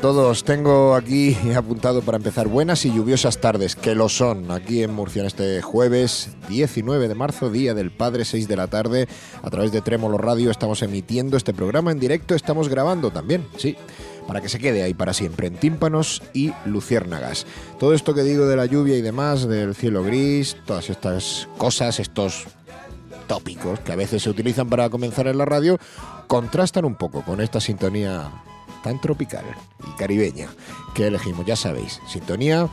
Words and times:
todos, 0.00 0.44
tengo 0.44 0.94
aquí 0.94 1.36
apuntado 1.56 2.00
para 2.00 2.16
empezar 2.16 2.48
buenas 2.48 2.86
y 2.86 2.92
lluviosas 2.92 3.38
tardes, 3.38 3.76
que 3.76 3.94
lo 3.94 4.08
son, 4.08 4.50
aquí 4.50 4.82
en 4.82 4.94
Murcia 4.94 5.20
en 5.20 5.26
este 5.26 5.60
jueves 5.60 6.30
19 6.48 7.06
de 7.06 7.14
marzo, 7.14 7.50
Día 7.50 7.74
del 7.74 7.90
Padre, 7.90 8.24
6 8.24 8.48
de 8.48 8.56
la 8.56 8.66
tarde, 8.68 9.08
a 9.42 9.50
través 9.50 9.72
de 9.72 9.82
Trémolo 9.82 10.16
Radio 10.16 10.50
estamos 10.50 10.82
emitiendo 10.82 11.36
este 11.36 11.52
programa 11.52 11.92
en 11.92 12.00
directo, 12.00 12.34
estamos 12.34 12.70
grabando 12.70 13.10
también, 13.10 13.46
sí, 13.58 13.76
para 14.26 14.40
que 14.40 14.48
se 14.48 14.58
quede 14.58 14.82
ahí 14.82 14.94
para 14.94 15.12
siempre, 15.12 15.48
en 15.48 15.56
tímpanos 15.56 16.22
y 16.32 16.52
luciérnagas. 16.64 17.46
Todo 17.78 17.92
esto 17.92 18.14
que 18.14 18.22
digo 18.22 18.46
de 18.46 18.56
la 18.56 18.66
lluvia 18.66 18.96
y 18.96 19.02
demás, 19.02 19.46
del 19.46 19.74
cielo 19.74 20.02
gris, 20.02 20.56
todas 20.64 20.88
estas 20.88 21.46
cosas, 21.58 22.00
estos 22.00 22.44
tópicos 23.26 23.80
que 23.80 23.92
a 23.92 23.96
veces 23.96 24.22
se 24.22 24.30
utilizan 24.30 24.68
para 24.68 24.88
comenzar 24.88 25.26
en 25.26 25.36
la 25.36 25.44
radio, 25.44 25.78
contrastan 26.26 26.86
un 26.86 26.94
poco 26.94 27.22
con 27.22 27.40
esta 27.40 27.60
sintonía 27.60 28.30
tan 28.82 29.00
tropical 29.00 29.44
y 29.86 29.96
caribeña 29.96 30.48
que 30.94 31.06
elegimos, 31.06 31.46
ya 31.46 31.56
sabéis, 31.56 32.00
sintonía 32.06 32.68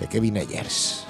de 0.00 0.08
Kevin 0.08 0.38
Ayers. 0.38 1.06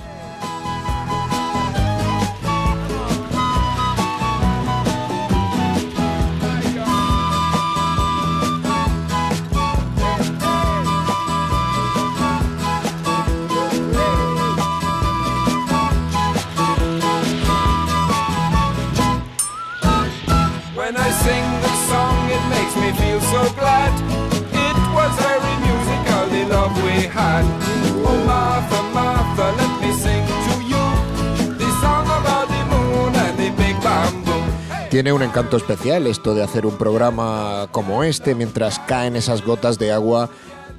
Tiene 34.95 35.13
un 35.13 35.25
encanto 35.25 35.57
especial 35.57 36.07
esto 36.07 36.37
de 36.37 36.45
hacer 36.45 36.67
un 36.67 36.79
programa 36.79 37.67
como 37.73 38.05
este 38.05 38.37
mientras 38.37 38.79
caen 38.79 39.17
esas 39.17 39.45
gotas 39.45 39.77
de 39.77 39.91
agua 39.91 40.31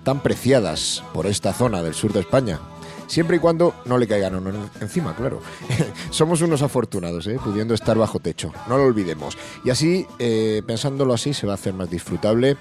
tan 0.05 0.23
preciadas 0.23 1.03
por 1.13 1.25
esta 1.25 1.51
zona 1.51 1.83
del 1.83 1.93
sur 1.93 2.13
de 2.13 2.21
España. 2.21 2.61
Siempre 3.07 3.35
y 3.35 3.39
cuando 3.41 3.75
no 3.83 3.97
le 3.97 4.07
caigan 4.07 4.71
encima, 4.79 5.13
claro. 5.17 5.41
Somos 6.11 6.41
unos 6.41 6.61
afortunados, 6.61 7.27
¿eh? 7.27 7.37
pudiendo 7.43 7.73
estar 7.73 7.97
bajo 7.97 8.21
techo, 8.21 8.53
no 8.69 8.77
lo 8.77 8.85
olvidemos. 8.85 9.37
Y 9.65 9.69
así, 9.69 10.07
eh, 10.17 10.63
pensándolo 10.65 11.13
así, 11.13 11.33
se 11.33 11.45
va 11.45 11.51
a 11.51 11.55
hacer 11.55 11.73
más 11.73 11.89
disfrutable 11.89 12.55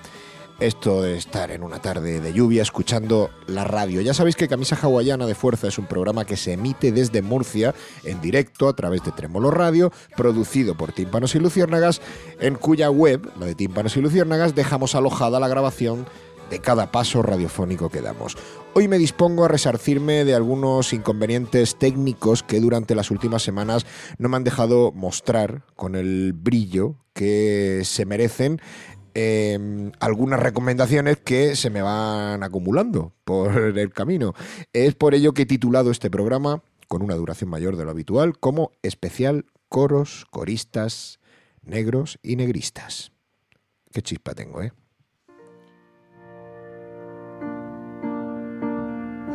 esto 0.61 1.03
de 1.03 1.17
estar 1.17 1.51
en 1.51 1.63
una 1.63 1.81
tarde 1.81 2.21
de 2.21 2.33
lluvia 2.33 2.63
escuchando 2.63 3.31
la 3.47 3.65
radio. 3.65 4.01
Ya 4.01 4.15
sabéis 4.15 4.37
que 4.37 4.49
Camisa 4.49 4.79
Hawaiana 4.81 5.27
de 5.27 5.35
Fuerza 5.35 5.69
es 5.69 5.79
un 5.79 5.87
programa 5.87 6.25
que 6.25 6.37
se 6.37 6.53
emite 6.53 6.93
desde 6.93 7.23
Murcia 7.23 7.75
en 8.05 8.21
directo 8.21 8.69
a 8.69 8.77
través 8.77 9.03
de 9.03 9.13
Tremolo 9.13 9.51
Radio, 9.51 9.93
producido 10.17 10.77
por 10.77 10.93
Tímpanos 10.93 11.35
y 11.35 11.41
Luciérnagas, 11.41 12.01
en 12.41 12.55
cuya 12.55 12.91
web, 12.91 13.31
la 13.39 13.47
de 13.47 13.55
Tímpanos 13.55 13.97
y 13.97 14.01
Luciérnagas, 14.01 14.55
dejamos 14.55 14.95
alojada 14.95 15.41
la 15.41 15.49
grabación 15.49 16.07
de 16.51 16.61
cada 16.61 16.93
paso 16.93 17.23
radiofónico 17.23 17.89
que 17.91 18.01
damos. 18.01 18.37
Hoy 18.75 18.89
me 18.89 18.99
dispongo 18.99 19.45
a 19.45 19.49
resarcirme 19.49 20.25
de 20.25 20.35
algunos 20.35 20.93
inconvenientes 20.93 21.77
técnicos 21.77 22.43
que 22.43 22.61
durante 22.61 22.95
las 22.95 23.11
últimas 23.11 23.43
semanas 23.43 23.87
no 24.19 24.29
me 24.29 24.37
han 24.37 24.45
dejado 24.45 24.93
mostrar 24.93 25.63
con 25.77 25.95
el 25.95 26.33
brillo 26.33 26.97
que 27.15 27.83
se 27.85 28.05
merecen 28.05 28.61
eh, 29.15 29.91
algunas 30.01 30.41
recomendaciones 30.41 31.19
que 31.19 31.57
se 31.57 31.71
me 31.71 31.83
van 31.83 32.43
acumulando 32.43 33.13
por 33.25 33.57
el 33.79 33.93
camino. 33.93 34.35
Es 34.73 34.95
por 34.95 35.15
ello 35.15 35.33
que 35.33 35.43
he 35.43 35.47
titulado 35.47 35.91
este 35.91 36.11
programa, 36.11 36.63
con 36.89 37.03
una 37.03 37.15
duración 37.15 37.51
mayor 37.51 37.77
de 37.77 37.85
lo 37.85 37.91
habitual, 37.91 38.39
como 38.39 38.73
especial 38.83 39.47
coros, 39.69 40.27
coristas, 40.31 41.19
negros 41.63 42.19
y 42.23 42.37
negristas. 42.37 43.13
Qué 43.93 44.03
chispa 44.03 44.35
tengo, 44.35 44.63
¿eh? 44.63 44.73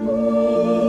El 0.02 0.86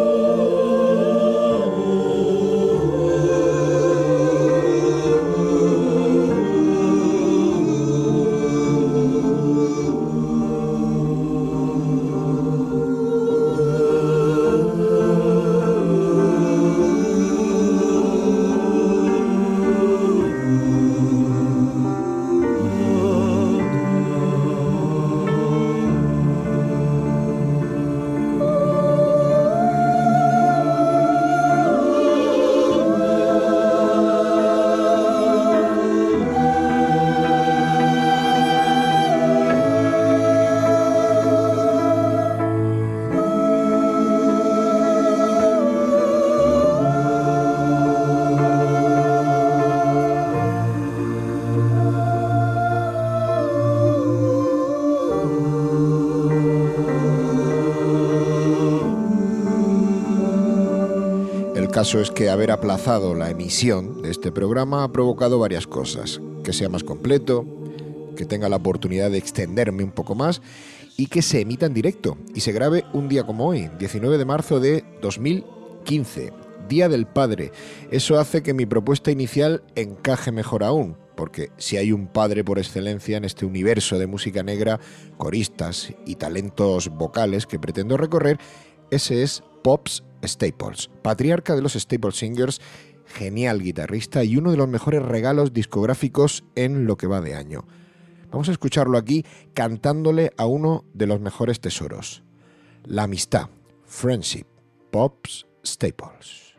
caso 61.80 61.98
es 61.98 62.10
que 62.10 62.28
haber 62.28 62.50
aplazado 62.50 63.14
la 63.14 63.30
emisión 63.30 64.02
de 64.02 64.10
este 64.10 64.30
programa 64.30 64.84
ha 64.84 64.92
provocado 64.92 65.38
varias 65.38 65.66
cosas. 65.66 66.20
Que 66.44 66.52
sea 66.52 66.68
más 66.68 66.84
completo, 66.84 67.46
que 68.18 68.26
tenga 68.26 68.50
la 68.50 68.56
oportunidad 68.56 69.10
de 69.10 69.16
extenderme 69.16 69.82
un 69.82 69.90
poco 69.90 70.14
más 70.14 70.42
y 70.98 71.06
que 71.06 71.22
se 71.22 71.40
emita 71.40 71.64
en 71.64 71.72
directo 71.72 72.18
y 72.34 72.40
se 72.40 72.52
grabe 72.52 72.84
un 72.92 73.08
día 73.08 73.24
como 73.24 73.46
hoy, 73.46 73.70
19 73.78 74.18
de 74.18 74.24
marzo 74.26 74.60
de 74.60 74.84
2015, 75.00 76.34
Día 76.68 76.90
del 76.90 77.06
Padre. 77.06 77.50
Eso 77.90 78.18
hace 78.18 78.42
que 78.42 78.52
mi 78.52 78.66
propuesta 78.66 79.10
inicial 79.10 79.62
encaje 79.74 80.32
mejor 80.32 80.64
aún, 80.64 80.98
porque 81.16 81.48
si 81.56 81.78
hay 81.78 81.92
un 81.92 82.08
padre 82.08 82.44
por 82.44 82.58
excelencia 82.58 83.16
en 83.16 83.24
este 83.24 83.46
universo 83.46 83.98
de 83.98 84.06
música 84.06 84.42
negra, 84.42 84.80
coristas 85.16 85.94
y 86.04 86.16
talentos 86.16 86.90
vocales 86.90 87.46
que 87.46 87.58
pretendo 87.58 87.96
recorrer, 87.96 88.38
ese 88.90 89.22
es 89.22 89.42
Pops 89.62 90.02
Staples, 90.24 90.90
patriarca 91.02 91.54
de 91.54 91.62
los 91.62 91.74
Staples 91.74 92.16
Singers, 92.16 92.60
genial 93.06 93.62
guitarrista 93.62 94.24
y 94.24 94.36
uno 94.36 94.50
de 94.50 94.56
los 94.56 94.68
mejores 94.68 95.02
regalos 95.02 95.52
discográficos 95.52 96.44
en 96.54 96.86
lo 96.86 96.96
que 96.96 97.06
va 97.06 97.20
de 97.20 97.34
año. 97.34 97.66
Vamos 98.30 98.48
a 98.48 98.52
escucharlo 98.52 98.96
aquí 98.96 99.24
cantándole 99.54 100.32
a 100.36 100.46
uno 100.46 100.84
de 100.94 101.06
los 101.06 101.20
mejores 101.20 101.60
tesoros, 101.60 102.22
la 102.84 103.04
amistad, 103.04 103.48
Friendship, 103.84 104.46
Pops 104.90 105.46
Staples. 105.64 106.54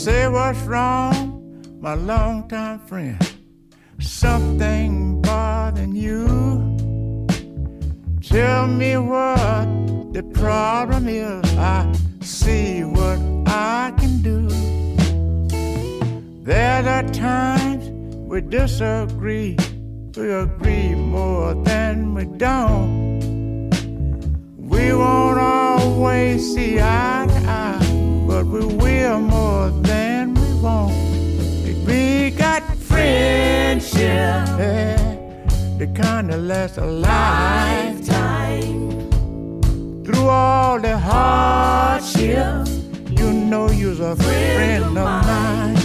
Say 0.00 0.26
what's 0.28 0.58
wrong, 0.60 1.78
my 1.78 1.92
longtime 1.92 2.78
friend. 2.86 3.18
Something 4.00 5.20
bothering 5.20 5.94
you. 5.94 6.24
Tell 8.22 8.66
me 8.66 8.96
what 8.96 9.66
the 10.14 10.22
problem 10.32 11.06
is. 11.06 11.44
I 11.58 11.92
see 12.22 12.82
what 12.82 13.18
I 13.46 13.92
can 13.98 14.22
do. 14.22 14.48
There 16.44 16.88
are 16.88 17.06
times 17.10 17.90
we 18.26 18.40
disagree. 18.40 19.58
We 20.16 20.32
agree 20.32 20.94
more 20.94 21.52
than 21.52 22.14
we 22.14 22.24
don't. 22.24 23.20
We 24.56 24.94
won't 24.94 25.38
always 25.38 26.54
see 26.54 26.80
eye 26.80 27.26
to 27.28 27.40
eye, 27.46 27.89
but 28.40 28.46
we 28.46 28.64
will 28.74 29.20
more 29.20 29.68
than 29.82 30.32
we 30.32 30.54
won't. 30.62 30.94
We 31.86 32.30
got 32.30 32.62
friendship, 32.76 34.00
yeah, 34.00 34.96
the 35.76 35.86
kind 35.88 36.30
that 36.30 36.38
lasts 36.38 36.78
a 36.78 36.86
lifetime. 36.86 38.88
Through 40.04 40.26
all 40.26 40.80
the 40.80 40.96
hardships, 40.96 42.70
you 43.10 43.30
know 43.30 43.70
you're 43.70 44.12
a 44.12 44.16
friend 44.16 44.86
of 44.86 44.94
mine. 44.94 45.76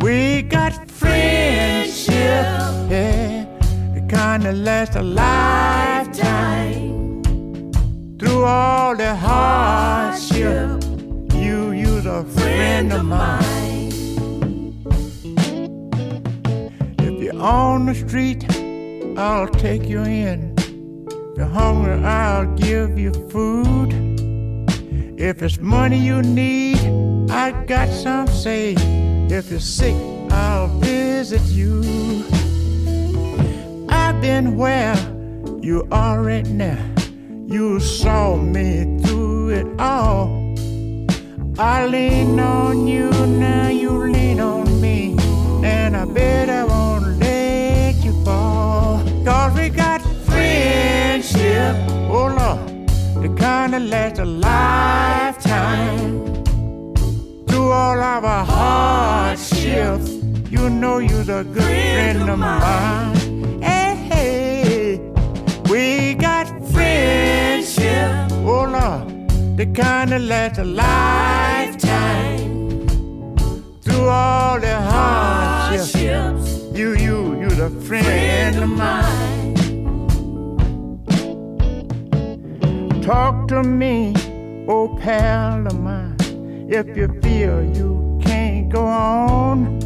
We 0.00 0.42
got 0.42 0.90
friendship, 0.90 2.44
yeah, 2.90 3.46
the 3.94 4.02
kind 4.10 4.42
that 4.42 4.56
lasts 4.56 4.96
a 4.96 5.02
lifetime. 5.02 7.01
Through 8.22 8.44
all 8.44 8.94
the 8.94 9.16
hardship, 9.16 10.84
you 11.34 11.72
use 11.72 12.06
a 12.06 12.22
friend 12.22 12.92
of 12.92 13.04
mine. 13.04 13.90
If 17.00 17.20
you're 17.20 17.42
on 17.42 17.86
the 17.86 17.96
street, 17.96 18.46
I'll 19.18 19.48
take 19.48 19.88
you 19.88 20.04
in. 20.04 20.54
If 20.56 21.36
you're 21.36 21.46
hungry, 21.46 21.94
I'll 22.04 22.46
give 22.54 22.96
you 22.96 23.12
food. 23.28 23.90
If 25.18 25.42
it's 25.42 25.58
money 25.58 25.98
you 25.98 26.22
need, 26.22 26.78
I 27.28 27.50
got 27.64 27.88
some 27.88 28.28
say. 28.28 28.76
If 29.30 29.50
you're 29.50 29.58
sick, 29.58 29.96
I'll 30.30 30.68
visit 30.78 31.42
you. 31.46 31.82
I've 33.88 34.20
been 34.20 34.56
where 34.56 34.94
you 35.60 35.88
are 35.90 36.22
right 36.22 36.46
now. 36.46 36.78
You 37.52 37.78
saw 37.80 38.34
me 38.34 38.98
through 39.02 39.50
it 39.50 39.66
all. 39.78 40.56
I 41.58 41.84
lean 41.84 42.40
on 42.40 42.86
you, 42.86 43.10
now 43.26 43.68
you 43.68 43.90
lean 43.90 44.40
on 44.40 44.80
me. 44.80 45.18
And 45.62 45.94
I 45.94 46.06
bet 46.06 46.48
I 46.48 46.64
won't 46.64 47.18
let 47.18 48.02
you 48.02 48.14
fall. 48.24 49.02
Cause 49.22 49.52
we 49.54 49.68
got 49.68 50.00
friendship, 50.24 51.76
oh 52.08 52.28
Lord, 52.38 52.88
the 53.22 53.28
kind 53.38 53.74
that 53.74 53.82
lasts 53.82 54.18
a 54.18 54.24
lifetime. 54.24 56.24
Through 57.48 57.70
all 57.70 58.00
of 58.00 58.24
our 58.24 58.46
hardships, 58.46 60.10
you 60.50 60.70
know 60.70 61.00
you're 61.00 61.20
a 61.20 61.44
good 61.44 61.64
friend 61.64 62.30
of 62.30 62.38
mine. 62.38 63.60
Hey, 63.60 63.94
hey, 64.10 64.98
we 65.68 66.11
got 66.22 66.46
friendship, 66.70 68.30
oh 68.46 68.64
Lord, 68.70 69.28
the 69.56 69.66
kind 69.74 70.12
that 70.12 70.20
lasts 70.20 70.58
a 70.58 70.64
lifetime. 70.64 72.38
Through 73.82 74.08
all 74.08 74.60
the 74.60 74.80
hardships, 74.80 76.62
you, 76.78 76.92
you, 76.94 77.40
you're 77.40 77.50
the 77.50 77.70
friend 77.86 78.56
of 78.56 78.68
mine. 78.68 79.54
Talk 83.02 83.48
to 83.48 83.64
me, 83.64 84.14
oh 84.68 84.96
pal 85.00 85.66
of 85.66 85.80
mine, 85.80 86.68
if 86.70 86.96
you 86.96 87.08
feel 87.20 87.64
you 87.64 88.20
can't 88.22 88.68
go 88.68 88.84
on. 88.86 89.80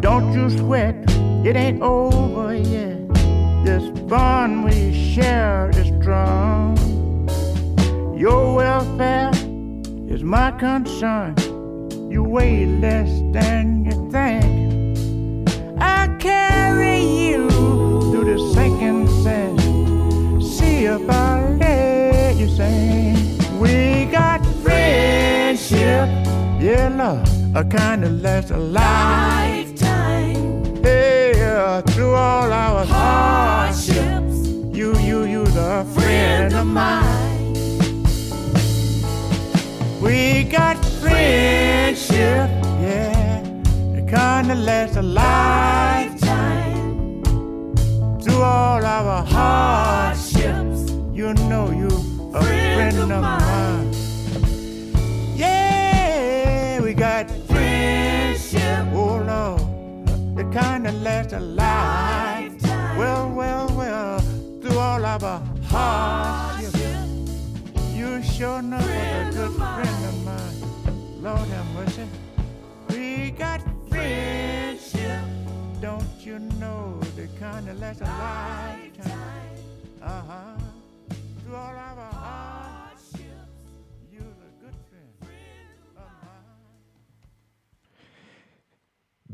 Don't 0.00 0.32
you 0.32 0.48
sweat, 0.50 0.94
it 1.44 1.56
ain't 1.56 1.82
over 1.82 2.54
yet. 2.54 2.93
This 3.64 3.88
bond 4.00 4.62
we 4.66 4.92
share 4.92 5.70
is 5.70 5.86
strong. 5.98 6.76
Your 8.14 8.54
welfare 8.56 9.30
is 10.06 10.22
my 10.22 10.50
concern. 10.50 11.34
You 12.10 12.24
weigh 12.24 12.66
less 12.66 13.08
than 13.32 13.86
you 13.86 14.10
think. 14.12 15.48
I 15.80 16.14
carry 16.20 16.98
you 16.98 17.48
through 17.48 18.26
the 18.34 18.52
sinking 18.52 19.08
sand. 19.22 19.58
See 20.44 20.84
if 20.84 21.08
I 21.08 21.48
let 21.58 22.36
you 22.36 22.50
sing. 22.50 23.16
We 23.58 24.04
got 24.12 24.44
friendship, 24.62 26.06
yeah, 26.60 26.92
love, 26.94 27.56
a 27.56 27.64
kind 27.64 28.04
of 28.04 28.20
lasts 28.20 28.50
a 28.50 28.58
lifetime. 28.58 29.53
Through 31.82 32.14
all 32.14 32.52
our 32.52 32.84
hardships, 32.86 34.46
you, 34.72 34.96
you, 34.98 35.24
you, 35.24 35.44
the 35.44 35.84
friend 35.92 36.54
of 36.54 36.66
mine. 36.66 37.52
We 40.00 40.44
got 40.44 40.76
friendship, 41.02 42.48
yeah, 42.80 43.42
the 43.92 44.02
kind 44.08 44.50
that 44.50 44.58
lasts 44.58 44.96
a 44.98 45.02
lifetime. 45.02 47.22
Through 48.22 48.42
all 48.42 48.84
our 48.84 49.24
hardships, 49.24 50.92
you 51.12 51.34
know 51.34 51.72
you 51.72 51.88
a 52.34 52.40
friend, 52.40 52.98
of 53.00 53.08
mine. 53.08 53.92
Yeah, 53.92 53.93
the 60.44 60.58
kind 60.60 60.86
that 60.86 60.94
lasts 60.94 61.32
a 61.32 61.40
lifetime. 61.40 62.98
Well, 62.98 63.30
well, 63.30 63.68
well, 63.76 64.18
through 64.60 64.78
all 64.78 65.04
of 65.04 65.24
our 65.24 65.42
hardships. 65.64 66.78
You 67.92 68.22
sure 68.22 68.62
know 68.62 68.76
what 68.76 68.84
a 68.84 69.30
good 69.32 69.52
friend 69.52 70.04
of 70.10 70.24
mine. 70.24 71.22
Lord 71.22 71.48
have 71.48 71.74
mercy. 71.74 72.06
We 72.90 73.30
got 73.30 73.60
friendship. 73.88 75.20
Don't 75.80 76.04
you 76.20 76.38
know 76.60 77.00
the 77.16 77.28
kind 77.38 77.66
that 77.66 77.78
lasts 77.78 78.02
a 78.02 78.04
lifetime? 78.04 79.20
Uh 80.02 80.22
huh. 80.28 80.58
Through 81.44 81.56
all 81.56 81.70
of 81.70 81.98
our 81.98 82.12
hardships, 82.12 82.63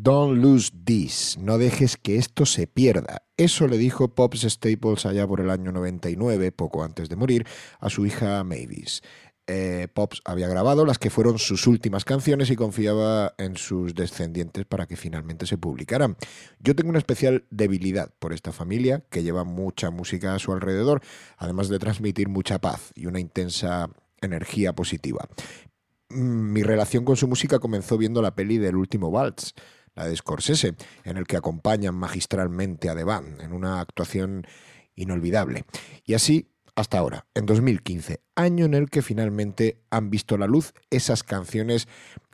Don't 0.02 0.40
lose 0.40 0.72
this, 0.86 1.36
no 1.38 1.58
dejes 1.58 1.98
que 1.98 2.16
esto 2.16 2.46
se 2.46 2.66
pierda. 2.66 3.26
Eso 3.36 3.66
le 3.66 3.76
dijo 3.76 4.14
Pops 4.14 4.46
Staples 4.48 5.04
allá 5.04 5.26
por 5.26 5.42
el 5.42 5.50
año 5.50 5.72
99, 5.72 6.52
poco 6.52 6.82
antes 6.82 7.10
de 7.10 7.16
morir, 7.16 7.46
a 7.80 7.90
su 7.90 8.06
hija 8.06 8.42
Mavis. 8.42 9.02
Eh, 9.46 9.88
Pops 9.92 10.22
había 10.24 10.48
grabado 10.48 10.86
las 10.86 10.96
que 10.96 11.10
fueron 11.10 11.38
sus 11.38 11.66
últimas 11.66 12.06
canciones 12.06 12.48
y 12.48 12.56
confiaba 12.56 13.34
en 13.36 13.58
sus 13.58 13.94
descendientes 13.94 14.64
para 14.64 14.86
que 14.86 14.96
finalmente 14.96 15.44
se 15.44 15.58
publicaran. 15.58 16.16
Yo 16.60 16.74
tengo 16.74 16.88
una 16.88 16.98
especial 16.98 17.44
debilidad 17.50 18.10
por 18.18 18.32
esta 18.32 18.52
familia 18.52 19.04
que 19.10 19.22
lleva 19.22 19.44
mucha 19.44 19.90
música 19.90 20.34
a 20.34 20.38
su 20.38 20.52
alrededor, 20.52 21.02
además 21.36 21.68
de 21.68 21.78
transmitir 21.78 22.30
mucha 22.30 22.58
paz 22.58 22.90
y 22.94 23.04
una 23.04 23.20
intensa 23.20 23.90
energía 24.22 24.72
positiva. 24.72 25.28
Mm, 26.08 26.52
Mi 26.52 26.62
relación 26.62 27.04
con 27.04 27.16
su 27.16 27.28
música 27.28 27.58
comenzó 27.58 27.98
viendo 27.98 28.22
la 28.22 28.34
peli 28.34 28.56
del 28.56 28.76
último 28.76 29.08
Waltz, 29.08 29.52
la 29.94 30.06
de 30.06 30.16
Scorsese, 30.16 30.74
en 31.04 31.16
el 31.16 31.26
que 31.26 31.36
acompañan 31.36 31.94
magistralmente 31.94 32.88
a 32.88 32.94
Band 32.94 33.40
en 33.40 33.52
una 33.52 33.80
actuación 33.80 34.46
inolvidable. 34.94 35.64
Y 36.04 36.14
así 36.14 36.50
hasta 36.76 36.98
ahora, 36.98 37.26
en 37.34 37.46
2015, 37.46 38.22
año 38.36 38.64
en 38.64 38.74
el 38.74 38.88
que 38.88 39.02
finalmente 39.02 39.82
han 39.90 40.08
visto 40.08 40.38
la 40.38 40.46
luz 40.46 40.72
esas 40.90 41.22
canciones 41.22 41.88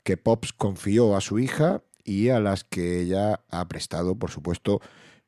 que 0.04 0.16
Pops 0.16 0.52
confió 0.52 1.16
a 1.16 1.20
su 1.20 1.38
hija 1.38 1.82
y 2.04 2.28
a 2.28 2.38
las 2.38 2.62
que 2.62 3.00
ella 3.00 3.40
ha 3.50 3.66
prestado, 3.66 4.14
por 4.14 4.30
supuesto, 4.30 4.80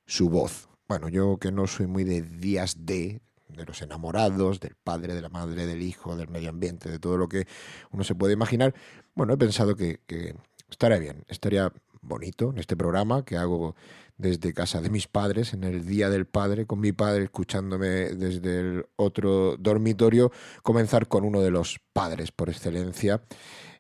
su 0.07 0.31
voz. 0.31 0.69
Bueno, 0.87 1.09
yo 1.09 1.39
que 1.39 1.51
no 1.51 1.67
soy 1.67 1.87
muy 1.87 2.05
de 2.05 2.23
días 2.23 2.87
de, 2.87 3.21
de 3.49 3.65
los 3.65 3.83
enamorados, 3.83 4.61
del 4.61 4.77
padre, 4.77 5.15
de 5.15 5.23
la 5.23 5.29
madre, 5.29 5.67
del 5.67 5.83
hijo, 5.83 6.17
del 6.17 6.29
medio 6.29 6.51
ambiente, 6.51 6.89
de 6.89 6.99
todo 6.99 7.17
lo 7.17 7.29
que 7.29 7.47
uno 7.91 8.05
se 8.05 8.15
puede 8.15 8.35
imaginar, 8.35 8.75
bueno, 9.15 9.35
he 9.35 9.37
pensado 9.37 9.75
que, 9.75 10.01
que 10.07 10.37
estaría 10.71 10.99
bien, 10.99 11.25
estaría 11.29 11.73
bonito 12.01 12.51
en 12.51 12.59
este 12.59 12.77
programa 12.77 13.25
que 13.25 13.37
hago 13.37 13.75
desde 14.19 14.53
casa 14.53 14.81
de 14.81 14.91
mis 14.91 15.07
padres, 15.07 15.55
en 15.55 15.63
el 15.65 15.87
Día 15.87 16.11
del 16.11 16.27
Padre, 16.27 16.67
con 16.67 16.81
mi 16.81 16.93
padre 16.93 17.25
escucándome 17.25 17.89
desde 17.89 18.61
el 18.61 18.87
otro 18.97 19.57
dormitorio, 19.57 20.33
comenzar 20.63 21.07
con 21.07 21.25
uno 21.25 21.41
de 21.41 21.53
los 21.53 21.81
padres 21.93 22.33
por 22.33 22.51
excelencia, 22.51 23.23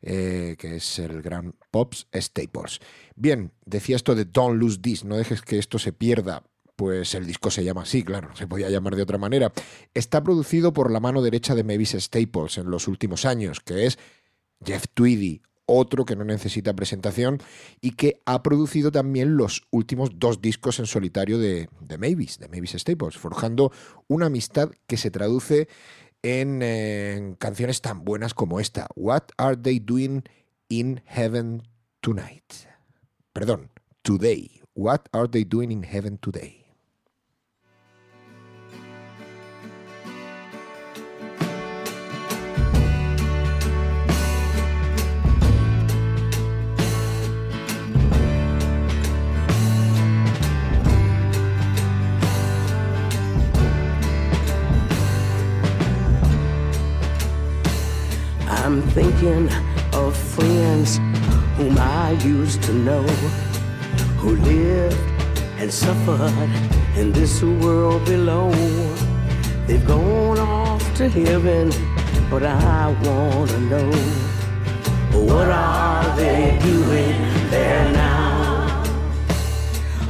eh, 0.00 0.54
que 0.56 0.76
es 0.76 0.98
el 1.00 1.22
gran 1.22 1.56
Pops 1.72 2.06
Staples. 2.14 2.78
Bien, 3.16 3.50
decía 3.66 3.96
esto 3.96 4.14
de 4.14 4.26
Don't 4.26 4.60
Lose 4.60 4.78
This, 4.78 5.04
no 5.04 5.16
dejes 5.16 5.42
que 5.42 5.58
esto 5.58 5.78
se 5.78 5.92
pierda. 5.92 6.44
pues 6.76 7.16
el 7.16 7.26
disco 7.26 7.50
se 7.50 7.64
llama 7.64 7.82
así, 7.82 8.04
claro, 8.04 8.36
se 8.36 8.46
podía 8.46 8.70
llamar 8.70 8.94
de 8.94 9.02
otra 9.02 9.18
manera. 9.18 9.52
Está 9.94 10.22
producido 10.22 10.72
por 10.72 10.92
la 10.92 11.00
mano 11.00 11.22
derecha 11.22 11.56
de 11.56 11.64
Mavis 11.64 11.96
Staples 11.98 12.56
en 12.56 12.70
los 12.70 12.86
últimos 12.86 13.24
años, 13.24 13.58
que 13.58 13.86
es 13.86 13.98
Jeff 14.64 14.84
Tweedy, 14.94 15.42
otro 15.68 16.04
que 16.04 16.16
no 16.16 16.24
necesita 16.24 16.74
presentación 16.74 17.40
y 17.80 17.92
que 17.92 18.20
ha 18.24 18.42
producido 18.42 18.90
también 18.90 19.36
los 19.36 19.62
últimos 19.70 20.18
dos 20.18 20.40
discos 20.40 20.78
en 20.78 20.86
solitario 20.86 21.38
de, 21.38 21.68
Mavis, 21.98 22.38
de 22.38 22.48
Mavis 22.48 22.72
Staples, 22.72 23.16
forjando 23.16 23.70
una 24.08 24.26
amistad 24.26 24.70
que 24.86 24.96
se 24.96 25.10
traduce 25.10 25.68
en, 26.22 26.62
en 26.62 27.34
canciones 27.34 27.80
tan 27.82 28.04
buenas 28.04 28.34
como 28.34 28.58
esta, 28.58 28.88
What 28.96 29.24
Are 29.36 29.56
They 29.56 29.78
Doing 29.78 30.24
in 30.68 31.02
Heaven 31.06 31.62
Tonight? 32.00 32.52
Perdón, 33.32 33.70
Today. 34.02 34.62
What 34.74 35.02
Are 35.12 35.28
They 35.28 35.44
Doing 35.44 35.70
in 35.70 35.82
Heaven 35.82 36.18
Today? 36.18 36.57
I'm 58.68 58.82
thinking 58.90 59.48
of 59.94 60.14
friends 60.14 60.98
whom 61.56 61.78
I 61.78 62.10
used 62.22 62.62
to 62.64 62.74
know, 62.74 63.02
who 64.20 64.36
lived 64.36 64.94
and 65.56 65.72
suffered 65.72 66.50
in 66.94 67.10
this 67.10 67.42
world 67.42 68.04
below. 68.04 68.50
They've 69.66 69.86
gone 69.86 70.38
off 70.38 70.84
to 70.96 71.08
heaven, 71.08 71.70
but 72.28 72.42
I 72.42 72.94
wanna 73.04 73.58
know 73.70 73.90
what 75.12 75.48
are 75.48 76.14
they 76.14 76.58
doing 76.62 77.16
there 77.48 77.90
now? 77.92 78.82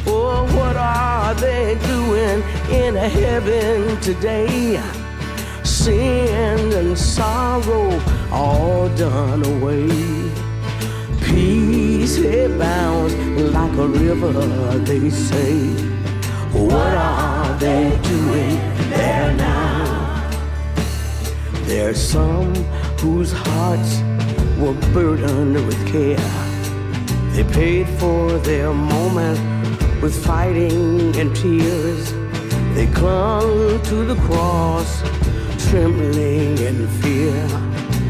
Oh, 0.05 0.43
what 0.59 0.77
are 0.77 1.33
they 1.35 1.79
doing 1.87 2.43
in 2.73 2.97
heaven 2.97 4.01
today? 4.01 4.83
Sin 5.85 6.73
and 6.73 6.99
sorrow 6.99 7.89
all 8.33 8.89
done 8.97 9.45
away. 9.47 9.87
Peace 11.23 12.19
abounds 12.19 13.15
like 13.55 13.73
a 13.79 13.87
river, 13.87 14.33
they 14.79 15.09
say. 15.09 15.55
What 16.53 16.95
are 16.97 17.57
they 17.59 17.97
doing 18.03 18.57
there 18.91 19.33
now? 19.35 20.31
There's 21.63 22.01
some 22.01 22.53
whose 23.01 23.33
hearts 23.33 24.01
were 24.59 24.75
burdened 24.93 25.65
with 25.65 25.81
care. 25.87 26.33
They 27.35 27.45
paid 27.55 27.89
for 28.01 28.37
their 28.39 28.75
moment 28.75 29.39
with 30.03 30.15
fighting 30.27 31.17
and 31.17 31.35
tears. 31.37 32.13
They 32.75 32.89
clung 32.89 33.81
to 33.83 34.05
the 34.05 34.17
cross, 34.27 35.03
trembling 35.59 36.59
in 36.59 36.89
fear. 37.01 37.35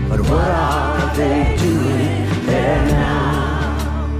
But 0.08 0.20
what 0.20 0.50
are 0.50 1.14
they 1.16 1.56
doing 1.56 2.46
there 2.46 2.86
now? 2.86 4.18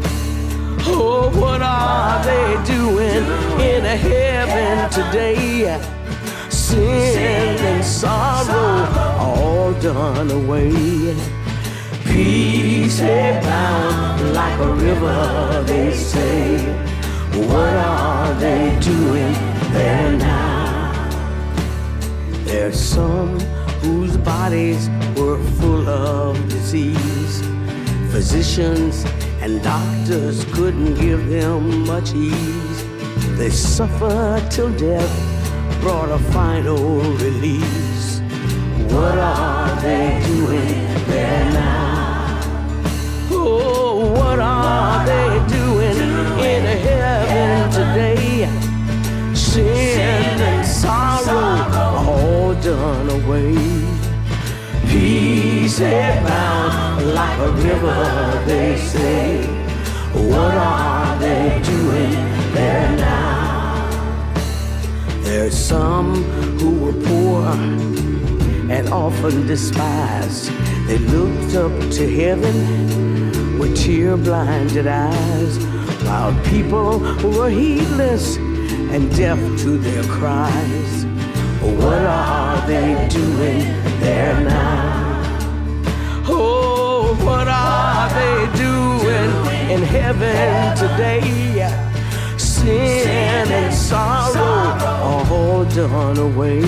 Oh, 0.87 1.31
what 1.35 1.63
are 1.63 2.23
they 2.25 2.57
doing 2.65 3.25
in 3.61 3.85
a 3.85 3.97
heaven 3.97 4.91
today? 4.91 5.81
Sin 6.49 7.59
and 7.59 7.85
sorrow 7.85 8.87
all 9.19 9.73
done 9.75 10.31
away. 10.31 11.17
Peace 12.05 13.01
abound 13.01 14.33
like 14.33 14.59
a 14.59 14.73
river, 14.73 15.63
they 15.67 15.93
say. 15.93 16.59
What 17.35 17.75
are 17.75 18.35
they 18.35 18.77
doing 18.81 19.35
there 19.73 20.13
now? 20.13 20.58
There's 22.49 22.81
some 22.81 23.39
whose 23.83 24.17
bodies 24.17 24.89
were 25.19 25.39
full 25.61 25.87
of 25.87 26.35
disease. 26.49 27.43
Physicians 28.11 29.05
and 29.43 29.63
doctors 29.63 30.47
couldn't 30.55 30.95
give 30.95 31.29
them 31.29 31.87
much 31.87 32.15
ease. 32.15 32.85
They 33.37 33.51
suffered 33.51 34.51
till 34.51 34.71
death 34.79 35.15
brought 35.83 36.11
a 36.11 36.19
final 36.33 37.03
release. 37.17 38.21
What 38.95 39.19
are 39.19 39.81
they 39.83 40.19
doing 40.27 41.05
there 41.07 41.53
now? 41.53 42.41
Oh, 43.31 44.11
what 44.13 44.39
are 44.39 45.05
they 45.05 45.55
doing 45.55 45.99
in 46.49 46.65
heaven 46.65 47.71
today? 47.71 48.49
Sin 49.35 50.41
and 50.41 50.67
sorrow 50.67 51.68
done 52.63 53.09
away. 53.11 53.55
Peace 54.89 55.81
abound 55.81 57.15
like 57.15 57.39
a 57.39 57.51
river, 57.53 58.43
they 58.47 58.77
say. 58.77 59.47
What 60.13 60.55
are 60.55 61.19
they 61.19 61.61
doing 61.63 62.13
there 62.53 62.97
now? 62.97 63.91
There's 65.23 65.57
some 65.57 66.25
who 66.59 66.71
were 66.85 66.99
poor 67.05 67.45
and 68.71 68.89
often 68.89 69.47
despised. 69.47 70.51
They 70.87 70.99
looked 70.99 71.55
up 71.55 71.73
to 71.93 72.17
heaven 72.17 73.59
with 73.59 73.77
tear 73.77 74.17
blinded 74.17 74.87
eyes, 74.87 75.59
while 76.05 76.33
people 76.45 77.01
were 77.23 77.51
heedless 77.51 78.37
and 78.37 79.15
deaf 79.15 79.39
to 79.61 79.79
their 79.79 80.03
cries. 80.05 81.08
What 81.61 82.05
are 82.05 82.67
they 82.67 83.09
doing 83.09 83.61
there 84.01 84.41
now? 84.41 85.23
Oh, 86.29 87.17
what 87.25 87.49
are 87.49 88.09
they 88.19 88.57
doing 88.57 89.31
in 89.71 89.83
heaven 89.83 90.77
today? 90.77 91.23
Sin 92.37 93.51
and 93.51 93.75
sorrow 93.75 95.25
all 95.31 95.65
done 95.65 96.19
away. 96.19 96.61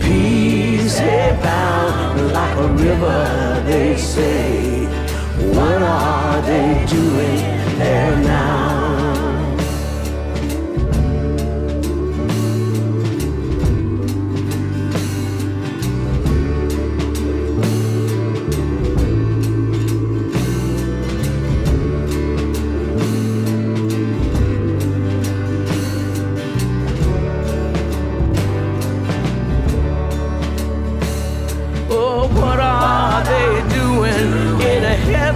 Peace 0.00 0.98
abound 0.98 2.32
like 2.32 2.56
a 2.58 2.68
river, 2.68 3.62
they 3.66 3.96
say. 3.96 4.84
What 5.54 5.82
are 5.82 6.42
they 6.42 6.84
doing 6.88 7.38
there 7.78 8.16
now? 8.16 8.83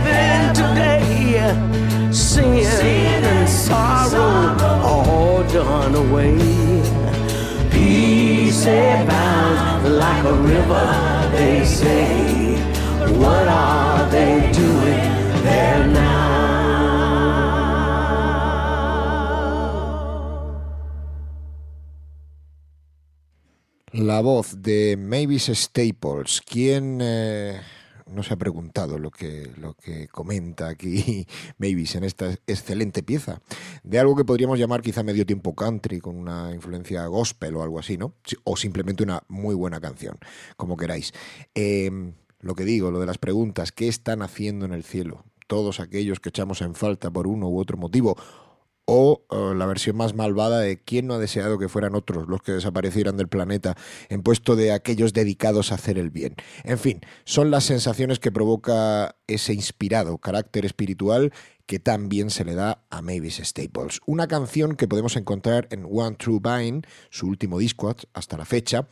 Heaven 0.05 0.55
today? 0.55 2.13
Sin 2.13 3.25
and 3.25 3.49
sorrow 3.49 4.57
all 4.83 5.43
done 5.45 5.95
away. 5.95 6.37
Peace 7.71 8.67
abound 8.67 9.97
like 9.99 10.25
a 10.25 10.33
river, 10.33 11.31
they 11.33 11.65
say. 11.65 12.57
What 13.19 13.49
are 13.49 14.09
they 14.11 14.51
doing 14.53 15.43
there 15.43 15.87
now? 15.87 16.19
La 23.93 24.21
voz 24.21 24.63
de 24.63 24.97
Mavis 24.97 25.51
Staples. 25.55 26.41
¿Quién 26.45 27.01
eh, 27.01 27.61
no 28.13 28.23
se 28.23 28.35
ha 28.35 28.37
preguntado 28.37 28.99
lo 28.99 29.11
que, 29.11 29.51
lo 29.57 29.75
que 29.75 30.09
comenta 30.09 30.69
aquí 30.69 31.27
Mavis 31.59 31.95
en 31.95 32.05
esta 32.05 32.31
excelente 32.47 33.03
pieza? 33.03 33.41
De 33.83 33.99
algo 33.99 34.17
que 34.17 34.25
podríamos 34.25 34.59
llamar 34.59 34.83
quizá 34.83 35.03
medio 35.03 35.27
tiempo 35.27 35.55
country, 35.55 36.01
con 36.01 36.17
una 36.17 36.55
influencia 36.55 37.07
gospel 37.07 37.57
o 37.57 37.63
algo 37.63 37.79
así, 37.79 37.97
¿no? 37.97 38.15
O 38.45 38.57
simplemente 38.57 39.03
una 39.03 39.23
muy 39.29 39.55
buena 39.55 39.81
canción, 39.81 40.19
como 40.57 40.77
queráis. 40.77 41.13
Eh, 41.55 42.13
lo 42.41 42.55
que 42.55 42.65
digo, 42.65 42.91
lo 42.91 43.01
de 43.01 43.07
las 43.07 43.19
preguntas, 43.19 43.73
¿qué 43.73 43.89
están 43.89 44.23
haciendo 44.23 44.65
en 44.65 44.73
el 44.73 44.85
cielo? 44.85 45.25
Todos 45.47 45.81
aquellos 45.81 46.21
que 46.21 46.29
echamos 46.29 46.63
en 46.63 46.75
falta 46.75 47.11
por 47.11 47.27
uno 47.27 47.49
u 47.49 47.59
otro 47.59 47.77
motivo 47.77 48.17
o 48.91 49.27
eh, 49.31 49.55
la 49.55 49.67
versión 49.67 49.97
más 49.99 50.15
malvada 50.15 50.61
de 50.61 50.83
quién 50.83 51.07
no 51.07 51.15
ha 51.15 51.19
deseado 51.19 51.59
que 51.59 51.69
fueran 51.69 51.95
otros 51.95 52.27
los 52.27 52.41
que 52.41 52.53
desaparecieran 52.53 53.19
del 53.19 53.29
planeta 53.29 53.77
en 54.09 54.23
puesto 54.23 54.57
de 54.57 54.73
aquellos 54.73 55.13
dedicados 55.13 55.71
a 55.71 55.75
hacer 55.75 55.99
el 55.99 56.09
bien. 56.09 56.37
En 56.65 56.79
fin, 56.79 57.03
son 57.25 57.51
las 57.51 57.65
sensaciones 57.65 58.19
que 58.19 58.33
provoca 58.33 59.15
ese 59.27 59.53
inspirado 59.53 60.17
carácter 60.17 60.65
espiritual 60.65 61.35
que 61.67 61.79
también 61.79 62.31
se 62.31 62.47
le 62.47 62.55
da 62.55 62.83
a 62.89 63.03
Mavis 63.03 63.43
Staples. 63.45 64.01
Una 64.07 64.27
canción 64.27 64.75
que 64.75 64.89
podemos 64.89 65.17
encontrar 65.17 65.69
en 65.71 65.85
One 65.85 66.17
True 66.17 66.41
Vine, 66.43 66.81
su 67.11 67.27
último 67.27 67.59
disco 67.59 67.95
hasta 68.15 68.39
la 68.39 68.47
fecha, 68.47 68.89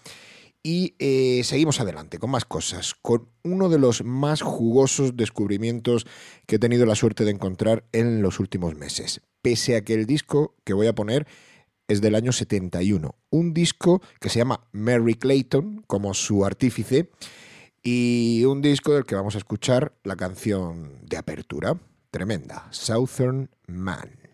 y 0.67 0.97
eh, 0.99 1.43
seguimos 1.45 1.79
adelante 1.79 2.19
con 2.19 2.29
más 2.29 2.45
cosas, 2.45 2.97
con 3.01 3.29
uno 3.45 3.69
de 3.69 3.79
los 3.79 4.03
más 4.03 4.43
jugosos 4.43 5.17
descubrimientos 5.17 6.09
que 6.49 6.57
he 6.57 6.59
tenido 6.59 6.87
la 6.87 6.97
suerte 6.97 7.25
de 7.25 7.31
encontrar 7.31 7.85
en 7.93 8.21
los 8.21 8.41
últimos 8.41 8.75
meses. 8.75 9.21
Pese 9.43 9.77
a 9.77 9.85
que 9.85 9.95
el 9.95 10.07
disco 10.07 10.57
que 10.65 10.73
voy 10.73 10.89
a 10.89 10.95
poner 10.97 11.29
es 11.87 12.01
del 12.01 12.17
año 12.17 12.33
71. 12.33 13.15
Un 13.31 13.55
disco 13.55 14.03
que 14.19 14.29
se 14.29 14.41
llama 14.41 14.67
Mary 14.73 15.15
Clayton, 15.15 15.85
como 15.87 16.15
su 16.15 16.45
artífice, 16.45 17.11
y 17.85 18.43
un 18.45 18.61
disco 18.61 18.93
del 18.93 19.05
que 19.05 19.15
vamos 19.15 19.37
a 19.37 19.39
escuchar 19.39 19.93
la 20.03 20.17
canción 20.17 20.99
de 21.03 21.17
apertura, 21.17 21.79
tremenda, 22.11 22.67
Southern 22.73 23.51
Man. 23.69 24.26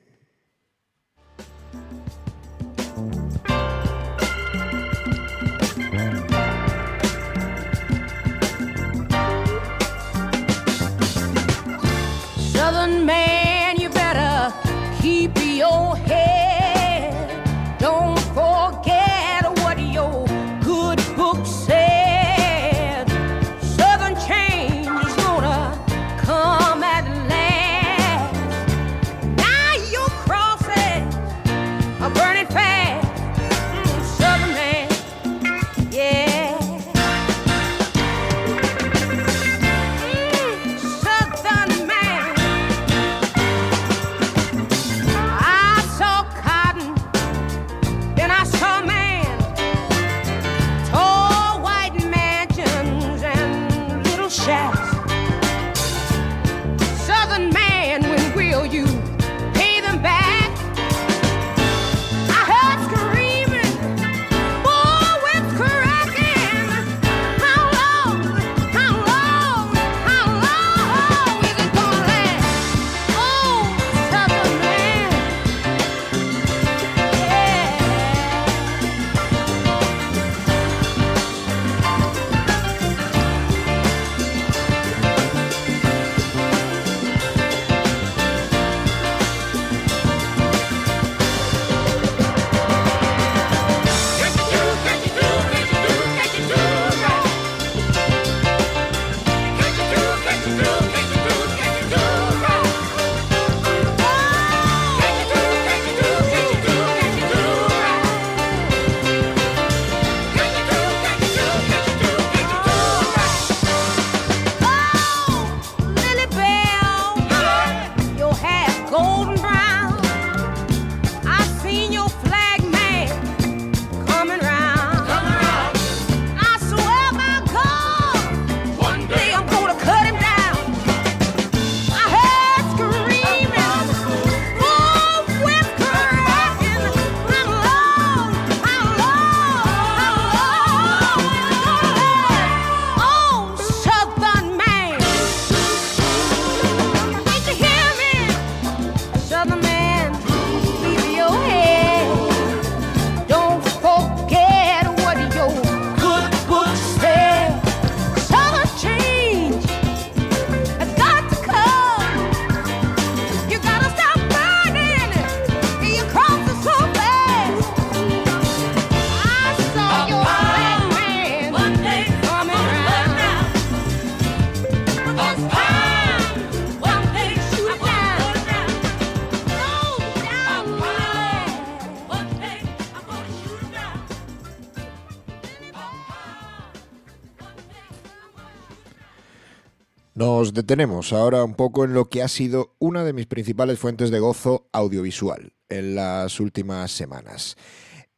Nos 190.43 190.55
detenemos 190.55 191.13
ahora 191.13 191.45
un 191.45 191.55
poco 191.55 191.85
en 191.85 191.95
lo 191.95 192.09
que 192.09 192.21
ha 192.21 192.27
sido 192.27 192.75
una 192.81 193.05
de 193.05 193.13
mis 193.13 193.27
principales 193.27 193.79
fuentes 193.79 194.11
de 194.11 194.19
gozo 194.19 194.69
audiovisual 194.73 195.53
en 195.69 195.95
las 195.95 196.41
últimas 196.41 196.91
semanas. 196.91 197.57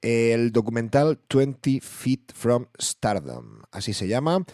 El 0.04 0.52
documental 0.52 1.18
20 1.34 1.80
Feet 1.80 2.34
from 2.34 2.66
Stardom, 2.78 3.62
así 3.72 3.94
se 3.94 4.06
llama. 4.06 4.44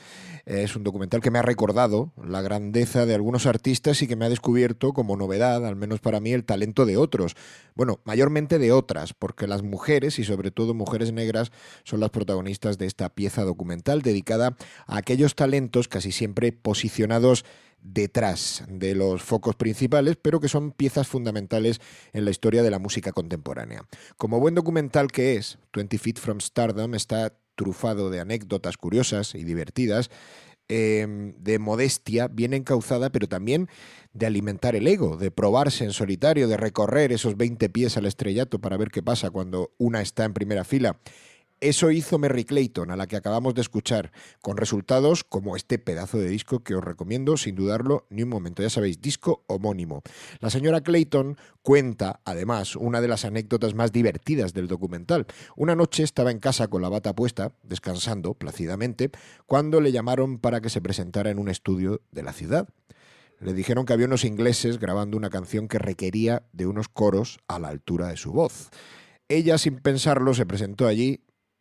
Es 0.46 0.76
un 0.76 0.84
documental 0.84 1.20
que 1.20 1.32
me 1.32 1.40
ha 1.40 1.42
recordado 1.42 2.12
la 2.24 2.40
grandeza 2.40 3.04
de 3.04 3.16
algunos 3.16 3.46
artistas 3.46 4.00
y 4.00 4.06
que 4.06 4.14
me 4.14 4.26
ha 4.26 4.28
descubierto 4.28 4.92
como 4.92 5.16
novedad, 5.16 5.66
al 5.66 5.74
menos 5.74 5.98
para 5.98 6.20
mí, 6.20 6.32
el 6.32 6.44
talento 6.44 6.86
de 6.86 6.96
otros. 6.96 7.34
Bueno, 7.74 7.98
mayormente 8.04 8.60
de 8.60 8.70
otras, 8.70 9.12
porque 9.12 9.48
las 9.48 9.64
mujeres, 9.64 10.20
y 10.20 10.24
sobre 10.24 10.52
todo 10.52 10.72
mujeres 10.72 11.12
negras, 11.12 11.50
son 11.82 11.98
las 11.98 12.10
protagonistas 12.10 12.78
de 12.78 12.86
esta 12.86 13.08
pieza 13.08 13.42
documental 13.42 14.02
dedicada 14.02 14.56
a 14.86 14.98
aquellos 14.98 15.34
talentos 15.34 15.88
casi 15.88 16.12
siempre 16.12 16.52
posicionados 16.52 17.44
detrás 17.82 18.64
de 18.68 18.94
los 18.94 19.22
focos 19.22 19.56
principales, 19.56 20.16
pero 20.20 20.40
que 20.40 20.48
son 20.48 20.72
piezas 20.72 21.08
fundamentales 21.08 21.80
en 22.12 22.24
la 22.24 22.30
historia 22.30 22.62
de 22.62 22.70
la 22.70 22.78
música 22.78 23.12
contemporánea. 23.12 23.84
Como 24.16 24.40
buen 24.40 24.54
documental 24.54 25.10
que 25.10 25.36
es, 25.36 25.58
20 25.72 25.98
Feet 25.98 26.18
from 26.18 26.40
Stardom 26.40 26.94
está 26.94 27.34
trufado 27.54 28.10
de 28.10 28.20
anécdotas 28.20 28.76
curiosas 28.76 29.34
y 29.34 29.44
divertidas, 29.44 30.10
em, 30.68 31.34
de 31.36 31.58
modestia 31.58 32.28
bien 32.28 32.54
encauzada, 32.54 33.10
pero 33.10 33.28
también 33.28 33.68
de 34.12 34.26
alimentar 34.26 34.76
el 34.76 34.86
ego, 34.86 35.16
de 35.16 35.30
probarse 35.30 35.84
en 35.84 35.92
solitario, 35.92 36.48
de 36.48 36.56
recorrer 36.56 37.12
esos 37.12 37.36
20 37.36 37.68
pies 37.68 37.96
al 37.96 38.06
estrellato 38.06 38.60
para 38.60 38.76
ver 38.76 38.90
qué 38.90 39.02
pasa 39.02 39.30
cuando 39.30 39.72
una 39.78 40.00
está 40.00 40.24
en 40.24 40.32
primera 40.32 40.64
fila. 40.64 40.98
Eso 41.60 41.90
hizo 41.90 42.18
Merry 42.18 42.44
Clayton, 42.44 42.90
a 42.90 42.96
la 42.96 43.06
que 43.06 43.16
acabamos 43.16 43.52
de 43.52 43.60
escuchar, 43.60 44.12
con 44.40 44.56
resultados 44.56 45.24
como 45.24 45.56
este 45.56 45.78
pedazo 45.78 46.16
de 46.16 46.30
disco 46.30 46.60
que 46.64 46.74
os 46.74 46.82
recomiendo 46.82 47.36
sin 47.36 47.54
dudarlo 47.54 48.06
ni 48.08 48.22
un 48.22 48.30
momento. 48.30 48.62
Ya 48.62 48.70
sabéis, 48.70 49.02
disco 49.02 49.44
homónimo. 49.46 50.00
La 50.40 50.48
señora 50.48 50.80
Clayton 50.80 51.36
cuenta, 51.60 52.20
además, 52.24 52.76
una 52.76 53.02
de 53.02 53.08
las 53.08 53.26
anécdotas 53.26 53.74
más 53.74 53.92
divertidas 53.92 54.54
del 54.54 54.68
documental. 54.68 55.26
Una 55.54 55.76
noche 55.76 56.02
estaba 56.02 56.30
en 56.30 56.38
casa 56.38 56.68
con 56.68 56.80
la 56.80 56.88
bata 56.88 57.14
puesta, 57.14 57.52
descansando 57.62 58.32
plácidamente, 58.32 59.10
cuando 59.44 59.82
le 59.82 59.92
llamaron 59.92 60.38
para 60.38 60.62
que 60.62 60.70
se 60.70 60.80
presentara 60.80 61.28
en 61.30 61.38
un 61.38 61.50
estudio 61.50 62.00
de 62.10 62.22
la 62.22 62.32
ciudad. 62.32 62.70
Le 63.38 63.52
dijeron 63.52 63.84
que 63.84 63.92
había 63.92 64.06
unos 64.06 64.24
ingleses 64.24 64.78
grabando 64.78 65.18
una 65.18 65.28
canción 65.28 65.68
que 65.68 65.78
requería 65.78 66.42
de 66.54 66.66
unos 66.66 66.88
coros 66.88 67.38
a 67.48 67.58
la 67.58 67.68
altura 67.68 68.08
de 68.08 68.16
su 68.16 68.32
voz. 68.32 68.70
Ella, 69.28 69.58
sin 69.58 69.76
pensarlo, 69.76 70.32
se 70.34 70.46
presentó 70.46 70.86
allí 70.86 71.20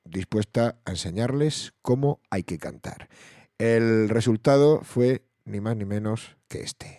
dispuesta 0.09 0.79
a 0.85 0.91
enseñarles 0.91 1.73
cómo 1.81 2.19
hay 2.29 2.43
que 2.43 2.57
cantar. 2.57 3.09
El 3.57 4.09
resultado 4.09 4.81
fue 4.83 5.23
ni 5.45 5.61
más 5.61 5.75
ni 5.75 5.85
menos 5.85 6.37
que 6.47 6.61
este. 6.61 6.98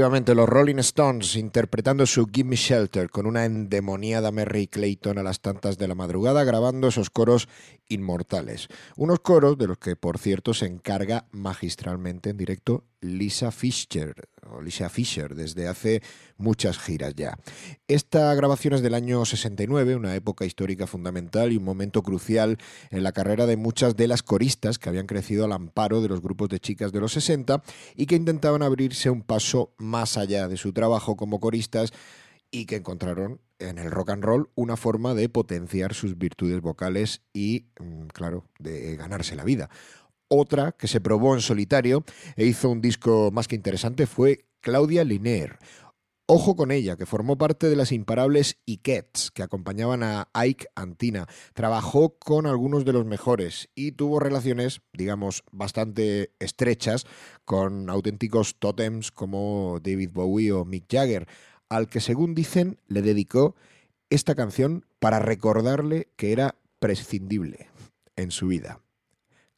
Los 0.00 0.48
Rolling 0.48 0.78
Stones 0.78 1.36
interpretando 1.36 2.06
su 2.06 2.26
Give 2.26 2.48
Me 2.48 2.56
Shelter 2.56 3.10
con 3.10 3.26
una 3.26 3.44
endemoniada 3.44 4.32
Mary 4.32 4.66
Clayton 4.66 5.18
a 5.18 5.22
las 5.22 5.40
tantas 5.40 5.76
de 5.76 5.88
la 5.88 5.94
madrugada 5.94 6.42
grabando 6.42 6.88
esos 6.88 7.10
coros 7.10 7.48
inmortales. 7.86 8.68
Unos 8.96 9.20
coros 9.20 9.58
de 9.58 9.66
los 9.66 9.76
que, 9.76 9.96
por 9.96 10.16
cierto, 10.16 10.54
se 10.54 10.64
encarga 10.64 11.26
magistralmente 11.32 12.30
en 12.30 12.38
directo 12.38 12.84
Lisa 13.02 13.50
Fischer, 13.50 14.14
o 14.52 14.62
Lisa 14.62 14.88
Fischer, 14.88 15.34
desde 15.34 15.68
hace 15.68 16.02
muchas 16.36 16.78
giras 16.78 17.14
ya. 17.14 17.38
Esta 17.88 18.34
grabación 18.34 18.74
es 18.74 18.82
del 18.82 18.94
año 18.94 19.24
69, 19.24 19.96
una 19.96 20.14
época 20.14 20.44
histórica 20.44 20.86
fundamental 20.86 21.52
y 21.52 21.56
un 21.56 21.64
momento 21.64 22.02
crucial 22.02 22.58
en 22.90 23.02
la 23.02 23.12
carrera 23.12 23.46
de 23.46 23.56
muchas 23.56 23.96
de 23.96 24.08
las 24.08 24.22
coristas 24.22 24.78
que 24.78 24.88
habían 24.88 25.06
crecido 25.06 25.44
al 25.44 25.52
amparo 25.52 26.00
de 26.00 26.08
los 26.08 26.20
grupos 26.20 26.48
de 26.48 26.60
chicas 26.60 26.92
de 26.92 27.00
los 27.00 27.12
60 27.12 27.62
y 27.96 28.06
que 28.06 28.16
intentaban 28.16 28.62
abrirse 28.62 29.10
un 29.10 29.22
paso 29.22 29.72
más 29.78 30.16
allá 30.16 30.48
de 30.48 30.56
su 30.56 30.72
trabajo 30.72 31.16
como 31.16 31.40
coristas 31.40 31.92
y 32.50 32.66
que 32.66 32.76
encontraron 32.76 33.40
en 33.58 33.78
el 33.78 33.90
rock 33.90 34.10
and 34.10 34.24
roll 34.24 34.50
una 34.54 34.76
forma 34.76 35.14
de 35.14 35.28
potenciar 35.28 35.94
sus 35.94 36.18
virtudes 36.18 36.60
vocales 36.60 37.22
y, 37.32 37.66
mm, 37.78 38.06
claro, 38.08 38.44
de 38.58 38.96
ganarse 38.96 39.36
la 39.36 39.44
vida. 39.44 39.70
Otra 40.32 40.70
que 40.70 40.86
se 40.86 41.00
probó 41.00 41.34
en 41.34 41.40
solitario 41.40 42.04
e 42.36 42.46
hizo 42.46 42.70
un 42.70 42.80
disco 42.80 43.30
más 43.32 43.48
que 43.48 43.56
interesante 43.56 44.06
fue 44.06 44.44
Claudia 44.60 45.02
Liner. 45.02 45.58
Ojo 46.26 46.54
con 46.54 46.70
ella, 46.70 46.96
que 46.96 47.06
formó 47.06 47.36
parte 47.36 47.68
de 47.68 47.74
las 47.74 47.90
imparables 47.90 48.56
Ikets 48.68 49.32
que 49.32 49.42
acompañaban 49.42 50.04
a 50.04 50.28
Ike 50.32 50.68
Antina. 50.76 51.26
Trabajó 51.54 52.16
con 52.20 52.46
algunos 52.46 52.84
de 52.84 52.92
los 52.92 53.04
mejores 53.04 53.70
y 53.74 53.90
tuvo 53.90 54.20
relaciones, 54.20 54.82
digamos, 54.92 55.42
bastante 55.50 56.30
estrechas 56.38 57.06
con 57.44 57.90
auténticos 57.90 58.54
tótems 58.60 59.10
como 59.10 59.80
David 59.82 60.10
Bowie 60.12 60.52
o 60.52 60.64
Mick 60.64 60.84
Jagger 60.88 61.26
al 61.68 61.88
que 61.88 62.00
según 62.00 62.36
dicen 62.36 62.78
le 62.86 63.02
dedicó 63.02 63.56
esta 64.10 64.36
canción 64.36 64.86
para 65.00 65.18
recordarle 65.18 66.06
que 66.14 66.30
era 66.30 66.54
prescindible 66.78 67.68
en 68.14 68.30
su 68.30 68.46
vida. 68.46 68.80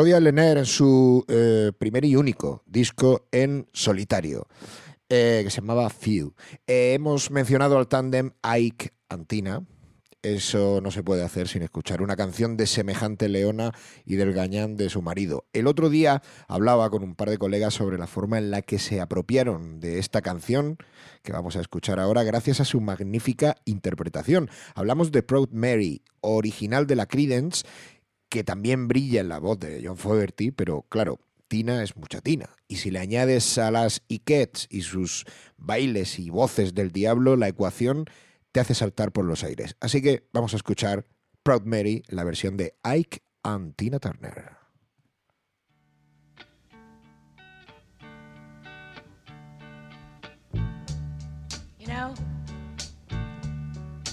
Claudia 0.00 0.18
Lener 0.18 0.56
en 0.56 0.64
su 0.64 1.26
eh, 1.28 1.72
primer 1.78 2.06
y 2.06 2.16
único 2.16 2.62
disco 2.64 3.28
en 3.32 3.68
solitario, 3.74 4.46
eh, 5.10 5.42
que 5.44 5.50
se 5.50 5.60
llamaba 5.60 5.90
Few. 5.90 6.32
Eh, 6.66 6.94
hemos 6.94 7.30
mencionado 7.30 7.76
al 7.76 7.86
tándem 7.86 8.30
Ike 8.40 8.94
Antina. 9.10 9.62
Eso 10.22 10.80
no 10.82 10.90
se 10.90 11.02
puede 11.02 11.22
hacer 11.22 11.48
sin 11.48 11.60
escuchar 11.62 12.00
una 12.00 12.16
canción 12.16 12.56
de 12.56 12.66
semejante 12.66 13.28
leona 13.28 13.72
y 14.06 14.16
del 14.16 14.32
gañán 14.32 14.76
de 14.76 14.88
su 14.88 15.02
marido. 15.02 15.44
El 15.52 15.66
otro 15.66 15.90
día 15.90 16.22
hablaba 16.48 16.88
con 16.88 17.02
un 17.02 17.14
par 17.14 17.28
de 17.28 17.36
colegas 17.36 17.74
sobre 17.74 17.98
la 17.98 18.06
forma 18.06 18.38
en 18.38 18.50
la 18.50 18.62
que 18.62 18.78
se 18.78 19.02
apropiaron 19.02 19.80
de 19.80 19.98
esta 19.98 20.22
canción 20.22 20.78
que 21.22 21.32
vamos 21.32 21.56
a 21.56 21.60
escuchar 21.60 22.00
ahora 22.00 22.22
gracias 22.22 22.60
a 22.60 22.64
su 22.64 22.80
magnífica 22.80 23.56
interpretación. 23.66 24.48
Hablamos 24.74 25.12
de 25.12 25.22
Proud 25.22 25.50
Mary, 25.52 26.02
original 26.20 26.86
de 26.86 26.96
la 26.96 27.06
Credence 27.06 27.64
que 28.30 28.44
también 28.44 28.88
brilla 28.88 29.20
en 29.20 29.28
la 29.28 29.38
voz 29.38 29.58
de 29.58 29.82
John 29.84 29.98
Fogerty, 29.98 30.52
pero 30.52 30.86
claro, 30.88 31.18
Tina 31.48 31.82
es 31.82 31.96
mucha 31.96 32.20
Tina. 32.20 32.48
Y 32.68 32.76
si 32.76 32.90
le 32.90 33.00
añades 33.00 33.58
a 33.58 33.70
las 33.72 34.02
Ikets 34.08 34.68
y 34.70 34.82
sus 34.82 35.26
bailes 35.56 36.18
y 36.18 36.30
voces 36.30 36.74
del 36.74 36.92
diablo, 36.92 37.36
la 37.36 37.48
ecuación 37.48 38.06
te 38.52 38.60
hace 38.60 38.74
saltar 38.74 39.12
por 39.12 39.24
los 39.24 39.42
aires. 39.42 39.76
Así 39.80 40.00
que 40.00 40.28
vamos 40.32 40.54
a 40.54 40.56
escuchar 40.56 41.06
Proud 41.42 41.62
Mary, 41.64 42.04
la 42.08 42.24
versión 42.24 42.56
de 42.56 42.74
Ike 42.84 43.22
and 43.42 43.74
Tina 43.74 43.98
Turner. 43.98 44.59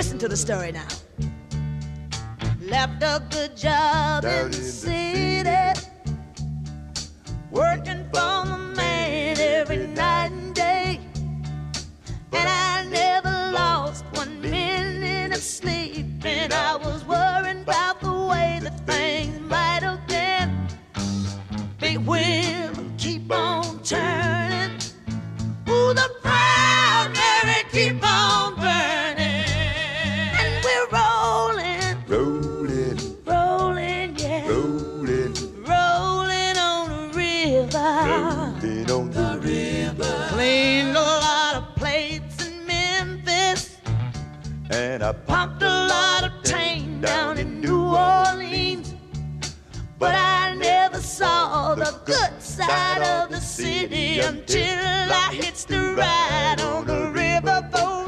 Listen 0.00 0.18
to 0.18 0.28
the 0.28 0.36
story 0.36 0.72
now. 0.72 0.88
Left 2.60 3.02
a 3.02 3.22
good 3.30 3.56
job 3.56 4.22
Down 4.22 4.46
in 4.46 4.50
the 4.50 4.56
city, 4.56 5.44
city, 5.44 5.86
working 7.50 8.04
for 8.12 8.44
the 8.46 8.72
man 8.76 9.38
every 9.38 9.86
night 9.88 10.32
and 10.32 10.54
day. 10.54 11.00
And 12.32 12.48
I 12.48 12.86
never 12.88 13.52
lost 13.52 14.04
one 14.12 14.40
minute 14.40 15.32
of 15.36 15.42
sleep, 15.42 16.06
and 16.24 16.52
I 16.52 16.76
was 16.76 17.04
worrying 17.04 17.62
about 17.62 18.00
the 18.00 18.12
way 18.12 18.58
that 18.62 18.86
things 18.86 19.38
might 19.40 19.82
have 19.82 20.06
been. 20.06 20.68
Big 21.78 21.98
win 21.98 22.59
on 23.32 23.82
turning. 23.82 24.78
Ooh, 25.68 25.94
the 25.94 26.10
proud 26.22 27.12
Mary 27.14 27.62
keep 27.70 28.02
on 28.02 28.54
burning. 28.56 29.44
And 30.40 30.64
we're 30.64 30.88
rolling, 30.92 31.96
rolling, 32.08 32.98
rolling, 33.24 34.16
yeah, 34.16 34.48
rolling, 34.48 35.34
rolling 35.64 36.56
on 36.58 36.88
the 36.88 37.16
river, 37.16 37.78
rolling 37.78 38.90
on 38.90 39.10
the, 39.10 39.20
the 39.20 39.40
river. 39.42 40.26
Cleaned 40.30 40.96
a 40.96 41.00
lot 41.00 41.54
of 41.56 41.76
plates 41.76 42.46
in 42.46 42.66
Memphis, 42.66 43.76
and 44.70 45.02
I 45.02 45.12
pumped 45.12 45.62
a 45.62 45.86
lot 45.86 46.24
of 46.24 46.32
tang 46.42 47.00
down 47.00 47.38
in 47.38 47.60
New 47.60 47.84
Orleans, 47.94 48.94
but 49.98 50.14
I 50.14 50.39
saw 51.20 51.74
the 51.74 52.00
good 52.06 52.42
side 52.42 53.02
of 53.02 53.28
the 53.28 53.40
city 53.40 54.20
until 54.20 55.12
I 55.12 55.28
hits 55.34 55.66
the 55.66 55.94
ride 55.94 56.62
on 56.62 56.86
the 56.86 57.12
riverboat. 57.12 57.99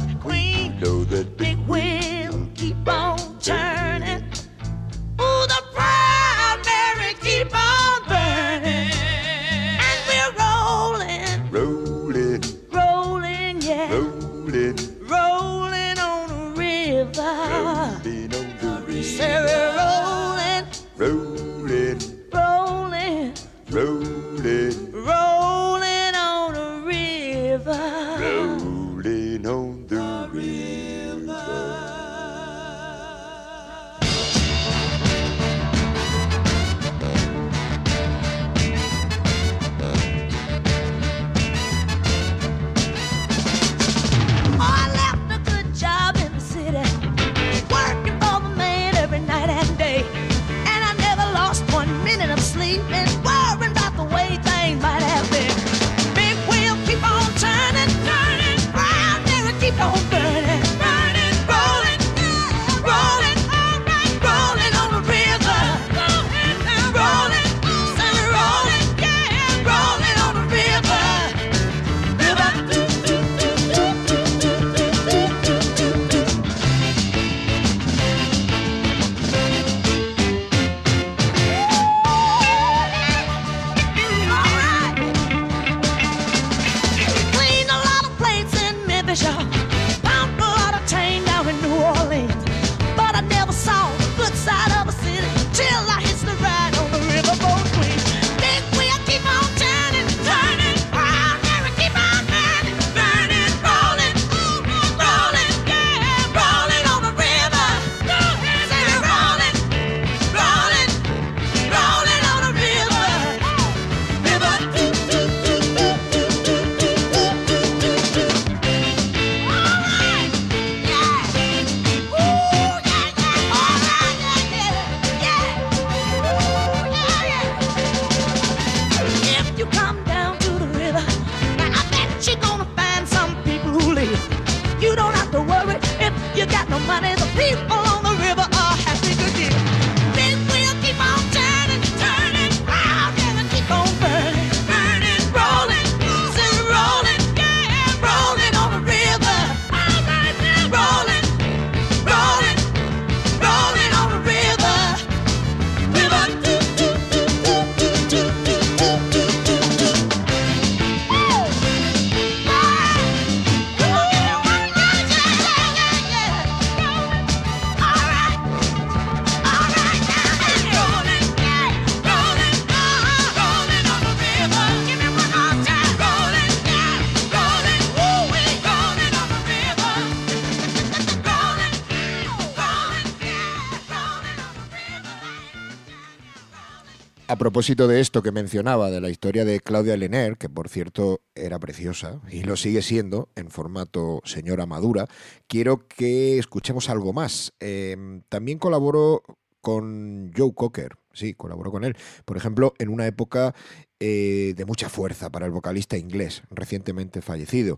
propósito 187.43 187.89
de 187.89 187.99
esto 187.99 188.23
que 188.23 188.31
mencionaba, 188.31 188.89
de 188.93 189.01
la 189.01 189.11
historia 189.11 189.45
de 189.45 189.59
Claudia 189.59 189.97
Lener, 189.97 190.37
que 190.37 190.49
por 190.49 190.69
cierto 190.69 191.23
era 191.35 191.59
preciosa 191.59 192.21
y 192.31 192.45
lo 192.45 192.55
sigue 192.55 192.83
siendo 192.83 193.31
en 193.35 193.51
formato 193.51 194.21
señora 194.25 194.65
madura, 194.65 195.09
quiero 195.49 195.89
que 195.89 196.39
escuchemos 196.39 196.89
algo 196.89 197.13
más. 197.13 197.53
Em, 197.59 198.23
también 198.29 198.61
colaboró 198.61 199.25
con 199.61 200.31
Joe 200.37 200.55
Cocker, 200.55 200.93
sí, 201.13 201.35
colaboró 201.35 201.73
con 201.73 201.83
él. 201.83 201.97
Por 202.25 202.37
ejemplo, 202.37 202.75
en 202.79 202.91
una 202.91 203.09
época 203.09 203.57
eh, 203.99 204.55
de 204.57 204.65
mucha 204.65 204.89
fuerza 204.89 205.31
para 205.31 205.45
el 205.45 205.51
vocalista 205.51 205.97
inglés, 205.97 206.45
recientemente 206.49 207.23
fallecido. 207.23 207.77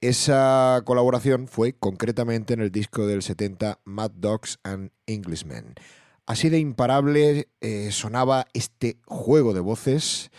Esa 0.00 0.80
colaboración 0.86 1.48
fue 1.48 1.74
concretamente 1.74 2.54
en 2.54 2.60
el 2.60 2.70
disco 2.70 3.06
del 3.06 3.20
70 3.20 3.78
Mad 3.84 4.12
Dogs 4.12 4.58
and 4.62 4.90
Englishmen. 5.04 5.74
Así 6.26 6.48
de 6.48 6.58
imparable 6.58 7.48
eh, 7.60 7.90
sonaba 7.90 8.46
este 8.52 8.98
juego 9.06 9.54
de 9.54 9.60
voces 9.60 10.30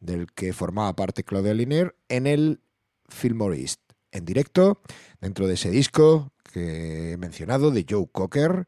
del 0.00 0.32
que 0.32 0.52
formaba 0.52 0.94
parte 0.94 1.24
Claudia 1.24 1.54
Liner 1.54 1.94
en 2.08 2.26
el 2.26 2.60
Fillmore 3.08 3.60
East, 3.60 3.80
en 4.10 4.24
directo, 4.24 4.80
dentro 5.20 5.46
de 5.46 5.54
ese 5.54 5.70
disco 5.70 6.32
que 6.52 7.12
he 7.12 7.16
mencionado 7.16 7.70
de 7.70 7.86
Joe 7.88 8.08
Cocker. 8.10 8.66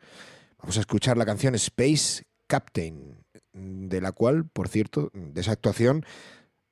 Vamos 0.59 0.77
a 0.77 0.81
escuchar 0.81 1.17
la 1.17 1.27
canción 1.27 1.55
Space 1.55 2.25
Captain, 2.47 3.25
de 3.53 4.01
la 4.01 4.13
cual, 4.13 4.45
por 4.45 4.69
cierto, 4.69 5.11
de 5.13 5.41
esa 5.41 5.53
actuación 5.53 6.05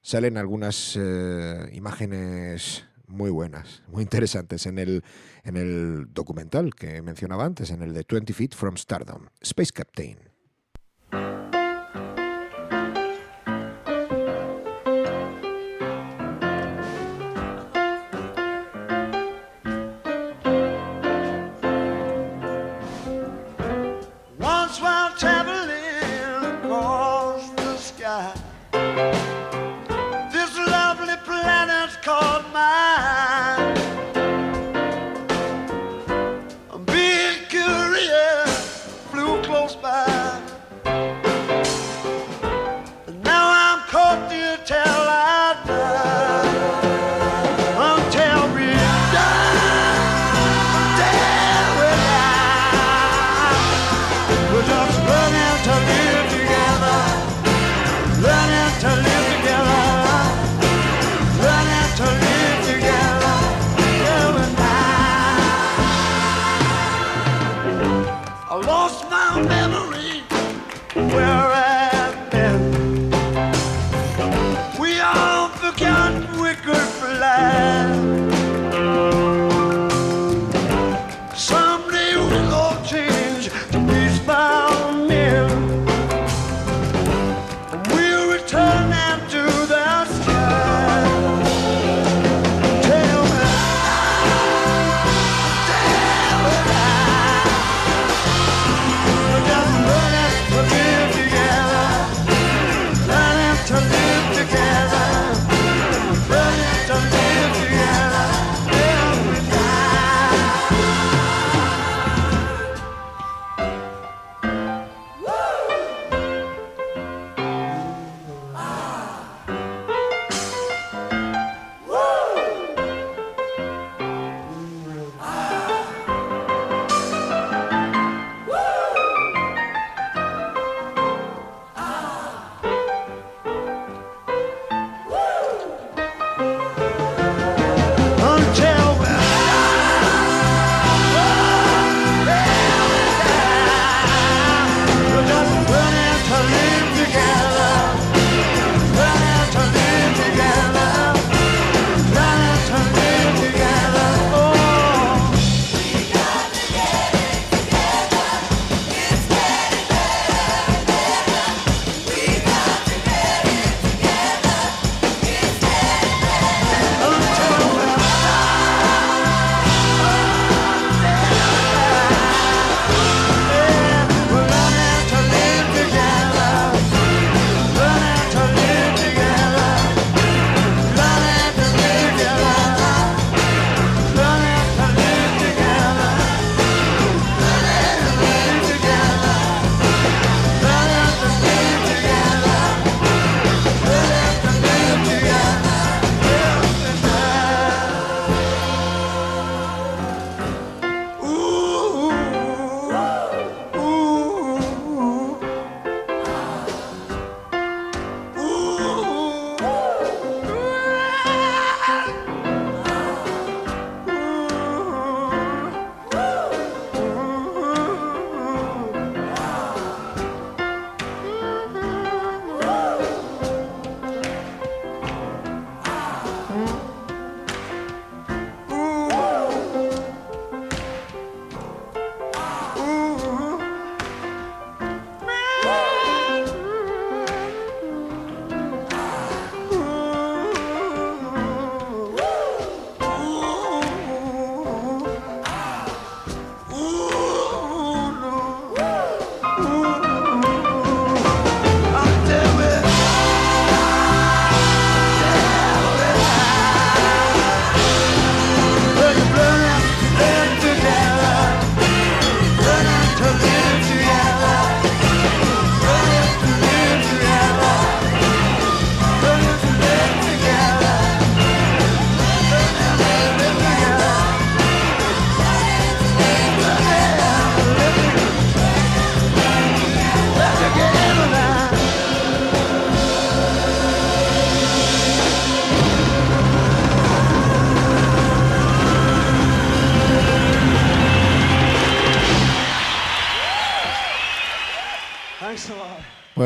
salen 0.01 0.37
algunas 0.37 0.97
eh, 0.99 1.71
imágenes 1.73 2.88
muy 3.09 3.31
buenas, 3.31 3.83
muy 3.89 4.03
interesantes 4.03 4.67
en 4.67 4.79
el, 4.79 5.03
en 5.45 5.57
el 5.57 6.13
documental 6.13 6.75
que 6.75 7.03
mencionaba 7.03 7.45
antes, 7.45 7.71
en 7.71 7.83
el 7.83 7.95
de 7.95 8.05
20 8.09 8.33
Feet 8.33 8.55
from 8.55 8.77
Stardom, 8.77 9.27
Space 9.41 9.73
Captain. 9.73 10.28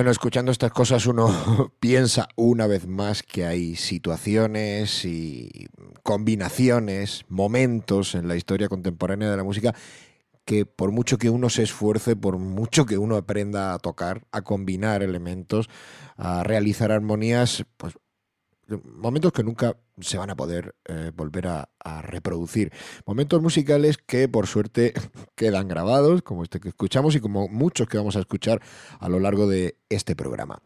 Bueno, 0.03 0.11
escuchando 0.11 0.50
estas 0.50 0.72
cosas 0.72 1.07
uno 1.07 1.28
piensa 1.78 2.26
una 2.34 2.66
vez 2.66 2.88
más 2.88 3.22
que 3.22 3.46
hay 3.46 3.76
situaciones 3.76 5.05
y 5.05 5.68
combinaciones, 6.03 7.24
momentos 7.28 8.16
en 8.16 8.26
la 8.26 8.34
historia 8.34 8.68
contemporánea 8.68 9.30
de 9.30 9.36
la 9.36 9.44
música 9.44 9.72
que 10.44 10.66
por 10.66 10.90
mucho 10.90 11.18
que 11.18 11.30
uno 11.30 11.48
se 11.50 11.62
esfuerce, 11.62 12.16
por 12.16 12.38
mucho 12.38 12.84
que 12.84 12.98
uno 12.98 13.14
aprenda 13.14 13.74
a 13.74 13.78
tocar, 13.78 14.26
a 14.32 14.42
combinar 14.42 15.05
elementos, 15.05 15.70
a 16.16 16.42
realizar 16.42 16.90
armonías, 16.90 17.64
pues 17.76 17.94
momentos 18.84 19.32
que 19.32 19.42
nunca 19.42 19.76
se 20.00 20.18
van 20.18 20.30
a 20.30 20.36
poder 20.36 20.74
eh, 20.86 21.10
volver 21.14 21.46
a, 21.48 21.68
reproducir. 22.02 22.72
Momentos 23.06 23.42
musicales 23.42 23.98
que 23.98 24.28
por 24.28 24.46
suerte 24.46 24.94
quedan 25.34 25.68
grabados, 25.68 26.22
como 26.22 26.42
este 26.42 26.60
que 26.60 26.68
escuchamos 26.68 27.14
y 27.14 27.20
como 27.20 27.48
muchos 27.48 27.88
que 27.88 27.98
vamos 27.98 28.16
a 28.16 28.20
escuchar 28.20 28.60
a 28.98 29.08
lo 29.08 29.18
largo 29.18 29.48
de 29.48 29.76
este 29.88 30.14
programa. 30.14 30.62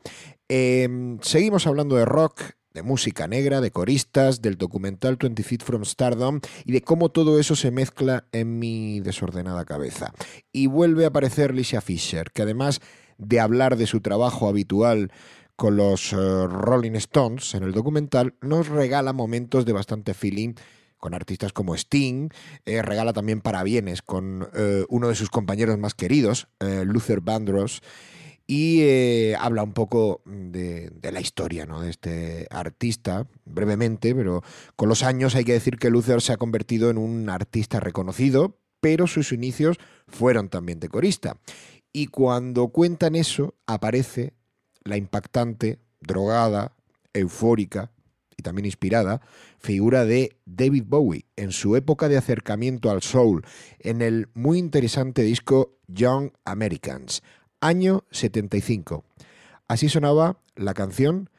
Em, 0.48 1.18
seguimos 1.22 1.66
hablando 1.66 1.96
de 1.96 2.04
rock, 2.04 2.42
de 2.74 2.82
música 2.82 3.26
negra, 3.26 3.62
de 3.62 3.70
coristas, 3.70 4.42
del 4.42 4.58
documental 4.58 5.16
20 5.16 5.42
Feet 5.42 5.62
from 5.62 5.84
Stardom 5.84 6.40
y 6.66 6.72
de 6.72 6.82
cómo 6.82 7.08
todo 7.08 7.40
eso 7.40 7.56
se 7.56 7.70
mezcla 7.70 8.26
en 8.32 8.58
mi 8.58 9.00
desordenada 9.00 9.64
cabeza. 9.64 10.12
Y 10.52 10.66
vuelve 10.66 11.04
a 11.04 11.08
aparecer 11.08 11.50
Alicia 11.50 11.80
Fisher, 11.80 12.30
que 12.32 12.42
además 12.42 12.80
de 13.18 13.40
hablar 13.40 13.76
de 13.76 13.86
su 13.86 14.00
trabajo 14.00 14.48
habitual 14.48 15.10
con 15.56 15.76
los 15.76 16.12
eh, 16.12 16.16
Rolling 16.16 16.92
Stones 16.92 17.54
en 17.54 17.62
el 17.62 17.72
documental, 17.72 18.34
nos 18.42 18.68
regala 18.68 19.12
momentos 19.12 19.64
de 19.64 19.72
bastante 19.72 20.14
feeling 20.14 20.54
con 20.98 21.14
artistas 21.14 21.52
como 21.52 21.74
Sting, 21.74 22.28
eh, 22.64 22.82
regala 22.82 23.12
también 23.12 23.40
parabienes 23.40 24.02
con 24.02 24.48
eh, 24.54 24.84
uno 24.88 25.08
de 25.08 25.14
sus 25.14 25.30
compañeros 25.30 25.78
más 25.78 25.94
queridos, 25.94 26.48
Luther 26.60 27.20
Vandross, 27.20 27.82
y 28.46 29.32
habla 29.34 29.62
un 29.64 29.72
poco 29.72 30.22
de, 30.24 30.90
de 30.90 31.12
la 31.12 31.20
historia 31.20 31.66
¿no? 31.66 31.80
de 31.80 31.90
este 31.90 32.46
artista, 32.50 33.26
brevemente, 33.44 34.14
pero 34.14 34.42
con 34.76 34.88
los 34.88 35.02
años 35.02 35.34
hay 35.34 35.44
que 35.44 35.52
decir 35.52 35.78
que 35.78 35.90
Luther 35.90 36.22
se 36.22 36.32
ha 36.32 36.36
convertido 36.36 36.88
en 36.90 36.98
un 36.98 37.28
artista 37.28 37.80
reconocido, 37.80 38.58
pero 38.80 39.06
sus 39.06 39.32
inicios 39.32 39.78
fueron 40.06 40.48
también 40.48 40.78
de 40.80 40.88
corista. 40.88 41.38
Y 41.92 42.06
cuando 42.06 42.68
cuentan 42.68 43.16
eso, 43.16 43.54
aparece 43.66 44.34
la 44.86 44.96
impactante, 44.96 45.78
drogada, 46.00 46.72
eufórica 47.12 47.90
y 48.36 48.42
también 48.42 48.66
inspirada 48.66 49.20
figura 49.58 50.04
de 50.04 50.36
David 50.44 50.84
Bowie 50.86 51.26
en 51.36 51.52
su 51.52 51.76
época 51.76 52.08
de 52.08 52.16
acercamiento 52.16 52.90
al 52.90 53.02
soul, 53.02 53.44
en 53.80 54.02
el 54.02 54.28
muy 54.34 54.58
interesante 54.58 55.22
disco 55.22 55.78
Young 55.88 56.30
Americans, 56.44 57.22
año 57.60 58.04
75. 58.10 59.04
Así 59.68 59.88
sonaba 59.88 60.38
la 60.54 60.74
canción 60.74 61.30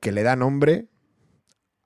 que 0.00 0.12
le 0.12 0.22
da 0.22 0.36
nombre 0.36 0.86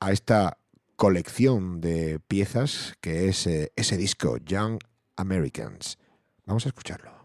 a 0.00 0.12
esta 0.12 0.58
colección 0.96 1.80
de 1.80 2.20
piezas 2.20 2.94
que 3.00 3.28
es 3.28 3.46
eh, 3.46 3.72
ese 3.76 3.96
disco, 3.96 4.36
Young 4.38 4.78
Americans. 5.16 5.98
Vamos 6.44 6.66
a 6.66 6.68
escucharlo. 6.68 7.17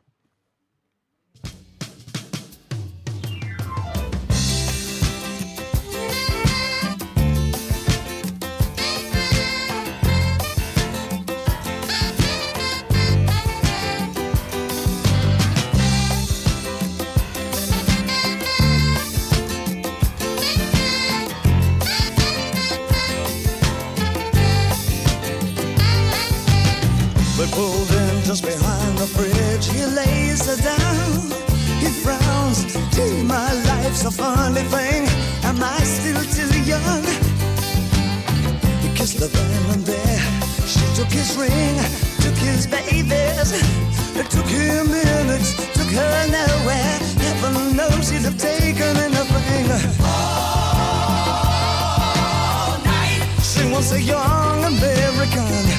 Just 28.36 28.46
behind 28.46 28.98
the 28.98 29.06
bridge. 29.16 29.68
He 29.70 29.86
lays 29.86 30.48
her 30.48 30.58
down. 30.58 31.22
He 31.82 31.88
frowns. 32.02 32.66
Gee, 32.96 33.22
my 33.22 33.54
life's 33.70 34.06
a 34.06 34.12
funny 34.12 34.64
thing. 34.74 35.08
Am 35.44 35.62
I 35.62 35.78
still 35.84 36.24
too 36.38 36.50
young? 36.64 37.04
He 38.82 38.90
kissed 38.98 39.20
her 39.20 39.28
then 39.28 39.70
and 39.74 39.86
there. 39.86 40.22
She 40.66 40.82
took 40.96 41.12
his 41.12 41.38
ring, 41.38 41.78
took 42.26 42.38
his 42.50 42.66
babies. 42.66 43.52
It 44.18 44.28
took 44.32 44.48
him 44.48 44.90
minutes, 44.90 45.54
took 45.78 45.92
her 46.00 46.28
nowhere. 46.40 47.00
Heaven 47.26 47.76
knows 47.78 48.10
he'd 48.10 48.26
have 48.30 48.38
taken 48.38 48.98
anything. 48.98 49.70
All 50.02 50.82
night. 52.82 53.22
She 53.44 53.64
was 53.70 53.92
a 53.92 54.02
young 54.02 54.64
American. 54.66 55.73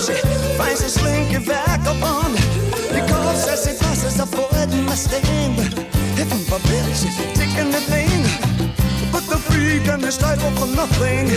she 0.00 0.12
finds 0.12 0.16
kanskje 0.16 0.56
feil 0.58 0.76
som 0.76 0.88
slinker 0.88 1.40
vekk 1.44 1.86
as 1.86 1.96
bånd. 2.00 2.36
passes, 2.92 3.00
korset 3.10 3.58
sin 3.58 3.76
passer 3.80 4.10
seg 4.10 4.28
for 4.32 4.48
et 4.56 4.72
mastin. 4.86 5.54
Heaven 6.16 6.40
forbinder 6.48 6.94
taking 7.34 7.70
the 7.72 7.80
blink. 7.88 8.26
But 9.12 9.24
the 9.28 9.36
freak 9.36 9.82
freedom 9.82 10.04
is 10.04 10.18
life 10.22 10.40
for 10.58 10.68
nothing. 10.68 11.28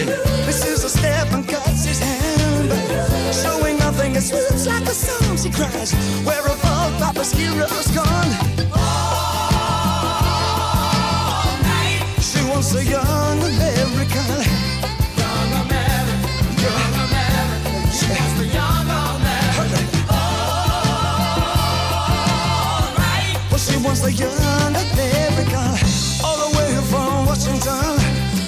This 0.46 0.66
is 0.66 0.84
a 0.84 0.90
step 0.90 1.34
and 1.34 1.48
cuts 1.48 1.86
his 1.86 2.00
hand. 2.00 2.72
Showing 3.34 3.78
nothing, 3.80 4.16
it 4.16 4.24
sweeps 4.24 4.66
like 4.66 4.84
a 4.84 4.94
song 4.94 5.38
she 5.38 5.50
cries. 5.50 5.94
Where 6.24 6.46
of 6.46 6.64
all 6.66 6.92
Papa's 7.00 7.32
heroes 7.32 7.88
gone? 7.92 8.32
All 8.72 9.42
night. 11.68 12.02
She 12.22 12.40
wants 12.50 12.74
a 12.76 12.84
young 12.84 13.44
American. 13.44 14.53
The 24.02 24.12
young 24.12 24.76
American. 24.76 25.78
All 26.26 26.38
the 26.50 26.58
way 26.58 26.76
from 26.90 27.26
Washington. 27.26 27.96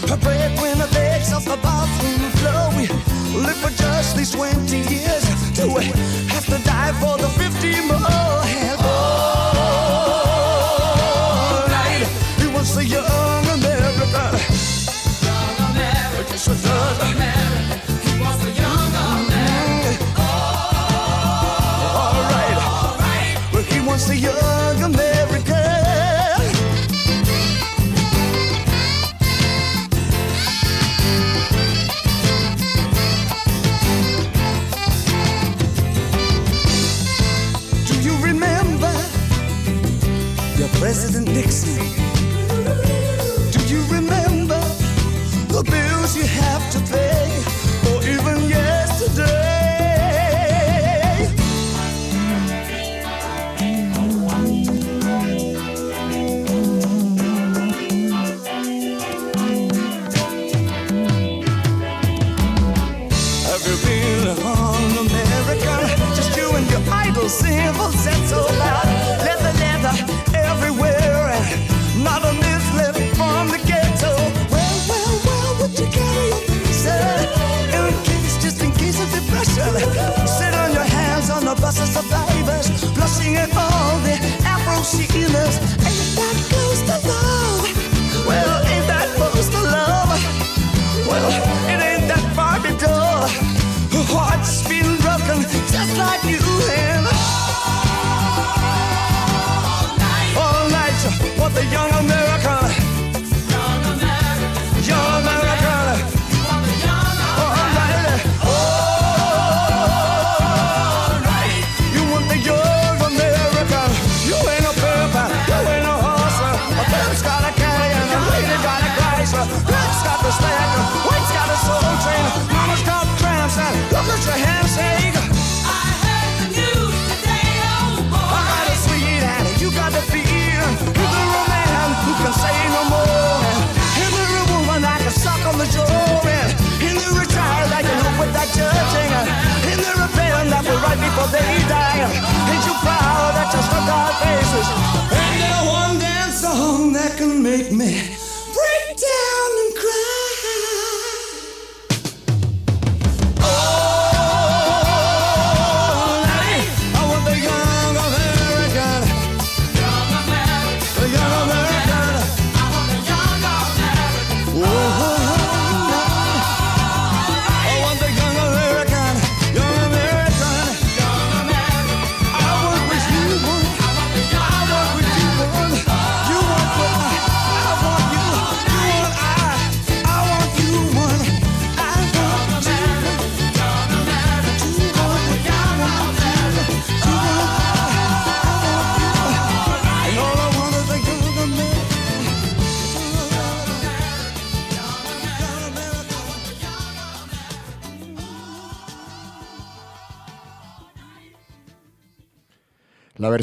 Her 0.10 0.18
breadwinner 0.18 0.88
begs 0.92 1.32
off 1.32 1.46
the 1.46 1.56
bathroom 1.58 2.32
floor. 2.32 2.72
We 2.76 2.88
live 3.40 3.56
for 3.58 3.70
just 3.70 4.18
these 4.18 4.32
20 4.32 4.76
years. 4.76 5.24
Do 5.54 5.78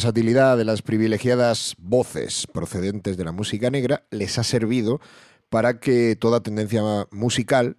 versatilidad 0.03 0.57
de 0.57 0.65
las 0.65 0.83
privilegiadas 0.83 1.77
voces 1.79 2.49
procedentes 2.53 3.17
de 3.17 3.25
la 3.25 3.31
música 3.31 3.71
negra 3.71 4.03
les 4.11 4.37
ha 4.37 4.43
servido 4.43 5.01
para 5.49 5.79
que 5.79 6.17
toda 6.17 6.43
tendencia 6.43 6.83
musical 7.13 7.77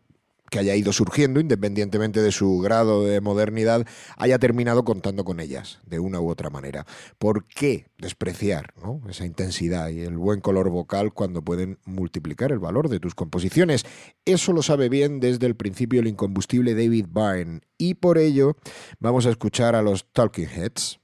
que 0.49 0.59
haya 0.59 0.73
ido 0.73 0.93
surgiendo, 0.93 1.41
independientemente 1.41 2.21
de 2.21 2.31
su 2.31 2.59
grado 2.59 3.03
de 3.03 3.19
modernidad, 3.19 3.85
haya 4.15 4.39
terminado 4.39 4.85
contando 4.85 5.25
con 5.25 5.41
ellas, 5.41 5.79
de 5.85 5.99
una 5.99 6.21
u 6.21 6.29
otra 6.29 6.49
manera. 6.49 6.85
¿Por 7.17 7.45
qué 7.45 7.87
despreciar 7.97 8.73
esa 9.09 9.25
intensidad 9.25 9.89
y 9.89 9.99
el 9.99 10.15
buen 10.17 10.39
color 10.39 10.69
vocal 10.69 11.11
cuando 11.11 11.41
pueden 11.41 11.77
multiplicar 11.83 12.53
el 12.53 12.59
valor 12.59 12.87
de 12.87 13.01
tus 13.01 13.15
composiciones? 13.15 13.83
Eso 14.23 14.53
lo 14.53 14.61
sabe 14.61 14.87
bien 14.87 15.19
desde 15.19 15.45
el 15.45 15.57
principio 15.57 15.99
el 15.99 16.07
incombustible 16.07 16.73
David 16.73 17.07
Byrne, 17.09 17.59
y 17.77 17.95
por 17.95 18.17
ello 18.17 18.55
vamos 18.99 19.25
a 19.25 19.29
escuchar 19.29 19.75
a 19.75 19.81
los 19.81 20.05
Talking 20.13 20.47
Heads. 20.47 21.02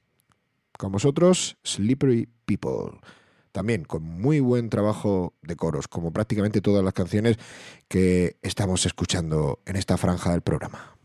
Con 0.80 0.94
vosotros, 0.94 1.58
Slippery 1.62 2.30
People. 2.46 3.02
También 3.52 3.84
con 3.84 4.02
muy 4.02 4.40
buen 4.40 4.70
trabajo 4.70 5.34
de 5.42 5.58
coros, 5.58 5.90
como 5.90 6.14
prácticamente 6.14 6.62
todas 6.62 6.86
las 6.86 6.94
canciones 6.94 7.38
que 7.90 8.38
estamos 8.44 8.86
escuchando 8.86 9.60
en 9.66 9.76
esta 9.76 9.98
franja 9.98 10.32
del 10.32 10.42
programa. 10.42 10.96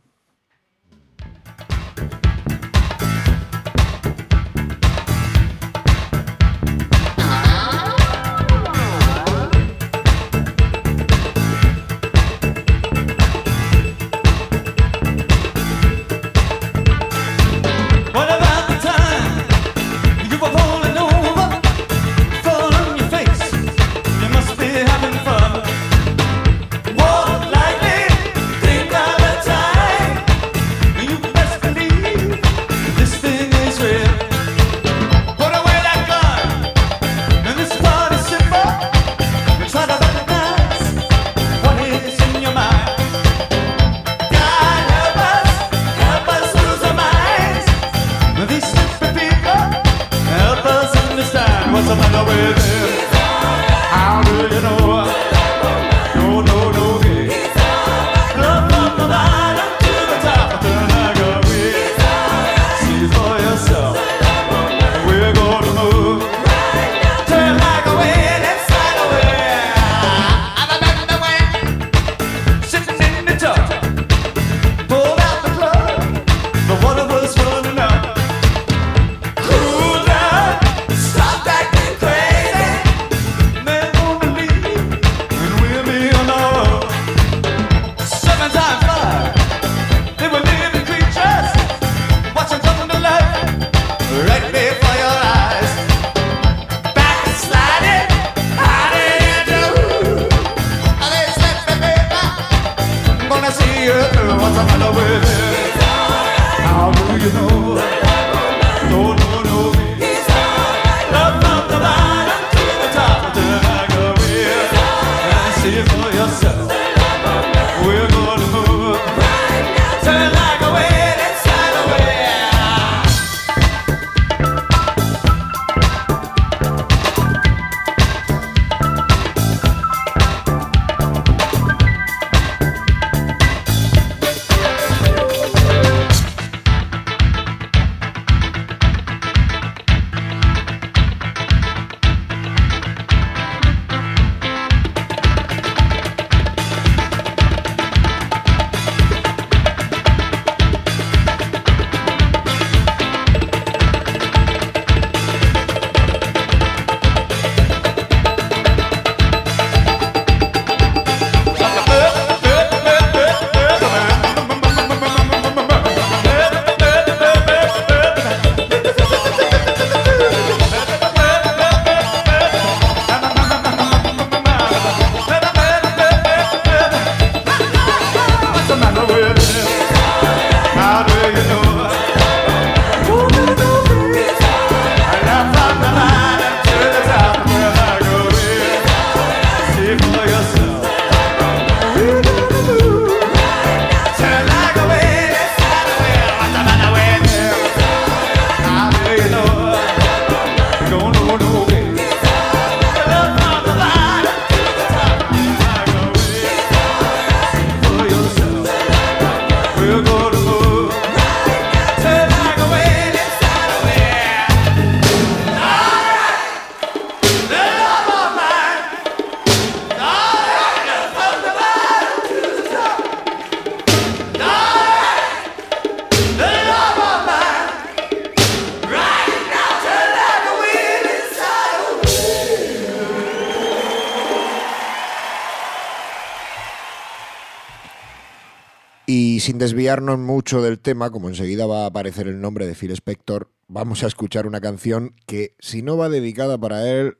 Desviarnos 239.65 240.19
mucho 240.19 240.61
del 240.61 240.79
tema, 240.79 241.11
como 241.11 241.31
enseguida 241.31 241.65
va 241.65 241.85
a 241.85 241.87
aparecer 241.87 242.29
el 242.29 242.39
nombre 242.39 242.67
de 242.67 242.75
Phil 242.75 242.91
Spector, 242.91 243.51
vamos 243.67 244.05
a 244.05 244.07
escuchar 244.07 244.47
una 244.47 244.61
canción 244.61 245.15
que, 245.25 245.57
si 245.59 245.81
no 245.81 245.97
va 245.97 246.11
dedicada 246.11 246.59
para 246.59 246.87
él, 246.87 247.17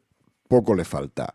poco 0.47 0.75
le 0.75 0.85
falta. 0.85 1.33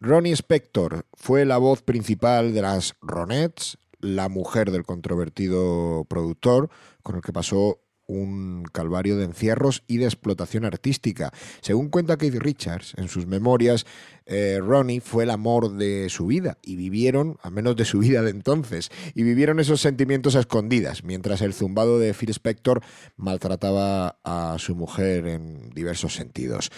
Ronnie 0.00 0.34
Spector 0.34 1.06
fue 1.14 1.46
la 1.46 1.56
voz 1.56 1.80
principal 1.80 2.52
de 2.52 2.60
las 2.60 2.94
Ronettes, 3.00 3.78
la 4.00 4.28
mujer 4.28 4.70
del 4.70 4.84
controvertido 4.84 6.04
productor, 6.10 6.68
con 7.02 7.16
el 7.16 7.22
que 7.22 7.32
pasó 7.32 7.80
un 8.10 8.64
calvario 8.72 9.16
de 9.16 9.24
encierros 9.24 9.82
y 9.86 9.98
de 9.98 10.04
explotación 10.04 10.64
artística. 10.64 11.32
Según 11.60 11.88
cuenta 11.88 12.16
Keith 12.16 12.34
Richards 12.34 12.94
en 12.96 13.08
sus 13.08 13.26
memorias, 13.26 13.86
eh, 14.26 14.58
Ronnie 14.60 15.00
fue 15.00 15.24
el 15.24 15.30
amor 15.30 15.76
de 15.76 16.08
su 16.08 16.26
vida 16.26 16.58
y 16.62 16.76
vivieron, 16.76 17.38
al 17.42 17.52
menos 17.52 17.76
de 17.76 17.84
su 17.84 17.98
vida 18.00 18.22
de 18.22 18.30
entonces, 18.30 18.90
y 19.14 19.22
vivieron 19.22 19.60
esos 19.60 19.80
sentimientos 19.80 20.36
a 20.36 20.40
escondidas, 20.40 21.04
mientras 21.04 21.40
el 21.40 21.54
zumbado 21.54 21.98
de 21.98 22.14
Phil 22.14 22.30
Spector 22.30 22.82
maltrataba 23.16 24.18
a 24.24 24.56
su 24.58 24.74
mujer 24.74 25.26
en 25.26 25.70
diversos 25.70 26.14
sentidos. 26.14 26.70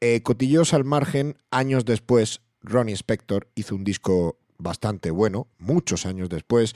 Eh, 0.00 0.22
cotillos 0.22 0.74
al 0.74 0.84
margen, 0.84 1.36
años 1.50 1.84
después, 1.84 2.40
Ronnie 2.62 2.94
Spector 2.94 3.48
hizo 3.54 3.74
un 3.74 3.84
disco 3.84 4.38
bastante 4.58 5.10
bueno, 5.10 5.46
muchos 5.58 6.04
años 6.04 6.28
después, 6.28 6.74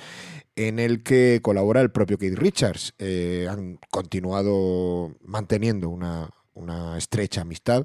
en 0.57 0.79
el 0.79 1.03
que 1.03 1.41
colabora 1.43 1.81
el 1.81 1.91
propio 1.91 2.19
Keith 2.19 2.39
Richards. 2.39 2.95
Eh, 2.99 3.47
han 3.51 3.79
continuado 3.91 5.15
manteniendo 5.21 5.89
una, 5.89 6.31
una, 6.55 6.97
estrecha 6.97 7.43
amistad. 7.43 7.85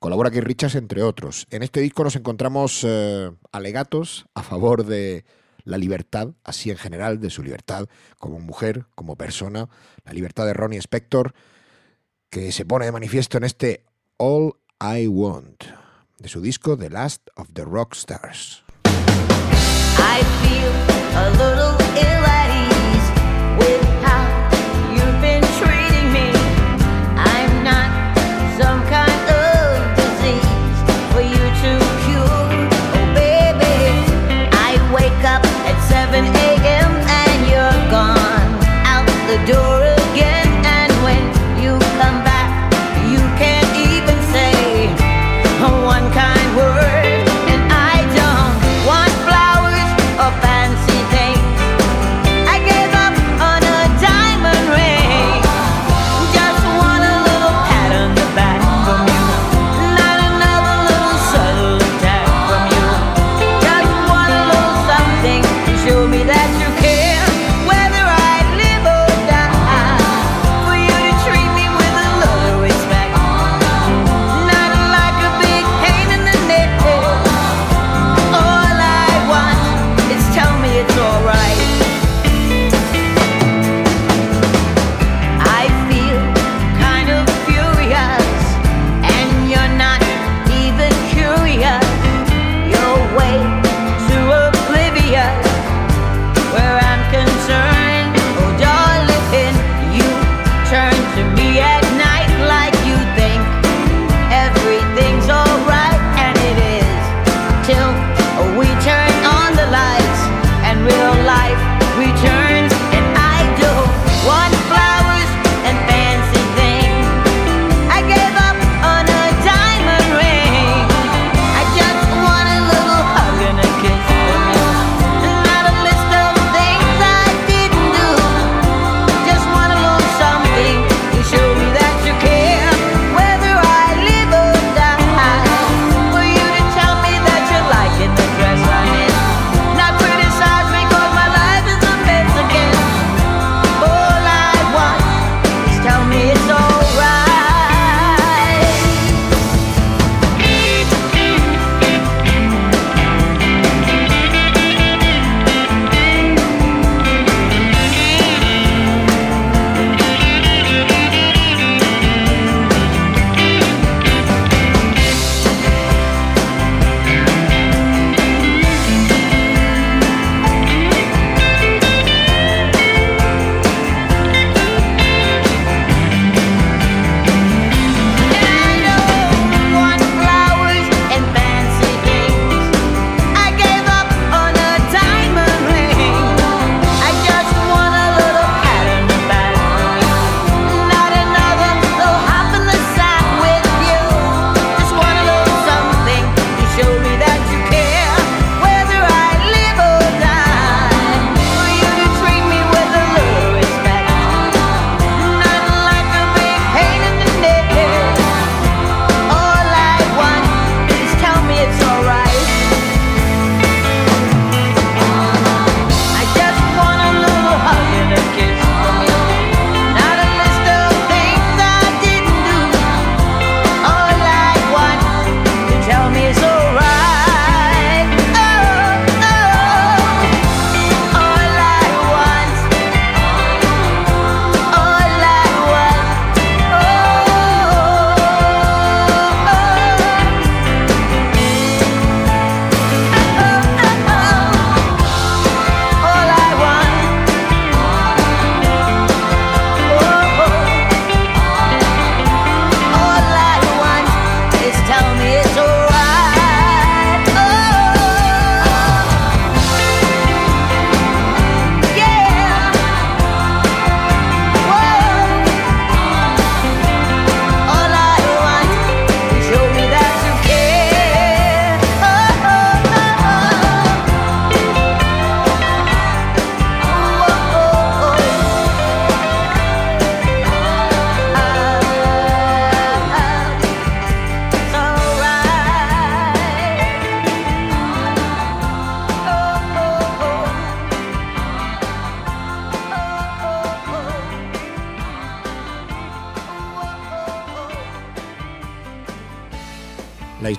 Colabora 0.00 0.30
Keith 0.30 0.44
Richards, 0.44 0.74
entre 0.74 1.02
otros. 1.02 1.46
En 1.50 1.62
este 1.62 1.80
disco 1.80 2.02
nos 2.02 2.16
encontramos 2.16 2.82
eh, 2.84 3.30
alegatos 3.52 4.26
a 4.34 4.42
favor 4.42 4.84
de 4.84 5.24
la 5.64 5.78
libertad, 5.78 6.28
así 6.44 6.70
en 6.70 6.78
general, 6.78 7.20
de 7.20 7.30
su 7.30 7.42
libertad 7.42 7.88
como 8.18 8.38
mujer, 8.38 8.86
como 8.94 9.16
persona, 9.16 9.68
la 10.04 10.12
libertad 10.12 10.46
de 10.46 10.54
Ronnie 10.54 10.78
Spector, 10.78 11.34
que 12.30 12.52
se 12.52 12.64
pone 12.64 12.86
de 12.86 12.92
manifiesto 12.92 13.36
en 13.36 13.44
este 13.44 13.84
All 14.16 14.54
I 14.80 15.08
Want, 15.08 15.64
de 16.18 16.28
su 16.28 16.40
disco 16.40 16.78
The 16.78 16.90
Last 16.90 17.28
of 17.34 17.48
the 17.52 17.64
Rock 17.64 17.94
Stars. 17.94 18.65
I 20.08 20.22
feel 20.42 20.72
a 21.24 21.26
little 21.42 21.74
ill 22.08 22.24
at 22.40 22.50
ease 22.64 23.08
with 23.58 23.82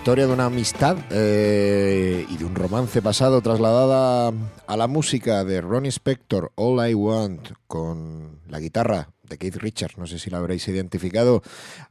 historia 0.08 0.28
de 0.28 0.32
una 0.32 0.46
amistad 0.46 0.98
eh, 1.10 2.26
y 2.30 2.38
de 2.38 2.46
un 2.46 2.56
romance 2.56 3.02
pasado 3.02 3.42
trasladada 3.42 4.32
a 4.66 4.78
la 4.78 4.88
música 4.88 5.44
de 5.44 5.60
Ronnie 5.60 5.90
Spector, 5.90 6.54
All 6.56 6.90
I 6.90 6.94
Want, 6.94 7.50
con 7.68 8.40
la 8.48 8.62
guitarra 8.62 9.10
de 9.24 9.38
Keith 9.38 9.58
Richards, 9.58 9.98
no 9.98 10.08
sé 10.08 10.18
si 10.18 10.30
la 10.30 10.38
habréis 10.38 10.66
identificado, 10.70 11.42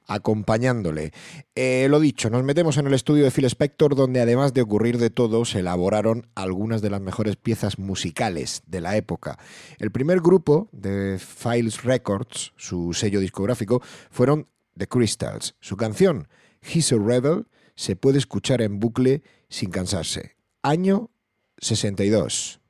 acompañándole. 0.07 1.13
Eh, 1.55 1.89
lo 1.91 2.01
dicho, 2.01 2.31
nos 2.31 2.43
metemos 2.43 2.79
en 2.79 2.87
el 2.87 2.95
estudio 2.95 3.23
de 3.23 3.31
Phil 3.31 3.45
Spector, 3.45 3.95
donde 3.95 4.23
además 4.23 4.55
de 4.55 4.63
ocurrir 4.63 4.97
de 4.97 5.11
todo, 5.11 5.45
se 5.45 5.59
elaboraron 5.59 6.27
algunas 6.35 6.81
de 6.81 6.89
las 6.89 7.03
mejores 7.03 7.37
piezas 7.37 7.79
musicales 7.79 8.63
de 8.67 8.81
la 8.81 8.97
época. 8.97 9.39
El 9.79 9.91
primer 9.91 10.23
grupo 10.23 10.71
de 10.73 11.19
Files 11.19 11.85
Records, 11.85 12.55
su 12.57 12.95
sello 12.95 13.21
discográfico, 13.21 13.83
fueron 14.11 14.47
The 14.79 14.87
Crystals. 14.87 15.55
Su 15.61 15.77
canción, 15.77 16.29
He's 16.63 16.91
a 16.93 16.97
Rebel, 16.97 17.47
se 17.77 17.95
puede 17.95 18.19
escuchar 18.19 18.63
en 18.63 18.81
bucle 18.81 19.23
sin 19.49 19.71
cansarse. 19.71 20.37
Año 20.63 21.11
62. 21.59 22.61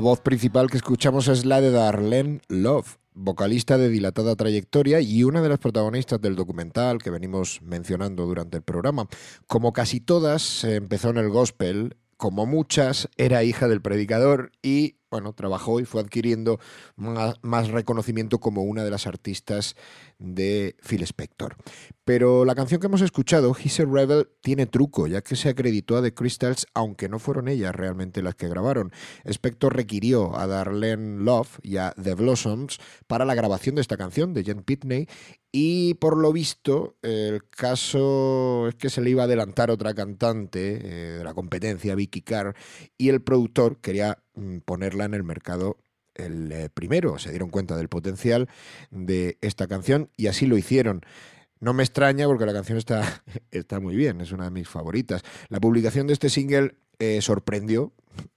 Voz 0.00 0.20
principal 0.20 0.70
que 0.70 0.78
escuchamos 0.78 1.28
es 1.28 1.44
la 1.44 1.60
de 1.60 1.70
Darlene 1.70 2.40
Love, 2.48 2.98
vocalista 3.12 3.76
de 3.76 3.90
dilatada 3.90 4.34
trayectoria 4.34 5.00
y 5.00 5.24
una 5.24 5.42
de 5.42 5.50
las 5.50 5.58
protagonistas 5.58 6.20
del 6.20 6.36
documental 6.36 6.98
que 7.02 7.10
venimos 7.10 7.60
mencionando 7.62 8.24
durante 8.24 8.56
el 8.56 8.62
programa. 8.62 9.08
Como 9.46 9.72
casi 9.72 10.00
todas, 10.00 10.64
eh, 10.64 10.76
empezó 10.76 11.10
en 11.10 11.18
el 11.18 11.28
gospel, 11.28 11.96
como 12.16 12.46
muchas, 12.46 13.08
era 13.16 13.44
hija 13.44 13.68
del 13.68 13.82
predicador 13.82 14.52
y, 14.62 14.96
bueno, 15.10 15.34
trabajó 15.34 15.80
y 15.80 15.84
fue 15.84 16.00
adquiriendo 16.00 16.60
más, 16.96 17.36
más 17.42 17.68
reconocimiento 17.68 18.38
como 18.38 18.62
una 18.62 18.84
de 18.84 18.90
las 18.90 19.06
artistas 19.06 19.76
de 20.20 20.76
Phil 20.86 21.02
Spector. 21.02 21.56
Pero 22.04 22.44
la 22.44 22.54
canción 22.54 22.80
que 22.80 22.86
hemos 22.86 23.00
escuchado, 23.00 23.56
He's 23.58 23.80
a 23.80 23.84
Rebel, 23.84 24.28
tiene 24.40 24.66
truco, 24.66 25.06
ya 25.06 25.22
que 25.22 25.36
se 25.36 25.48
acreditó 25.48 25.96
a 25.96 26.02
The 26.02 26.14
Crystals, 26.14 26.66
aunque 26.74 27.08
no 27.08 27.18
fueron 27.18 27.48
ellas 27.48 27.74
realmente 27.74 28.22
las 28.22 28.34
que 28.34 28.48
grabaron. 28.48 28.92
Spector 29.24 29.74
requirió 29.74 30.36
a 30.36 30.46
Darlene 30.46 31.22
Love 31.22 31.58
y 31.62 31.78
a 31.78 31.94
The 32.00 32.14
Blossoms 32.14 32.78
para 33.06 33.24
la 33.24 33.34
grabación 33.34 33.74
de 33.74 33.80
esta 33.80 33.96
canción 33.96 34.34
de 34.34 34.44
Jen 34.44 34.62
Pitney 34.62 35.06
y 35.52 35.94
por 35.94 36.16
lo 36.16 36.32
visto 36.32 36.96
el 37.02 37.48
caso 37.48 38.68
es 38.68 38.76
que 38.76 38.90
se 38.90 39.00
le 39.00 39.10
iba 39.10 39.22
a 39.22 39.24
adelantar 39.24 39.70
otra 39.70 39.94
cantante 39.94 40.80
eh, 40.82 41.18
de 41.18 41.24
la 41.24 41.34
competencia, 41.34 41.94
Vicky 41.94 42.22
Carr, 42.22 42.54
y 42.96 43.08
el 43.08 43.22
productor 43.22 43.80
quería 43.80 44.22
mm, 44.34 44.58
ponerla 44.58 45.06
en 45.06 45.14
el 45.14 45.24
mercado 45.24 45.78
el 46.14 46.52
eh, 46.52 46.68
primero. 46.72 47.18
Se 47.18 47.30
dieron 47.30 47.50
cuenta 47.50 47.76
del 47.76 47.88
potencial 47.88 48.48
de 48.90 49.38
esta 49.40 49.66
canción 49.66 50.10
y 50.16 50.26
así 50.26 50.46
lo 50.46 50.56
hicieron. 50.56 51.02
No 51.60 51.74
me 51.74 51.82
extraña 51.82 52.26
porque 52.26 52.46
la 52.46 52.52
canción 52.52 52.78
está, 52.78 53.22
está 53.50 53.80
muy 53.80 53.96
bien, 53.96 54.20
es 54.20 54.32
una 54.32 54.44
de 54.44 54.50
mis 54.50 54.68
favoritas. 54.68 55.22
La 55.48 55.60
publicación 55.60 56.06
de 56.06 56.14
este 56.14 56.30
single 56.30 56.74
eh, 56.98 57.20
sorprendió 57.22 57.92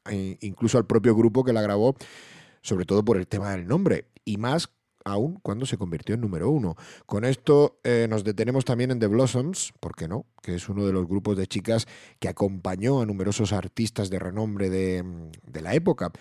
eh, 0.10 0.38
incluso 0.42 0.78
al 0.78 0.86
propio 0.86 1.16
grupo 1.16 1.44
que 1.44 1.54
la 1.54 1.62
grabó, 1.62 1.96
sobre 2.62 2.86
todo 2.86 3.04
por 3.04 3.18
el 3.18 3.28
tema 3.28 3.52
del 3.52 3.68
nombre, 3.68 4.06
y 4.26 4.38
más 4.38 4.70
aún 5.06 5.38
cuando 5.42 5.66
se 5.66 5.78
convirtió 5.78 6.16
en 6.16 6.22
número 6.22 6.50
uno. 6.50 6.78
Con 7.06 7.26
esto 7.26 7.82
nos 8.08 8.24
detenemos 8.24 8.64
también 8.64 8.90
en 8.90 9.00
The 9.00 9.08
Blossoms, 9.08 9.74
¿por 9.82 9.98
qué 9.98 10.08
no? 10.08 10.26
Que 10.42 10.56
es 10.56 10.70
uno 10.70 10.86
de 10.86 10.94
los 10.94 11.06
grupos 11.10 11.36
de 11.36 11.46
chicas 11.46 11.88
que 12.20 12.30
acompañó 12.30 13.02
a 13.02 13.06
numerosos 13.06 13.52
artistas 13.52 14.10
de 14.10 14.20
renombre 14.20 14.70
de 14.70 15.62
la 15.62 15.74
época. 15.74 16.14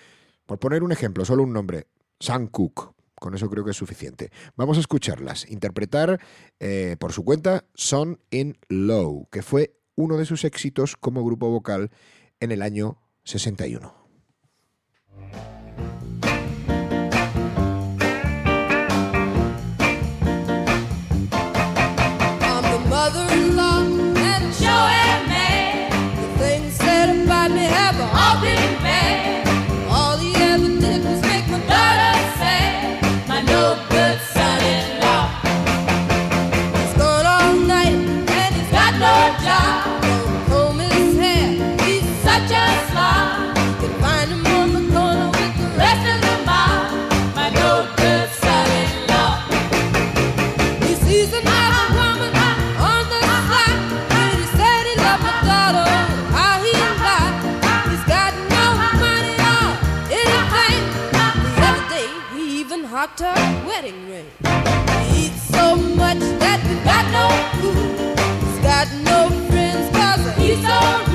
Por 0.47 0.59
poner 0.59 0.83
un 0.83 0.93
ejemplo, 0.93 1.25
solo 1.25 1.43
un 1.43 1.53
nombre, 1.53 1.87
Sam 2.21 2.49
Cooke. 2.49 2.93
Con 3.15 3.35
eso 3.35 3.49
creo 3.49 3.65
que 3.65 3.71
es 3.71 3.77
suficiente. 3.77 4.31
Vamos 4.57 4.77
a 4.77 4.81
escucharlas. 4.81 5.49
Interpretar 5.49 6.21
eh, 6.59 6.97
por 6.99 7.13
su 7.13 7.25
cuenta 7.25 7.65
Son 7.75 8.19
in 8.31 8.59
Low, 8.69 9.29
que 9.31 9.43
fue 9.43 9.77
uno 9.95 10.17
de 10.17 10.25
sus 10.25 10.45
éxitos 10.45 10.97
como 10.97 11.25
grupo 11.25 11.49
vocal 11.49 11.91
en 12.41 12.51
el 12.51 12.63
año 12.63 12.99
61. 13.23 13.95
Hocked 63.13 63.21
her 63.21 63.67
wedding 63.67 64.09
ring. 64.09 64.27
He 65.13 65.27
eats 65.27 65.43
so 65.43 65.77
much 65.77 66.19
that 66.19 66.61
we 66.69 66.75
got 66.85 67.05
no 67.13 67.29
food. 67.61 68.19
He's 68.41 68.59
got 68.61 68.89
no 69.05 69.29
friends 69.49 69.91
cause 69.97 70.37
he's 70.37 70.61
so 70.63 71.12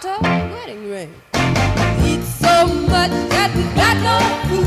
he 0.00 0.08
even 0.08 0.24
her 0.24 0.48
wedding 0.52 0.90
ring. 0.90 1.14
He 2.00 2.14
eats 2.14 2.28
so 2.36 2.66
much 2.66 3.10
that 3.30 3.50
we 3.54 3.62
got 3.74 3.96
no 4.02 4.18
food. 4.48 4.66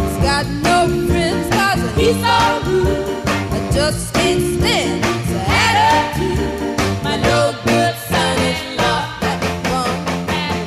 He's 0.00 0.18
got 0.22 0.46
no 0.62 0.88
friends 1.06 1.48
cause 1.54 1.82
he's 1.96 2.16
so 2.16 2.36
rude. 2.66 3.26
I 3.52 3.70
just 3.72 4.14
can't 4.14 4.40
stand 4.58 5.04
his 5.04 5.36
attitude. 5.48 7.04
My 7.04 7.16
no 7.16 7.54
good 7.64 7.94
son-in-law, 8.10 9.00
that 9.20 9.38
bum. 9.64 9.94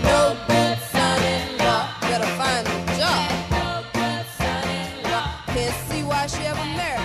No 0.03 0.19
good 0.47 0.77
son-in-law, 0.91 1.83
better 2.01 2.31
find 2.39 2.67
a 2.67 2.69
job. 2.97 3.29
No 3.51 3.83
good 3.93 4.25
son-in-law, 4.37 5.27
can't 5.47 5.75
see 5.89 6.03
why 6.03 6.27
she 6.27 6.43
ever 6.45 6.65
married. 6.77 7.01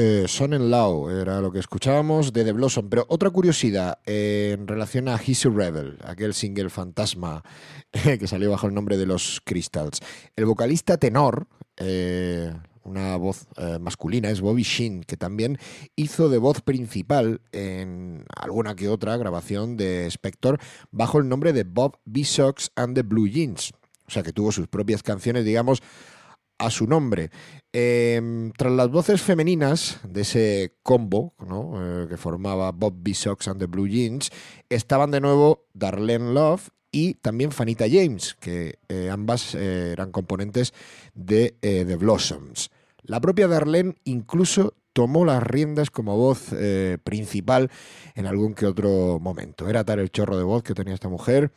Eh, 0.00 0.28
Son 0.28 0.54
en 0.54 0.70
Law 0.70 1.10
era 1.10 1.40
lo 1.40 1.50
que 1.50 1.58
escuchábamos 1.58 2.32
de 2.32 2.44
The 2.44 2.52
Blossom. 2.52 2.88
Pero 2.88 3.04
otra 3.08 3.30
curiosidad 3.30 3.98
eh, 4.06 4.54
en 4.56 4.68
relación 4.68 5.08
a 5.08 5.16
He's 5.16 5.42
Rebel, 5.42 5.98
aquel 6.04 6.34
single 6.34 6.70
fantasma 6.70 7.42
que 7.90 8.28
salió 8.28 8.48
bajo 8.52 8.68
el 8.68 8.74
nombre 8.74 8.96
de 8.96 9.06
los 9.06 9.42
Crystals. 9.44 9.98
El 10.36 10.44
vocalista 10.44 10.98
tenor, 10.98 11.48
eh, 11.78 12.52
una 12.84 13.16
voz 13.16 13.48
eh, 13.56 13.80
masculina, 13.80 14.30
es 14.30 14.40
Bobby 14.40 14.62
Sheen, 14.62 15.02
que 15.02 15.16
también 15.16 15.58
hizo 15.96 16.28
de 16.28 16.38
voz 16.38 16.60
principal 16.60 17.40
en 17.50 18.24
alguna 18.36 18.76
que 18.76 18.88
otra 18.88 19.16
grabación 19.16 19.76
de 19.76 20.06
Spector 20.06 20.60
bajo 20.92 21.18
el 21.18 21.28
nombre 21.28 21.52
de 21.52 21.64
Bob 21.64 21.98
B. 22.04 22.22
Sox 22.22 22.70
and 22.76 22.94
the 22.94 23.02
Blue 23.02 23.26
Jeans. 23.26 23.72
O 24.06 24.12
sea 24.12 24.22
que 24.22 24.32
tuvo 24.32 24.52
sus 24.52 24.68
propias 24.68 25.02
canciones, 25.02 25.44
digamos, 25.44 25.82
a 26.58 26.70
su 26.70 26.86
nombre. 26.86 27.30
Eh, 27.72 28.50
tras 28.56 28.72
las 28.72 28.88
voces 28.90 29.20
femeninas 29.20 30.00
de 30.08 30.22
ese 30.22 30.74
combo 30.82 31.34
¿no? 31.46 31.74
Eh, 31.76 32.08
que 32.08 32.16
formaba 32.16 32.72
Bob. 32.72 33.06
Sox 33.12 33.48
and 33.48 33.60
the 33.60 33.66
Blue 33.66 33.86
Jeans, 33.86 34.30
estaban 34.68 35.10
de 35.10 35.20
nuevo 35.20 35.66
Darlene 35.74 36.32
Love 36.32 36.70
y 36.90 37.14
también 37.14 37.52
Fanita 37.52 37.84
James, 37.90 38.36
que 38.40 38.78
eh, 38.88 39.10
ambas 39.10 39.54
eh, 39.54 39.90
eran 39.92 40.12
componentes 40.12 40.72
de 41.14 41.56
The 41.60 41.96
Blossoms. 41.96 42.70
La 43.02 43.20
propia 43.20 43.48
Darlene 43.48 43.96
incluso 44.04 44.74
tomó 44.94 45.24
las 45.24 45.42
riendas 45.42 45.90
como 45.90 46.16
voz 46.16 46.54
principal 47.04 47.70
en 48.14 48.26
algún 48.26 48.54
que 48.54 48.66
otro 48.66 49.18
momento. 49.20 49.68
Era 49.68 49.84
tal 49.84 50.00
el 50.00 50.10
chorro 50.10 50.36
de 50.36 50.44
voz 50.44 50.62
que 50.62 50.74
tenía 50.74 50.94
esta 50.94 51.08
mujer 51.08 51.52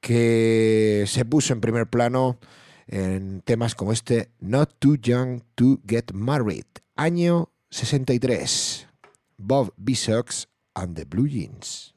que 0.00 1.04
se 1.06 1.24
puso 1.24 1.52
en 1.52 1.60
primer 1.60 1.88
plano 1.88 2.38
en 2.90 3.40
temas 3.42 3.74
como 3.74 3.92
este 3.92 4.30
Not 4.40 4.74
Too 4.78 4.96
Young 5.00 5.42
to 5.54 5.80
Get 5.86 6.12
Married, 6.12 6.66
año 6.96 7.50
63. 7.70 8.88
Bob 9.38 9.72
B. 9.76 9.94
Sox 9.94 10.48
and 10.74 10.96
the 10.96 11.04
Blue 11.04 11.28
Jeans. 11.28 11.94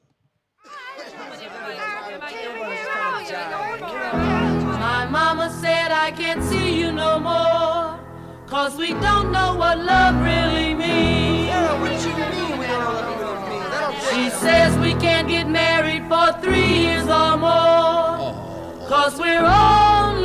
My 4.79 5.07
mama 5.09 5.49
said 5.61 5.91
I 5.91 6.11
can't 6.11 6.43
see 6.43 6.79
you 6.79 6.91
no 6.91 7.19
more. 7.19 7.99
Cause 8.47 8.77
we 8.77 8.93
don't 8.93 9.31
know 9.31 9.55
what 9.55 9.79
love 9.79 10.15
really 10.23 10.75
means. 10.75 11.51
She 14.09 14.29
says 14.29 14.77
we 14.77 14.93
can't 14.93 15.27
get 15.27 15.49
married 15.49 16.07
for 16.07 16.39
three 16.39 16.67
years 16.85 17.07
or 17.07 17.35
more. 17.37 18.33
Cause 18.87 19.17
we're 19.17 19.43
only 19.43 20.22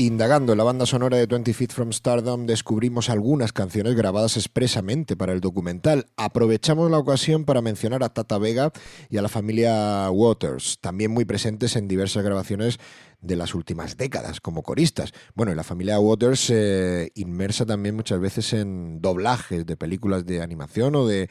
Indagando 0.00 0.52
en 0.52 0.58
la 0.58 0.62
banda 0.62 0.86
sonora 0.86 1.16
de 1.16 1.26
20 1.26 1.52
Feet 1.52 1.72
from 1.72 1.92
Stardom 1.92 2.46
descubrimos 2.46 3.10
algunas 3.10 3.52
canciones 3.52 3.96
grabadas 3.96 4.36
expresamente 4.36 5.16
para 5.16 5.32
el 5.32 5.40
documental. 5.40 6.06
Aprovechamos 6.16 6.88
la 6.88 6.98
ocasión 6.98 7.44
para 7.44 7.62
mencionar 7.62 8.04
a 8.04 8.08
Tata 8.08 8.38
Vega 8.38 8.70
y 9.10 9.16
a 9.16 9.22
la 9.22 9.28
familia 9.28 10.08
Waters, 10.12 10.78
también 10.80 11.10
muy 11.10 11.24
presentes 11.24 11.74
en 11.74 11.88
diversas 11.88 12.22
grabaciones 12.22 12.78
de 13.22 13.34
las 13.34 13.56
últimas 13.56 13.96
décadas 13.96 14.40
como 14.40 14.62
coristas. 14.62 15.12
Bueno, 15.34 15.50
y 15.50 15.56
la 15.56 15.64
familia 15.64 15.98
Waters 15.98 16.48
eh, 16.50 17.10
inmersa 17.16 17.66
también 17.66 17.96
muchas 17.96 18.20
veces 18.20 18.52
en 18.52 19.02
doblajes 19.02 19.66
de 19.66 19.76
películas 19.76 20.24
de 20.24 20.42
animación 20.42 20.94
o 20.94 21.08
de 21.08 21.28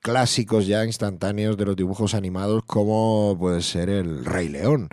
clásicos 0.00 0.66
ya 0.66 0.84
instantáneos 0.84 1.56
de 1.56 1.66
los 1.66 1.76
dibujos 1.76 2.14
animados 2.14 2.64
como 2.66 3.36
puede 3.38 3.62
ser 3.62 3.88
el 3.88 4.24
Rey 4.24 4.48
León. 4.48 4.88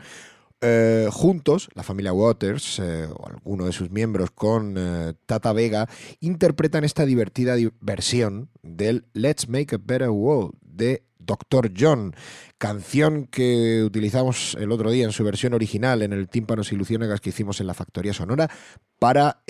Eh, 0.62 1.08
juntos, 1.12 1.70
la 1.74 1.84
familia 1.84 2.12
Waters 2.12 2.80
eh, 2.80 3.08
o 3.10 3.28
alguno 3.28 3.66
de 3.66 3.72
sus 3.72 3.92
miembros 3.92 4.30
con 4.32 4.76
eh, 4.78 5.14
Tata 5.26 5.54
Vega 5.54 5.88
interpretan 6.20 6.84
esta 6.84 7.06
divertida 7.06 7.56
di- 7.56 7.72
versión 7.80 8.50
del 8.62 9.06
Let's 9.14 9.48
Make 9.48 9.76
a 9.76 9.80
Better 9.82 10.10
World 10.10 10.56
de 10.62 11.04
Dr. 11.18 11.72
John, 11.78 12.14
canción 12.58 13.28
que 13.28 13.84
utilizamos 13.86 14.58
el 14.60 14.72
otro 14.74 14.92
día 14.92 15.06
en 15.06 15.12
su 15.14 15.24
versión 15.24 15.54
original 15.54 16.02
en 16.02 16.12
el 16.12 16.28
Tímpanos 16.28 16.74
y 16.74 16.76
Luciérnagas 16.76 17.22
que 17.22 17.30
hicimos 17.30 17.62
en 17.62 17.68
la 17.68 17.74
Factoría 17.74 18.14
Sonora 18.14 18.50
para 18.98 19.42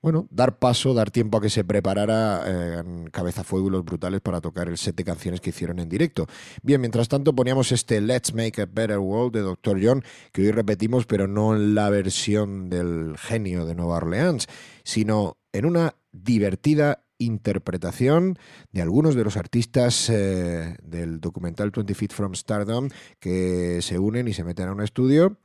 bueno, 0.00 0.28
dar 0.30 0.58
paso, 0.58 0.94
dar 0.94 1.10
tiempo 1.10 1.38
a 1.38 1.40
que 1.40 1.50
se 1.50 1.64
preparara 1.64 2.42
eh, 2.46 2.84
Cabeza 3.10 3.42
Fuego 3.42 3.68
y 3.68 3.70
los 3.70 3.84
Brutales 3.84 4.20
para 4.20 4.40
tocar 4.40 4.68
el 4.68 4.78
set 4.78 4.96
de 4.96 5.04
canciones 5.04 5.40
que 5.40 5.50
hicieron 5.50 5.80
en 5.80 5.88
directo. 5.88 6.26
Bien, 6.62 6.80
mientras 6.80 7.08
tanto 7.08 7.34
poníamos 7.34 7.72
este 7.72 8.00
Let's 8.00 8.32
Make 8.32 8.62
a 8.62 8.66
Better 8.66 8.98
World 8.98 9.34
de 9.34 9.40
Dr. 9.40 9.78
John, 9.82 10.04
que 10.32 10.42
hoy 10.42 10.50
repetimos, 10.52 11.06
pero 11.06 11.26
no 11.26 11.54
en 11.54 11.74
la 11.74 11.90
versión 11.90 12.70
del 12.70 13.16
genio 13.18 13.66
de 13.66 13.74
Nueva 13.74 13.96
Orleans, 13.96 14.46
sino 14.84 15.36
en 15.52 15.66
una 15.66 15.94
divertida 16.12 17.04
interpretación 17.18 18.38
de 18.70 18.82
algunos 18.82 19.16
de 19.16 19.24
los 19.24 19.36
artistas 19.36 20.08
eh, 20.08 20.76
del 20.82 21.20
documental 21.20 21.70
20 21.70 21.94
Feet 21.94 22.12
from 22.12 22.34
Stardom 22.34 22.88
que 23.18 23.80
se 23.82 23.98
unen 23.98 24.28
y 24.28 24.32
se 24.32 24.44
meten 24.44 24.68
a 24.68 24.72
un 24.72 24.82
estudio 24.82 25.38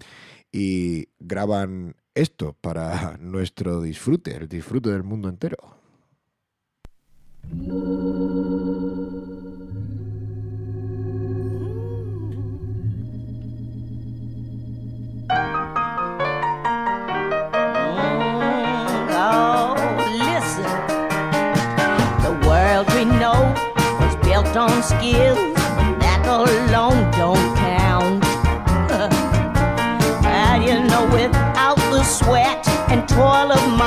y 0.51 1.09
graban 1.19 1.95
esto 2.15 2.55
para 2.59 3.17
nuestro 3.19 3.81
disfrute, 3.81 4.35
el 4.35 4.47
disfrute 4.47 4.89
del 4.91 5.03
mundo 5.03 5.29
entero. 5.29 5.57
Oh, 19.15 19.75
listen. 20.11 20.73
Sweat 32.03 32.67
and 32.89 33.07
toil 33.07 33.51
of 33.51 33.77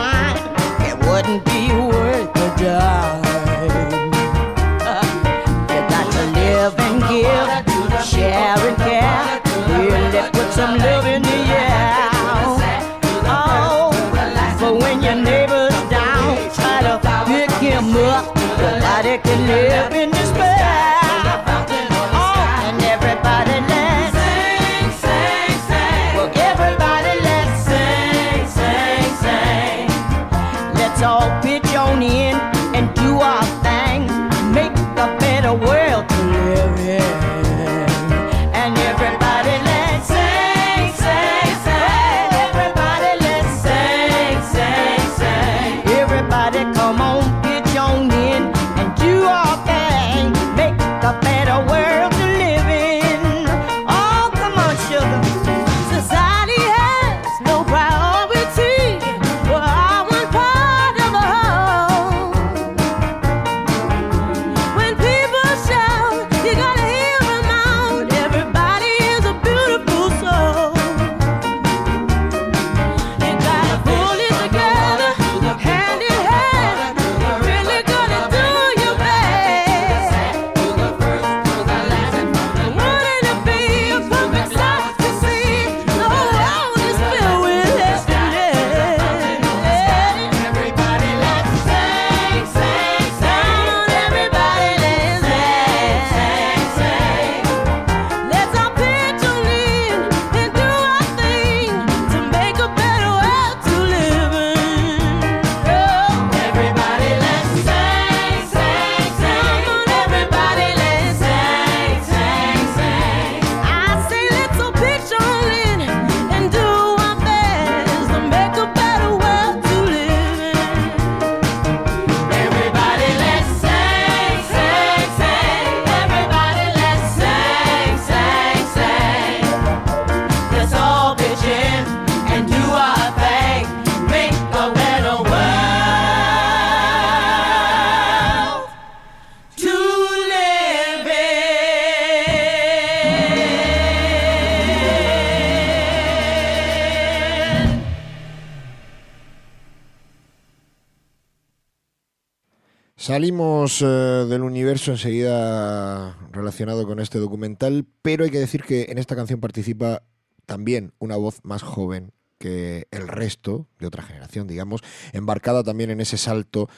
Salimos 153.06 153.82
eh, 153.82 153.86
del 153.86 154.42
universo 154.42 154.90
enseguida 154.90 156.18
relacionado 156.32 156.88
con 156.88 156.98
este 156.98 157.20
documental, 157.20 157.86
pero 158.02 158.24
hay 158.24 158.30
que 158.30 158.40
decir 158.40 158.64
que 158.64 158.86
en 158.88 158.98
esta 158.98 159.14
canción 159.14 159.38
participa 159.38 160.02
también 160.44 160.92
una 160.98 161.14
voz 161.14 161.38
más 161.44 161.62
joven 161.62 162.10
que 162.38 162.88
el 162.90 163.06
resto, 163.06 163.68
de 163.78 163.86
otra 163.86 164.02
generación, 164.02 164.48
digamos, 164.48 164.80
embarcada 165.12 165.62
también 165.62 165.90
en 165.90 166.00
ese 166.00 166.18
salto 166.18 166.68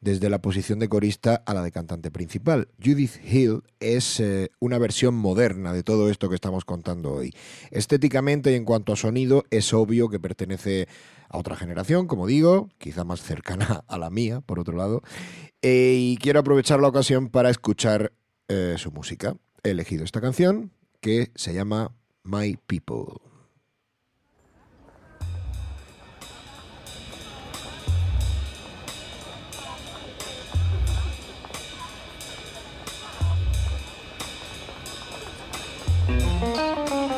desde 0.00 0.30
la 0.30 0.40
posición 0.40 0.78
de 0.78 0.88
corista 0.88 1.42
a 1.46 1.54
la 1.54 1.62
de 1.62 1.72
cantante 1.72 2.10
principal. 2.10 2.68
Judith 2.82 3.16
Hill 3.24 3.62
es 3.80 4.20
eh, 4.20 4.50
una 4.60 4.78
versión 4.78 5.14
moderna 5.14 5.72
de 5.72 5.82
todo 5.82 6.08
esto 6.10 6.28
que 6.28 6.34
estamos 6.34 6.64
contando 6.64 7.12
hoy. 7.12 7.32
Estéticamente 7.70 8.52
y 8.52 8.54
en 8.54 8.64
cuanto 8.64 8.92
a 8.92 8.96
sonido, 8.96 9.44
es 9.50 9.72
obvio 9.72 10.08
que 10.08 10.20
pertenece 10.20 10.88
a 11.28 11.38
otra 11.38 11.56
generación, 11.56 12.06
como 12.06 12.26
digo, 12.26 12.68
quizá 12.78 13.04
más 13.04 13.22
cercana 13.22 13.84
a 13.88 13.98
la 13.98 14.10
mía, 14.10 14.40
por 14.40 14.58
otro 14.58 14.76
lado, 14.76 15.02
eh, 15.62 15.96
y 15.98 16.16
quiero 16.18 16.40
aprovechar 16.40 16.80
la 16.80 16.88
ocasión 16.88 17.28
para 17.28 17.50
escuchar 17.50 18.12
eh, 18.48 18.76
su 18.78 18.92
música. 18.92 19.36
He 19.62 19.70
elegido 19.70 20.04
esta 20.04 20.20
canción 20.20 20.72
que 21.00 21.30
se 21.34 21.52
llama 21.52 21.94
My 22.22 22.56
People. 22.66 23.27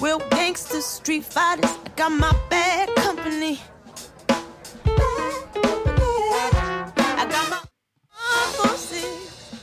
Real 0.00 0.18
gangster 0.30 0.80
street 0.80 1.24
fighters. 1.24 1.76
I 1.84 1.90
got 1.94 2.10
my 2.10 2.34
bad 2.48 2.88
company. 2.96 3.60
I 6.86 7.26
got 7.28 7.50
my 7.50 7.60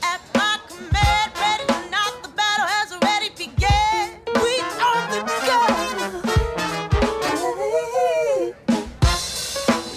at 0.04 0.20
my 0.36 0.60
command, 0.68 1.32
ready. 1.40 1.64
The 2.22 2.28
battle 2.36 2.66
has 2.66 2.92
already. 2.92 3.30
We 3.36 4.62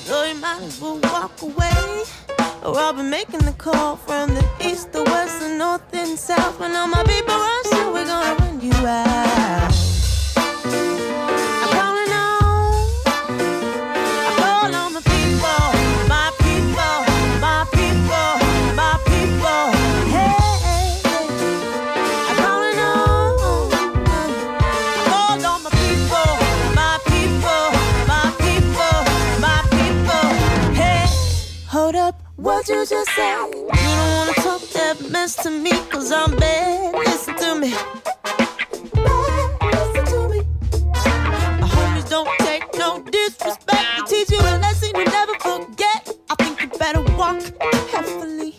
the 0.08 0.26
you 0.28 0.36
might 0.42 0.64
as 0.64 0.82
well 0.82 0.98
walk 1.04 1.40
away. 1.44 2.04
Or 2.64 2.80
I'll 2.80 2.94
be 2.94 3.04
making 3.04 3.42
the 3.42 3.54
call 3.54 3.96
from 3.96 4.34
the 4.34 4.44
east, 4.60 4.92
the 4.92 5.04
west, 5.04 5.40
the 5.40 5.50
north, 5.50 5.94
and 5.94 6.18
south. 6.18 6.60
When 6.60 6.76
all 6.76 6.88
my 6.88 7.04
people 7.04 7.36
run, 7.36 7.64
so 7.66 7.94
we're 7.94 8.06
gonna 8.08 8.36
run 8.40 8.60
you 8.60 8.74
out. 8.88 9.61
What 32.62 32.70
you 32.70 32.86
just 32.86 33.10
said? 33.16 33.48
You 33.48 33.54
don't 33.54 34.18
wanna 34.18 34.34
talk 34.34 34.62
that 34.62 35.10
mess 35.10 35.36
to 35.38 35.50
me, 35.50 35.72
cause 35.90 36.12
I'm 36.12 36.36
bad. 36.36 36.94
Listen 36.94 37.36
to 37.38 37.56
me. 37.56 37.72
Bad, 38.94 39.74
listen 39.74 40.06
to 40.06 40.30
me. 40.30 40.42
My 41.60 41.68
homies 41.74 42.08
don't 42.08 42.30
take 42.40 42.64
no 42.78 43.02
disrespect. 43.02 43.86
To 43.98 44.04
teach 44.06 44.30
you 44.30 44.40
a 44.40 44.54
lesson 44.62 44.92
you 44.96 45.06
never 45.06 45.34
forget. 45.40 46.10
I 46.30 46.36
think 46.36 46.62
you 46.62 46.68
better 46.78 47.02
walk 47.18 47.42
carefully. 47.90 48.51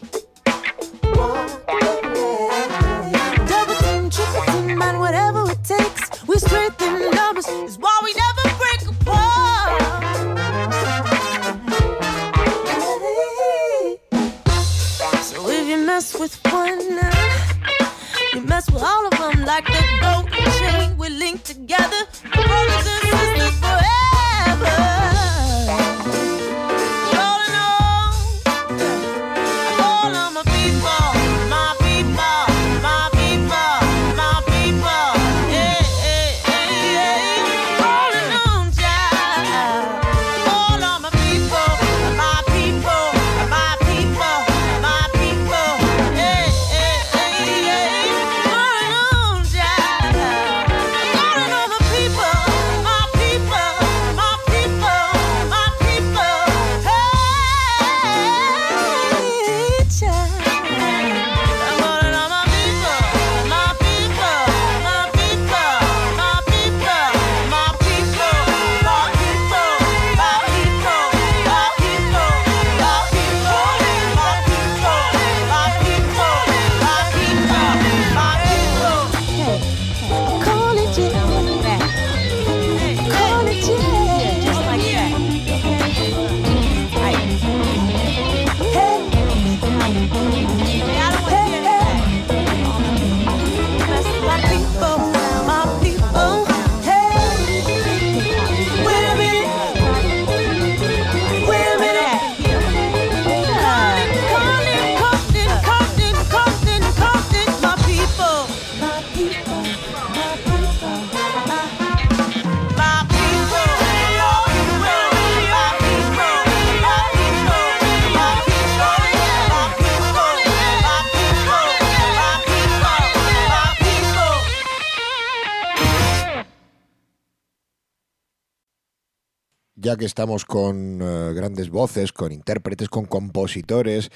Que 129.96 130.04
estamos 130.04 130.44
con 130.44 131.00
eh, 131.02 131.32
grandes 131.34 131.70
voces, 131.70 132.12
con 132.12 132.32
intérpretes, 132.32 132.88
con 132.88 133.04
compositores 133.06 134.10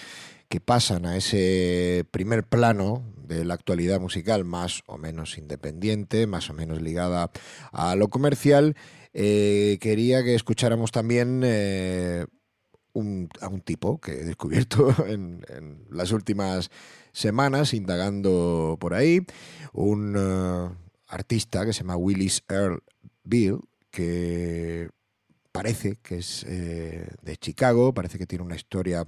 que 0.49 0.61
pasan 0.61 1.07
a 1.07 1.17
ese 1.17 2.05
primer 2.11 2.45
plano 2.45 3.03
de 3.27 3.45
la 3.45 3.55
actualidad 3.55 4.01
musical 4.01 4.45
más 4.45 4.83
o 4.87 4.99
menos 4.99 5.39
independiente, 5.39 6.27
más 6.27 6.51
o 6.51 6.55
menos 6.55 6.81
ligada 6.81 7.31
a 7.73 7.97
lo 7.97 8.09
comercial, 8.09 8.77
eh, 9.13 9.79
quería 9.81 10.23
que 10.23 10.35
escucháramos 10.35 10.93
también 10.93 11.43
eh, 11.45 12.27
un- 12.93 13.29
a 13.41 13.49
un 13.49 13.61
tipo 13.61 14.01
que 14.01 14.13
he 14.21 14.25
descubierto 14.25 14.95
en, 15.07 15.45
las 15.91 16.13
últimas 16.13 16.71
semanas, 17.13 17.75
indagando 17.75 18.77
por 18.79 18.95
ahí, 18.95 19.21
un 19.73 20.17
artista 21.09 21.65
que 21.65 21.73
se 21.73 21.81
llama 21.81 21.97
Willis 21.97 22.43
Earl 22.49 22.83
Bill, 23.25 23.61
que 23.91 24.91
parece 25.57 25.97
que 25.97 26.19
es 26.19 26.45
eh, 26.49 27.09
de 27.23 27.37
Chicago, 27.37 27.95
parece 27.95 28.19
que 28.19 28.27
tiene 28.27 28.45
una 28.45 28.57
historia 28.57 29.07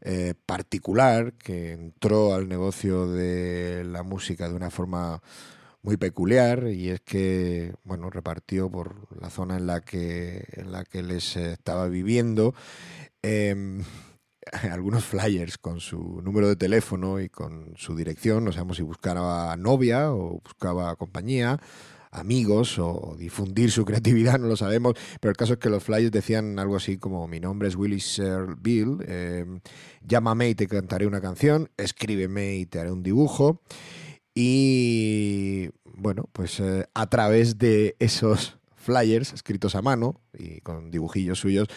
eh, 0.00 0.34
particular, 0.46 1.34
que 1.34 1.72
entró 1.72 2.34
al 2.34 2.48
negocio 2.48 3.06
de 3.06 3.84
la 3.84 4.02
música 4.02 4.48
de 4.48 4.54
una 4.54 4.70
forma 4.70 5.22
muy 5.82 5.96
peculiar 5.96 6.68
y 6.68 6.88
es 6.88 7.00
que 7.02 7.74
bueno 7.84 8.08
repartió 8.10 8.70
por 8.70 9.06
la 9.20 9.28
zona 9.28 9.56
en 9.56 9.66
la 9.66 9.82
que 9.82 10.44
en 10.52 10.72
la 10.72 10.84
que 10.84 11.02
les 11.02 11.36
estaba 11.36 11.88
viviendo 11.88 12.54
em, 13.22 13.84
algunos 14.70 15.04
flyers 15.04 15.58
con 15.58 15.80
su 15.80 16.20
número 16.22 16.48
de 16.48 16.56
teléfono 16.56 17.20
y 17.20 17.28
con 17.28 17.74
su 17.76 17.94
dirección. 17.94 18.44
No 18.44 18.52
sabemos 18.52 18.78
si 18.78 18.82
buscaba 18.82 19.54
novia 19.56 20.12
o 20.12 20.40
buscaba 20.42 20.96
compañía 20.96 21.60
amigos 22.14 22.78
o, 22.78 23.16
difundir 23.18 23.70
su 23.70 23.84
creatividad, 23.84 24.38
no 24.38 24.46
lo 24.46 24.56
sabemos, 24.56 24.94
pero 25.20 25.30
el 25.30 25.36
caso 25.36 25.54
es 25.54 25.58
que 25.58 25.68
los 25.68 25.82
Flyers 25.82 26.12
decían 26.12 26.58
algo 26.58 26.76
así 26.76 26.96
como 26.96 27.28
mi 27.28 27.40
nombre 27.40 27.68
es 27.68 27.76
Willy 27.76 28.00
Sir 28.00 28.56
Bill, 28.58 28.98
em, 29.06 29.60
llámame 30.02 30.48
y 30.50 30.54
te 30.54 30.66
cantaré 30.66 31.06
una 31.06 31.20
canción, 31.20 31.70
escríbeme 31.76 32.56
y 32.56 32.66
te 32.66 32.80
haré 32.80 32.90
un 32.90 33.02
dibujo. 33.02 33.60
Y 34.34 35.70
bueno, 35.84 36.28
pues 36.32 36.58
eh, 36.60 36.86
a 36.94 37.08
través 37.08 37.58
de 37.58 37.94
esos 37.98 38.58
flyers 38.74 39.32
escritos 39.32 39.74
a 39.76 39.82
mano 39.82 40.20
y 40.36 40.60
con 40.60 40.90
dibujillos 40.90 41.38
suyos 41.38 41.68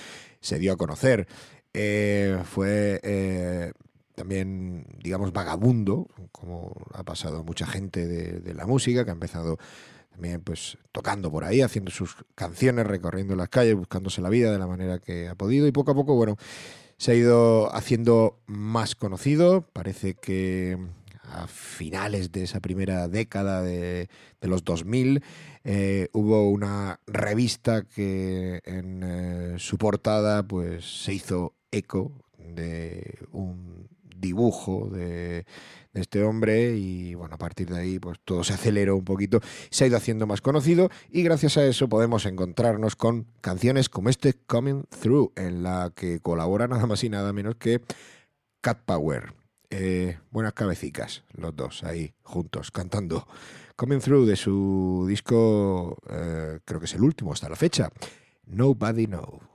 se 0.42 0.60
dio 0.60 0.74
a 0.74 0.78
conocer. 0.78 1.28
Eh, 1.74 2.40
fue 2.44 3.00
eh, 3.04 3.72
también, 4.16 4.88
digamos, 5.04 5.32
vagabundo, 5.32 6.08
como 6.32 6.74
ha 6.94 7.04
pasado 7.04 7.40
a 7.40 7.44
mucha 7.44 7.68
gente 7.68 8.08
de 8.08 8.54
la 8.56 8.66
música, 8.66 9.04
que 9.06 9.12
ha 9.12 9.14
empezado 9.14 9.60
también 10.18 10.42
pues 10.42 10.80
tocando 10.92 11.30
por 11.30 11.44
ahí, 11.44 11.62
haciendo 11.62 11.92
sus 11.92 12.16
canciones, 12.34 12.88
recorriendo 12.88 13.36
las 13.36 13.50
calles, 13.50 13.76
buscándose 13.76 14.20
la 14.20 14.30
vida 14.30 14.52
de 14.52 14.58
la 14.58 14.66
manera 14.66 14.98
que 14.98 15.28
ha 15.28 15.36
podido 15.36 15.68
y 15.68 15.72
poco 15.72 15.92
a 15.92 15.94
poco, 15.94 16.16
bueno, 16.16 16.38
se 16.98 17.12
ha 17.12 17.14
ido 17.14 17.74
haciendo 17.76 18.40
más 18.48 18.96
conocido, 18.96 19.62
parece 19.74 20.16
que 20.16 20.76
a 21.22 21.46
finales 21.46 22.32
de 22.32 22.46
esa 22.46 22.62
primera 22.62 23.08
década 23.08 23.62
de, 23.62 24.10
los 24.42 24.64
2000 24.64 25.22
eh, 25.64 26.08
hubo 26.14 26.50
una 26.50 27.00
revista 27.06 27.84
que 27.84 28.62
en 28.66 29.04
eh, 29.04 29.56
su 29.60 29.78
portada 29.78 30.48
pues 30.48 31.04
se 31.04 31.14
hizo 31.14 31.54
eco 31.70 32.12
de 32.40 33.20
un 33.32 33.88
dibujo 34.16 34.90
de 34.90 35.46
este 35.98 36.24
hombre 36.24 36.76
y 36.76 37.16
bueno, 37.16 37.36
a 37.36 37.38
partir 37.38 37.70
de 37.70 37.80
ahí 37.80 38.00
pues 38.00 38.18
todo 38.24 38.44
se 38.44 38.54
aceleró 38.54 38.96
un 38.96 39.06
poquito, 39.06 39.40
se 39.70 39.84
ha 39.84 39.88
ido 39.88 39.98
haciendo 39.98 40.28
más 40.28 40.42
conocido 40.42 40.90
y 41.10 41.24
gracias 41.24 41.58
a 41.58 41.66
eso 41.66 41.90
podemos 41.90 42.26
encontrarnos 42.26 42.96
con 42.96 43.28
canciones 43.42 43.90
como 43.90 44.10
este 44.10 44.34
Coming 44.34 44.84
Through 45.02 45.34
en 45.36 45.64
la 45.64 45.92
que 45.96 46.20
colabora 46.20 46.68
nada 46.68 46.86
más 46.86 47.04
y 47.04 47.10
nada 47.10 47.34
menos 47.34 47.56
que 47.56 47.82
Cat 48.62 48.80
Power. 48.86 49.34
Eh, 49.70 50.18
buenas 50.32 50.54
cabecicas, 50.54 51.24
los 51.34 51.56
dos 51.56 51.84
ahí 51.84 52.14
juntos 52.24 52.72
cantando. 52.72 53.28
Coming 53.76 54.00
Through 54.00 54.26
de 54.26 54.36
su 54.36 55.06
disco, 55.08 55.98
eh, 56.10 56.60
creo 56.64 56.80
que 56.80 56.86
es 56.86 56.94
el 56.94 57.04
último 57.04 57.34
hasta 57.34 57.50
la 57.50 57.56
fecha, 57.56 57.90
Nobody 58.46 59.08
Knows. 59.08 59.47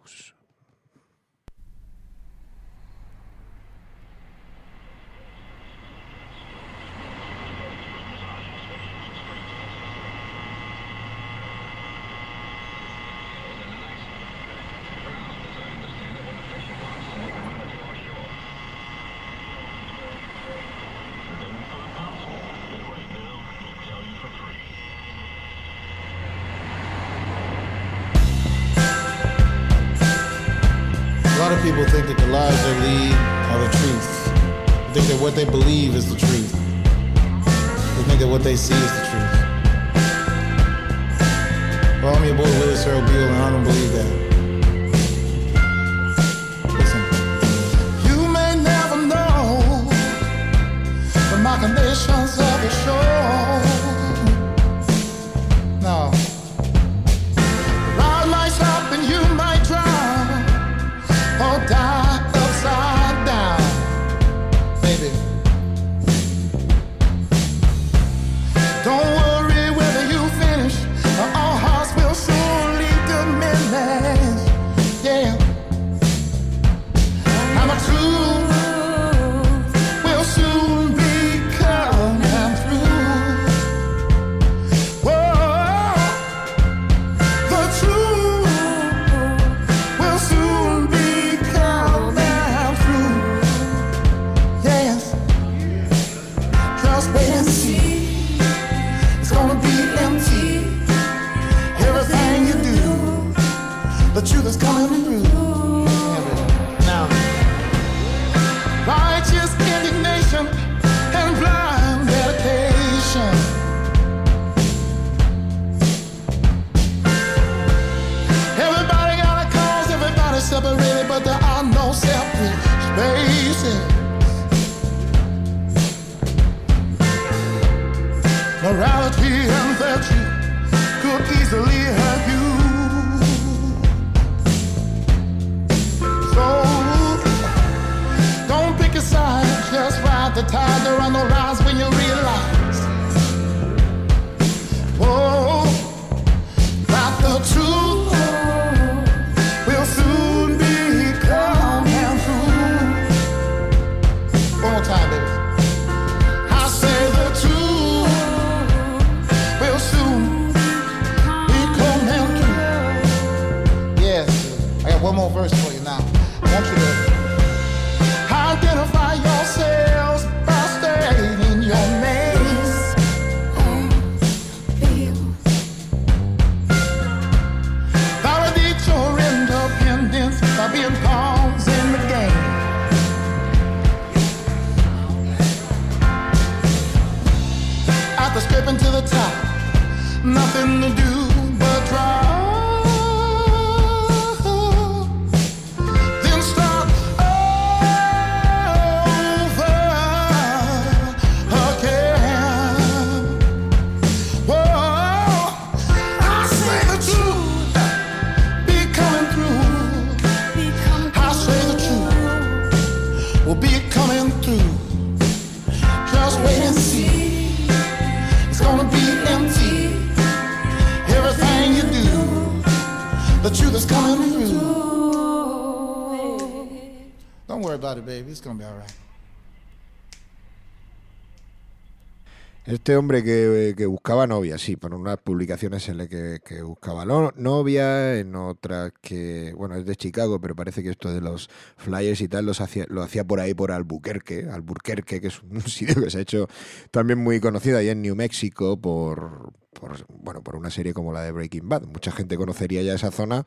Este 232.64 232.96
hombre 232.96 233.24
que, 233.24 233.70
eh, 233.70 233.74
que, 233.74 233.86
buscaba 233.86 234.28
novia, 234.28 234.56
sí, 234.56 234.76
por 234.76 234.94
unas 234.94 235.16
publicaciones 235.18 235.88
en 235.88 235.98
las 235.98 236.06
que, 236.06 236.62
buscaba 236.62 237.04
novia, 237.04 238.16
en 238.20 238.36
otras 238.36 238.92
que, 239.00 239.52
bueno, 239.56 239.74
es 239.74 239.84
de 239.84 239.96
Chicago, 239.96 240.40
pero 240.40 240.54
parece 240.54 240.80
que 240.84 240.90
esto 240.90 241.12
de 241.12 241.20
los 241.20 241.50
flyers 241.76 242.20
y 242.20 242.28
tal 242.28 242.46
lo 242.46 243.02
hacía 243.02 243.24
por 243.24 243.40
ahí, 243.40 243.52
por 243.52 243.72
Albuquerque, 243.72 244.46
Albuquerque, 244.48 245.20
que 245.20 245.26
es 245.26 245.42
un 245.42 245.60
sitio 245.66 246.00
que 246.04 246.10
se 246.10 246.18
ha 246.18 246.20
hecho 246.20 246.46
también 246.92 247.18
muy 247.18 247.40
conocido 247.40 247.78
ahí 247.78 247.88
en 247.88 248.00
New 248.00 248.14
Mexico 248.14 248.80
por, 248.80 249.52
por, 249.72 250.06
bueno, 250.08 250.44
por 250.44 250.54
una 250.54 250.70
serie 250.70 250.94
como 250.94 251.12
la 251.12 251.22
de 251.22 251.32
Breaking 251.32 251.68
Bad. 251.68 251.82
Mucha 251.86 252.12
gente 252.12 252.36
conocería 252.36 252.82
ya 252.82 252.94
esa 252.94 253.10
zona 253.10 253.44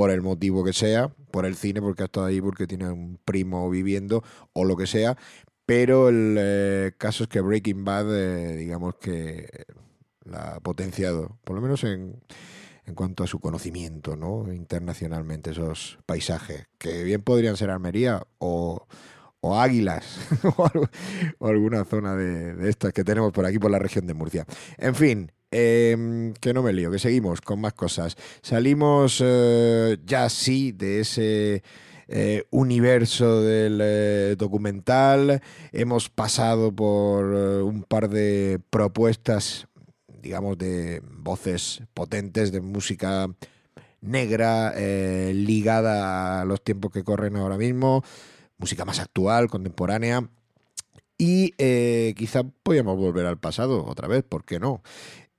por 0.00 0.10
el 0.10 0.22
motivo 0.22 0.64
que 0.64 0.72
sea, 0.72 1.08
por 1.30 1.44
el 1.44 1.56
cine, 1.56 1.82
porque 1.82 2.00
ha 2.00 2.06
estado 2.06 2.24
ahí, 2.24 2.40
porque 2.40 2.66
tiene 2.66 2.90
un 2.90 3.18
primo 3.22 3.68
viviendo 3.68 4.24
o 4.54 4.64
lo 4.64 4.74
que 4.74 4.86
sea. 4.86 5.18
Pero 5.66 6.08
el 6.08 6.36
eh, 6.38 6.92
caso 6.96 7.24
es 7.24 7.28
que 7.28 7.42
Breaking 7.42 7.84
Bad, 7.84 8.06
eh, 8.10 8.56
digamos 8.56 8.94
que 8.94 9.66
la 10.24 10.54
ha 10.54 10.60
potenciado, 10.60 11.38
por 11.44 11.54
lo 11.54 11.60
menos 11.60 11.84
en, 11.84 12.18
en 12.86 12.94
cuanto 12.94 13.24
a 13.24 13.26
su 13.26 13.40
conocimiento, 13.40 14.16
¿no? 14.16 14.50
Internacionalmente, 14.50 15.50
esos 15.50 15.98
paisajes, 16.06 16.66
que 16.78 17.04
bien 17.04 17.20
podrían 17.20 17.58
ser 17.58 17.68
Almería 17.68 18.22
o, 18.38 18.86
o 19.42 19.60
Águilas, 19.60 20.18
o, 20.56 21.46
alguna 21.46 21.84
zona 21.84 22.16
de, 22.16 22.54
de 22.54 22.70
estas 22.70 22.94
que 22.94 23.04
tenemos 23.04 23.34
por 23.34 23.44
aquí, 23.44 23.58
por 23.58 23.70
la 23.70 23.78
región 23.78 24.06
de 24.06 24.14
Murcia. 24.14 24.46
En 24.78 24.94
fin, 24.94 25.30
em, 25.50 26.32
que 26.34 26.54
no 26.54 26.62
me 26.62 26.72
lío, 26.72 26.90
que 26.90 26.98
seguimos 26.98 27.40
con 27.40 27.60
más 27.60 27.72
cosas. 27.72 28.16
Salimos 28.42 29.22
eh, 29.24 29.98
ya 30.04 30.28
sí 30.28 30.72
de 30.72 31.00
ese 31.00 31.62
eh, 32.08 32.44
universo 32.50 33.42
del 33.42 33.80
eh, 33.82 34.36
documental. 34.38 35.42
Hemos 35.72 36.08
pasado 36.08 36.72
por 36.72 37.24
un 37.24 37.82
par 37.82 38.08
de 38.08 38.60
propuestas, 38.70 39.66
digamos, 40.22 40.58
de 40.58 41.02
voces 41.04 41.82
potentes 41.94 42.52
de 42.52 42.60
música 42.60 43.28
negra 44.00 44.74
ligada 45.32 46.40
a 46.40 46.44
los 46.44 46.62
tiempos 46.62 46.90
que 46.90 47.04
corren 47.04 47.36
ahora 47.36 47.58
mismo, 47.58 48.02
música 48.56 48.84
más 48.84 48.98
actual, 48.98 49.48
contemporánea. 49.48 50.28
Y 51.18 51.52
quizá 52.14 52.44
podíamos 52.62 52.96
volver 52.96 53.26
al 53.26 53.38
pasado 53.38 53.84
otra 53.84 54.08
vez, 54.08 54.24
¿por 54.24 54.44
qué 54.46 54.58
no? 54.58 54.82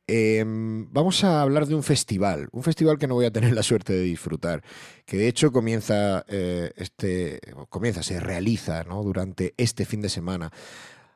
Em, 0.08 0.92
vamos 0.92 1.24
a 1.24 1.42
hablar 1.42 1.68
de 1.68 1.76
un 1.76 1.84
festival, 1.84 2.50
un 2.52 2.64
festival 2.64 2.98
que 2.98 3.08
no 3.08 3.16
voy 3.16 3.26
a 3.26 3.32
tener 3.32 3.54
la 3.54 3.64
suerte 3.64 3.94
de 3.94 4.02
disfrutar, 4.02 4.64
que 5.06 5.18
de 5.18 5.28
hecho 5.28 5.52
comienza, 5.52 6.26
eh, 6.28 6.72
este, 6.76 7.40
comienza, 7.70 8.04
se 8.04 8.20
realiza 8.20 8.84
¿no? 8.84 9.04
durante 9.04 9.54
este 9.58 9.86
fin 9.86 10.02
de 10.02 10.10
semana. 10.10 10.52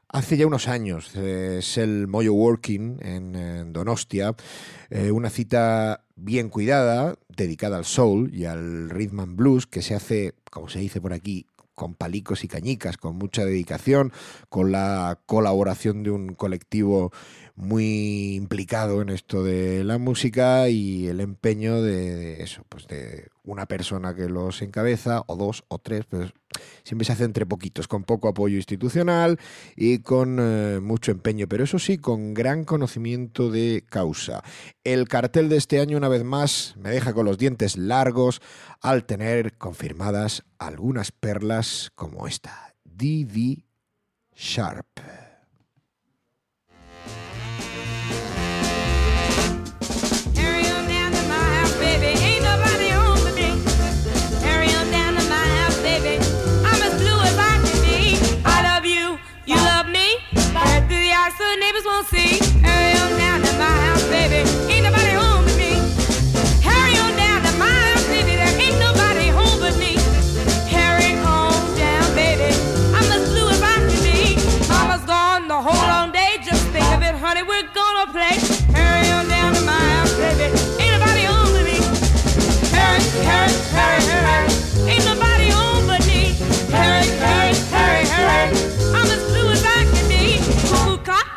Hace 0.07 0.37
ya 0.37 0.47
unos 0.47 0.67
años 0.67 1.11
eh, 1.15 1.57
es 1.59 1.77
el 1.77 2.07
Moyo 2.07 2.33
Working 2.33 2.99
en, 3.01 3.35
en 3.35 3.73
Donostia, 3.73 4.35
eh, 4.89 5.11
una 5.11 5.29
cita 5.29 6.05
bien 6.15 6.49
cuidada, 6.49 7.15
dedicada 7.27 7.77
al 7.77 7.85
soul 7.85 8.33
y 8.33 8.45
al 8.45 8.89
rhythm 8.89 9.19
and 9.19 9.35
blues, 9.35 9.67
que 9.67 9.81
se 9.81 9.95
hace, 9.95 10.35
como 10.51 10.69
se 10.69 10.79
dice 10.79 11.01
por 11.01 11.11
aquí, 11.11 11.47
con 11.75 11.93
palicos 11.93 12.43
y 12.43 12.47
cañicas, 12.47 12.97
con 12.97 13.17
mucha 13.17 13.45
dedicación, 13.45 14.13
con 14.49 14.71
la 14.71 15.19
colaboración 15.25 16.03
de 16.03 16.11
un 16.11 16.33
colectivo 16.33 17.11
muy 17.55 18.35
implicado 18.35 19.01
en 19.01 19.09
esto 19.09 19.43
de 19.43 19.83
la 19.85 19.97
música 19.97 20.67
y 20.67 21.07
el 21.07 21.21
empeño 21.21 21.81
de, 21.81 22.43
eso, 22.43 22.63
pues 22.67 22.85
de 22.87 23.29
una 23.43 23.65
persona 23.65 24.13
que 24.13 24.27
los 24.27 24.61
encabeza, 24.61 25.23
o 25.27 25.37
dos, 25.37 25.63
o 25.69 25.79
tres, 25.79 26.05
pero 26.09 26.29
siempre 26.83 27.05
se 27.05 27.13
hace 27.13 27.23
entre 27.23 27.45
poquitos, 27.45 27.87
con 27.87 28.03
poco 28.03 28.27
apoyo 28.27 28.57
institucional 28.57 29.39
y 29.77 29.99
con 29.99 30.37
eh, 30.39 30.79
mucho 30.81 31.11
empeño, 31.11 31.47
pero 31.47 31.63
eso 31.63 31.79
sí, 31.79 31.97
con 31.97 32.33
gran 32.33 32.65
conocimiento 32.65 33.49
de 33.49 33.85
causa. 33.89 34.43
El 34.83 35.07
cartel 35.07 35.47
de 35.47 35.57
este 35.57 35.79
año, 35.79 35.97
una 35.97 36.09
vez 36.09 36.25
más, 36.25 36.75
me 36.77 36.89
deja 36.89 37.13
con 37.13 37.25
los 37.25 37.37
dientes 37.37 37.77
largos 37.77 38.41
al 38.81 39.05
tener 39.05 39.57
confirmadas 39.57 40.43
algunas 40.57 41.11
perlas 41.13 41.91
como 41.95 42.27
esta, 42.27 42.75
D.D. 42.83 43.63
Sharp. 44.35 45.24
Neighbors 61.75 61.85
won't 61.85 62.07
see. 62.07 62.39
Carry 62.61 62.97
on 62.99 63.17
down 63.17 63.41
to 63.41 63.51
my 63.57 63.65
house, 63.65 64.03
baby. 64.09 64.74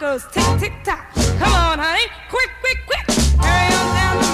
Goes 0.08 0.24
tick, 0.32 0.42
tick, 0.58 0.72
tock. 0.84 1.04
Come 1.38 1.52
on, 1.52 1.78
honey. 1.78 2.06
Quick, 2.30 2.48
quick, 2.62 2.78
quick. 2.86 3.04
Harry 3.44 3.74
on 3.74 3.94
down 3.94 4.27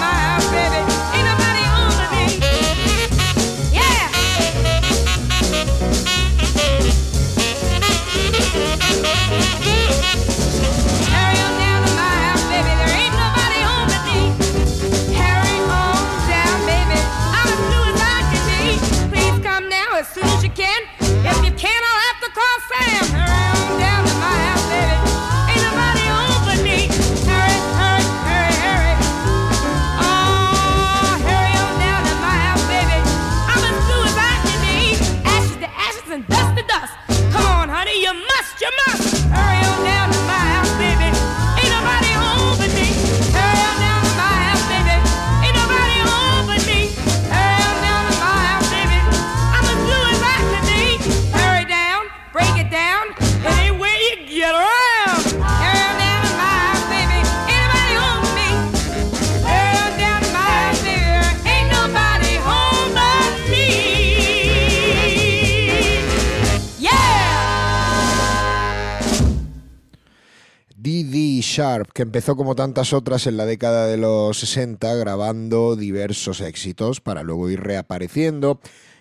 Didi 71.14 71.42
Sharp, 71.42 71.92
que 71.92 72.02
empezó 72.02 72.34
como 72.34 72.56
tantas 72.56 72.92
otras 72.92 73.28
en 73.28 73.36
la 73.36 73.46
década 73.46 73.86
de 73.86 73.96
los 73.96 74.36
60 74.36 74.96
grabando 74.96 75.76
diversos 75.76 76.40
éxitos 76.40 77.00
para 77.00 77.22
luego 77.22 77.48
ir 77.50 77.60
reapareciendo 77.60 78.58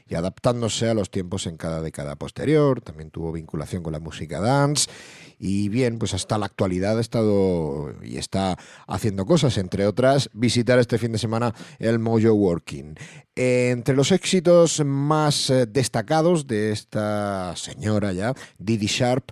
y 0.07 0.14
adaptándose 0.14 0.90
a 0.90 0.94
los 0.94 1.10
tiempos 1.10 1.48
en 1.48 1.57
cada 1.57 1.81
década 1.81 2.15
posterior. 2.15 2.81
También 2.81 3.10
tuvo 3.10 3.31
vinculación 3.31 3.81
con 3.81 3.94
la 3.94 3.99
música 3.99 4.40
dance 4.40 4.91
y 5.40 5.69
bien, 5.69 5.98
pues 5.98 6.14
hasta 6.14 6.38
la 6.38 6.45
actualidad 6.45 6.99
ha 6.99 7.02
estado 7.02 7.95
y 8.03 8.18
está 8.18 8.60
haciendo 8.88 9.26
cosas, 9.26 9.57
entre 9.57 9.88
otras 9.88 10.30
visitar 10.34 10.77
este 10.77 10.99
fin 10.99 11.14
de 11.14 11.18
semana 11.18 11.56
el 11.80 11.98
Mojo 11.98 12.31
Working. 12.31 12.94
Entre 13.35 13.95
los 13.95 14.11
éxitos 14.11 14.85
más 14.85 15.49
eh, 15.49 15.65
destacados 15.65 16.45
de 16.45 16.72
esta 16.72 17.56
señora 17.56 18.14
ya, 18.14 18.35
Didi 18.60 18.85
Sharp, 18.85 19.31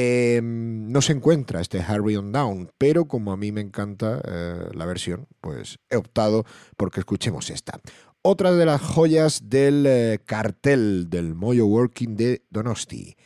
eh, 0.00 0.40
no 0.42 1.02
se 1.02 1.12
encuentra 1.12 1.60
este 1.60 1.80
Harry 1.80 2.14
on 2.14 2.30
Down, 2.30 2.70
pero 2.78 3.06
como 3.06 3.32
a 3.32 3.36
mí 3.36 3.50
me 3.50 3.60
encanta 3.60 4.22
eh, 4.24 4.68
la 4.72 4.86
versión, 4.86 5.26
pues 5.40 5.80
he 5.90 5.96
optado 5.96 6.44
porque 6.76 7.00
escuchemos 7.00 7.50
esta. 7.50 7.80
Otra 8.22 8.52
de 8.52 8.64
las 8.64 8.80
joyas 8.80 9.48
del 9.48 9.84
eh, 9.88 10.20
cartel 10.24 11.10
del 11.10 11.34
Moyo 11.34 11.66
Working 11.66 12.14
de 12.14 12.44
Donosti, 12.48 13.16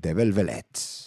The 0.00 0.14
Velvets. 0.14 1.03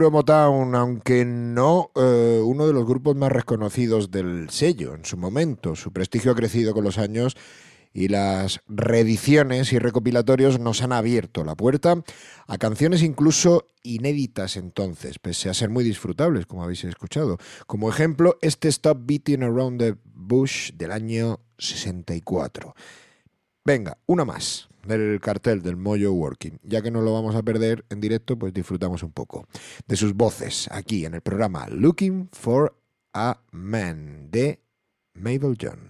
Puro 0.00 0.12
Motown, 0.12 0.74
aunque 0.76 1.26
no 1.26 1.90
eh, 1.94 2.40
uno 2.42 2.66
de 2.66 2.72
los 2.72 2.86
grupos 2.86 3.16
más 3.16 3.30
reconocidos 3.30 4.10
del 4.10 4.48
sello 4.48 4.94
en 4.94 5.04
su 5.04 5.18
momento. 5.18 5.76
Su 5.76 5.92
prestigio 5.92 6.32
ha 6.32 6.34
crecido 6.34 6.72
con 6.72 6.84
los 6.84 6.96
años 6.96 7.36
y 7.92 8.08
las 8.08 8.62
reediciones 8.66 9.74
y 9.74 9.78
recopilatorios 9.78 10.58
nos 10.58 10.80
han 10.80 10.92
abierto 10.92 11.44
la 11.44 11.54
puerta 11.54 12.02
a 12.46 12.56
canciones 12.56 13.02
incluso 13.02 13.66
inéditas 13.82 14.56
entonces, 14.56 15.18
pese 15.18 15.50
a 15.50 15.54
ser 15.54 15.68
muy 15.68 15.84
disfrutables, 15.84 16.46
como 16.46 16.64
habéis 16.64 16.84
escuchado. 16.84 17.36
Como 17.66 17.90
ejemplo, 17.90 18.38
este 18.40 18.68
Stop 18.68 19.00
Beating 19.02 19.42
Around 19.42 19.80
the 19.80 19.96
Bush 20.14 20.72
del 20.72 20.92
año 20.92 21.40
64. 21.58 22.74
Venga, 23.66 23.98
una 24.06 24.24
más 24.24 24.69
del 24.86 25.20
cartel 25.20 25.62
del 25.62 25.76
Mojo 25.76 26.12
Working. 26.12 26.58
Ya 26.62 26.82
que 26.82 26.90
no 26.90 27.00
lo 27.00 27.12
vamos 27.12 27.34
a 27.34 27.42
perder 27.42 27.84
en 27.90 28.00
directo, 28.00 28.38
pues 28.38 28.52
disfrutamos 28.52 29.02
un 29.02 29.12
poco 29.12 29.46
de 29.86 29.96
sus 29.96 30.14
voces 30.14 30.68
aquí 30.70 31.04
en 31.04 31.14
el 31.14 31.20
programa 31.20 31.68
Looking 31.68 32.28
for 32.32 32.76
a 33.12 33.40
Man 33.50 34.30
de 34.30 34.60
Mabel 35.14 35.56
John. 35.60 35.89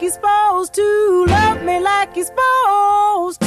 Like 0.00 0.04
he's 0.04 0.14
supposed 0.14 0.74
to. 0.74 1.26
Love 1.28 1.62
me 1.62 1.78
like 1.80 2.14
he's 2.14 2.28
supposed 2.28 3.39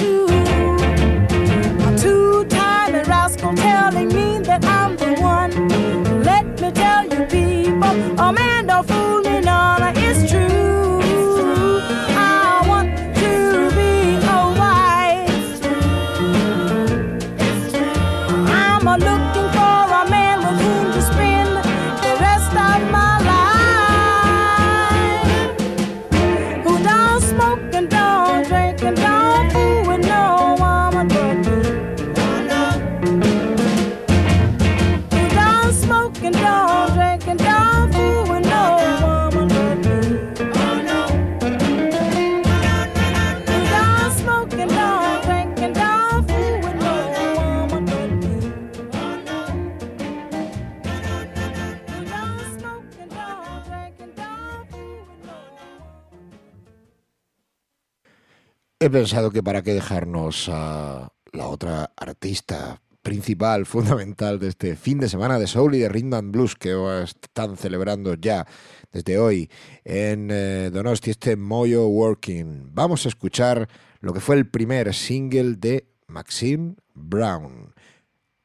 pensado 58.93 59.31
que 59.31 59.41
para 59.41 59.63
qué 59.63 59.73
dejarnos 59.73 60.49
a 60.49 61.11
la 61.31 61.47
otra 61.47 61.91
artista 61.97 62.79
principal, 63.01 63.65
fundamental 63.65 64.37
de 64.37 64.49
este 64.49 64.75
fin 64.75 64.99
de 64.99 65.09
semana 65.09 65.39
de 65.39 65.47
Soul 65.47 65.73
y 65.75 65.79
de 65.79 65.89
Rhythm 65.89 66.13
and 66.13 66.31
Blues 66.31 66.55
que 66.55 66.75
están 67.03 67.57
celebrando 67.57 68.13
ya 68.13 68.45
desde 68.91 69.17
hoy 69.17 69.49
en 69.83 70.29
eh, 70.31 70.69
Donosti, 70.71 71.09
este 71.09 71.35
Moyo 71.35 71.87
Working. 71.87 72.69
Vamos 72.71 73.05
a 73.05 73.09
escuchar 73.09 73.67
lo 73.99 74.13
que 74.13 74.19
fue 74.19 74.35
el 74.35 74.47
primer 74.47 74.93
single 74.93 75.55
de 75.55 75.87
Maxine 76.05 76.75
Brown, 76.93 77.73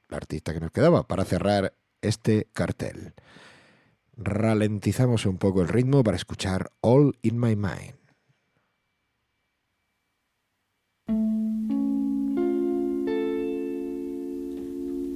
la 0.09 0.17
artista 0.17 0.55
que 0.55 0.61
nos 0.61 0.71
quedaba 0.71 1.07
para 1.07 1.27
cerrar 1.27 1.75
este 2.01 2.49
cartel. 2.55 3.13
Ralentizamos 4.17 5.27
un 5.27 5.37
poco 5.37 5.61
el 5.61 5.69
ritmo 5.69 6.03
para 6.03 6.17
escuchar 6.17 6.71
All 6.81 7.19
in 7.21 7.39
My 7.39 7.55
Mind. 7.55 7.98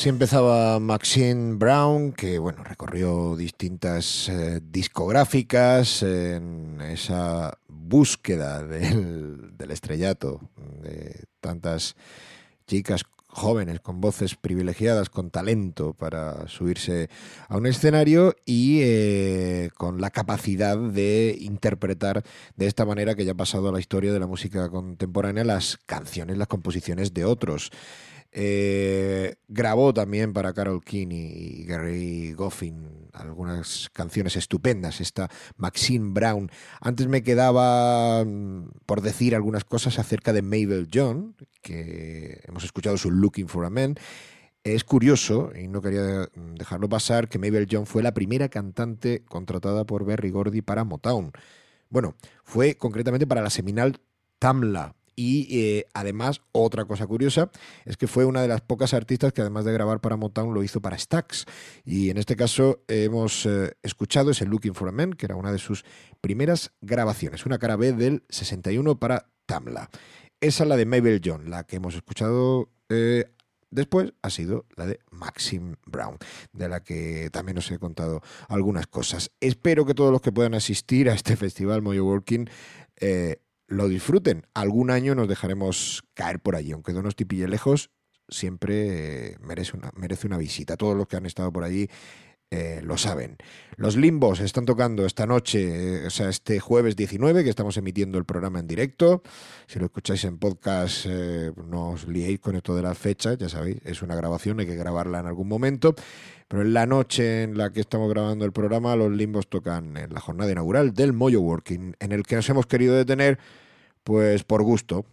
Así 0.00 0.08
empezaba 0.08 0.80
Maxine 0.80 1.56
Brown, 1.56 2.12
que 2.12 2.38
bueno, 2.38 2.64
recorrió 2.64 3.36
distintas 3.36 4.30
eh, 4.30 4.58
discográficas 4.62 6.02
en 6.02 6.80
esa 6.80 7.58
búsqueda 7.68 8.66
del, 8.66 9.52
estrellato 9.68 10.40
de 10.80 11.24
tantas 11.42 11.96
chicas 12.66 13.02
jóvenes 13.26 13.80
con 13.80 14.00
voces 14.00 14.36
privilegiadas, 14.36 15.10
con 15.10 15.28
talento 15.28 15.92
para 15.92 16.48
subirse 16.48 17.10
a 17.48 17.58
un 17.58 17.66
escenario 17.66 18.34
y 18.46 18.80
eh, 18.80 19.68
con 19.76 20.00
la 20.00 20.08
capacidad 20.08 20.78
de 20.78 21.36
interpretar 21.38 22.24
de 22.56 22.66
esta 22.66 22.86
manera 22.86 23.14
que 23.14 23.26
ya 23.26 23.32
ha 23.32 23.36
pasado 23.36 23.68
a 23.68 23.72
la 23.72 23.80
historia 23.80 24.14
de 24.14 24.20
la 24.20 24.26
música 24.26 24.70
contemporánea 24.70 25.44
las 25.44 25.76
canciones, 25.84 26.38
las 26.38 26.48
composiciones 26.48 27.12
de 27.12 27.26
otros. 27.26 27.70
Eh, 28.32 29.34
grabó 29.48 29.92
también 29.92 30.32
para 30.32 30.52
Carol 30.52 30.84
King 30.84 31.08
y 31.10 31.64
Gary 31.64 32.32
Goffin 32.32 33.08
algunas 33.12 33.90
canciones 33.92 34.36
estupendas, 34.36 35.00
esta 35.00 35.28
Maxine 35.56 36.12
Brown. 36.12 36.50
Antes 36.80 37.08
me 37.08 37.22
quedaba 37.22 38.24
mm, 38.24 38.70
por 38.86 39.00
decir 39.00 39.34
algunas 39.34 39.64
cosas 39.64 39.98
acerca 39.98 40.32
de 40.32 40.42
Mabel 40.42 40.88
John, 40.92 41.34
que 41.62 42.40
hemos 42.46 42.64
escuchado 42.64 42.96
su 42.96 43.10
Looking 43.10 43.48
for 43.48 43.64
a 43.64 43.70
Man. 43.70 43.96
Es 44.62 44.84
curioso, 44.84 45.52
y 45.58 45.68
no 45.68 45.80
quería 45.80 46.28
dejarlo 46.34 46.88
pasar, 46.88 47.28
que 47.28 47.38
Mabel 47.38 47.66
John 47.70 47.86
fue 47.86 48.02
la 48.02 48.12
primera 48.12 48.48
cantante 48.48 49.24
contratada 49.24 49.84
por 49.84 50.04
Berry 50.04 50.30
Gordy 50.30 50.60
para 50.60 50.84
Motown. 50.84 51.32
Bueno, 51.88 52.14
fue 52.44 52.76
concretamente 52.76 53.26
para 53.26 53.42
la 53.42 53.50
seminal 53.50 54.00
Tamla, 54.38 54.94
y 55.20 55.46
eh, 55.50 55.84
además, 55.92 56.40
otra 56.50 56.86
cosa 56.86 57.06
curiosa 57.06 57.50
es 57.84 57.98
que 57.98 58.06
fue 58.06 58.24
una 58.24 58.40
de 58.40 58.48
las 58.48 58.62
pocas 58.62 58.94
artistas 58.94 59.34
que 59.34 59.42
además 59.42 59.66
de 59.66 59.72
grabar 59.74 60.00
para 60.00 60.16
Motown 60.16 60.54
lo 60.54 60.62
hizo 60.62 60.80
para 60.80 60.96
Stax. 60.96 61.44
Y 61.84 62.08
en 62.08 62.16
este 62.16 62.36
caso 62.36 62.84
hemos 62.88 63.44
eh, 63.44 63.72
escuchado 63.82 64.30
ese 64.30 64.46
Looking 64.46 64.74
for 64.74 64.88
a 64.88 64.92
Man, 64.92 65.12
que 65.12 65.26
era 65.26 65.36
una 65.36 65.52
de 65.52 65.58
sus 65.58 65.84
primeras 66.22 66.72
grabaciones, 66.80 67.44
una 67.44 67.58
cara 67.58 67.76
B 67.76 67.92
del 67.92 68.22
61 68.30 68.98
para 68.98 69.28
Tamla. 69.44 69.90
Esa 70.40 70.62
es 70.62 70.68
la 70.70 70.78
de 70.78 70.86
Mabel 70.86 71.20
John, 71.22 71.50
la 71.50 71.64
que 71.64 71.76
hemos 71.76 71.94
escuchado 71.94 72.70
eh, 72.88 73.26
después 73.70 74.14
ha 74.22 74.30
sido 74.30 74.64
la 74.74 74.86
de 74.86 75.00
Maxim 75.10 75.76
Brown, 75.84 76.16
de 76.54 76.70
la 76.70 76.82
que 76.82 77.28
también 77.30 77.58
os 77.58 77.70
he 77.70 77.78
contado 77.78 78.22
algunas 78.48 78.86
cosas. 78.86 79.32
Espero 79.40 79.84
que 79.84 79.92
todos 79.92 80.12
los 80.12 80.22
que 80.22 80.32
puedan 80.32 80.54
asistir 80.54 81.10
a 81.10 81.12
este 81.12 81.36
festival 81.36 81.82
Moyo 81.82 82.06
Working 82.06 82.48
lo 83.70 83.88
disfruten. 83.88 84.46
Algún 84.52 84.90
año 84.90 85.14
nos 85.14 85.28
dejaremos 85.28 86.02
caer 86.14 86.40
por 86.40 86.56
allí, 86.56 86.72
aunque 86.72 86.92
Donosti 86.92 87.24
pille 87.24 87.48
lejos, 87.48 87.90
siempre 88.28 89.36
merece 89.40 89.76
una, 89.76 89.92
merece 89.94 90.26
una 90.26 90.36
visita. 90.36 90.76
Todos 90.76 90.96
los 90.96 91.06
que 91.06 91.16
han 91.16 91.24
estado 91.24 91.52
por 91.52 91.64
allí 91.64 91.88
eh, 92.50 92.80
lo 92.82 92.96
saben. 92.96 93.36
Los 93.76 93.96
limbos 93.96 94.40
están 94.40 94.66
tocando 94.66 95.06
esta 95.06 95.26
noche, 95.26 96.02
eh, 96.02 96.06
o 96.06 96.10
sea, 96.10 96.28
este 96.28 96.60
jueves 96.60 96.96
19, 96.96 97.44
que 97.44 97.50
estamos 97.50 97.76
emitiendo 97.76 98.18
el 98.18 98.24
programa 98.24 98.58
en 98.58 98.66
directo. 98.66 99.22
Si 99.66 99.78
lo 99.78 99.86
escucháis 99.86 100.24
en 100.24 100.38
podcast, 100.38 101.06
no 101.06 101.90
os 101.90 102.08
liéis 102.08 102.40
con 102.40 102.56
esto 102.56 102.74
de 102.74 102.82
las 102.82 102.98
fechas, 102.98 103.38
ya 103.38 103.48
sabéis, 103.48 103.78
es 103.84 104.02
una 104.02 104.14
grabación, 104.14 104.60
hay 104.60 104.66
que 104.66 104.76
grabarla 104.76 105.20
en 105.20 105.26
algún 105.26 105.48
momento. 105.48 105.94
Pero 106.50 106.62
en 106.62 106.74
la 106.74 106.84
noche 106.84 107.44
en 107.44 107.56
la 107.56 107.72
que 107.72 107.78
estamos 107.78 108.10
grabando 108.10 108.44
el 108.44 108.50
programa, 108.50 108.96
los 108.96 109.12
limbos 109.12 109.48
tocan 109.48 109.96
en 109.96 110.12
la 110.12 110.18
jornada 110.18 110.50
inaugural 110.50 110.92
del 110.92 111.12
Moyo 111.12 111.40
Working, 111.40 111.94
en 112.00 112.10
el 112.10 112.24
que 112.24 112.34
nos 112.34 112.48
hemos 112.50 112.66
querido 112.66 112.96
detener, 112.96 113.38
pues 114.02 114.42
por 114.42 114.64
gusto. 114.64 115.06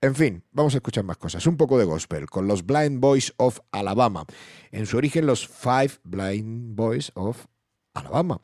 En 0.00 0.14
fin, 0.14 0.44
vamos 0.52 0.74
a 0.74 0.76
escuchar 0.76 1.02
más 1.02 1.16
cosas. 1.16 1.44
Un 1.48 1.56
poco 1.56 1.76
de 1.76 1.84
gospel 1.84 2.26
con 2.26 2.46
los 2.46 2.64
Blind 2.64 3.00
Boys 3.00 3.34
of 3.36 3.58
Alabama. 3.72 4.24
En 4.70 4.86
su 4.86 4.96
origen, 4.96 5.26
los 5.26 5.48
Five 5.48 5.90
Blind 6.04 6.76
Boys 6.76 7.10
of 7.14 7.46
Alabama. 7.94 8.40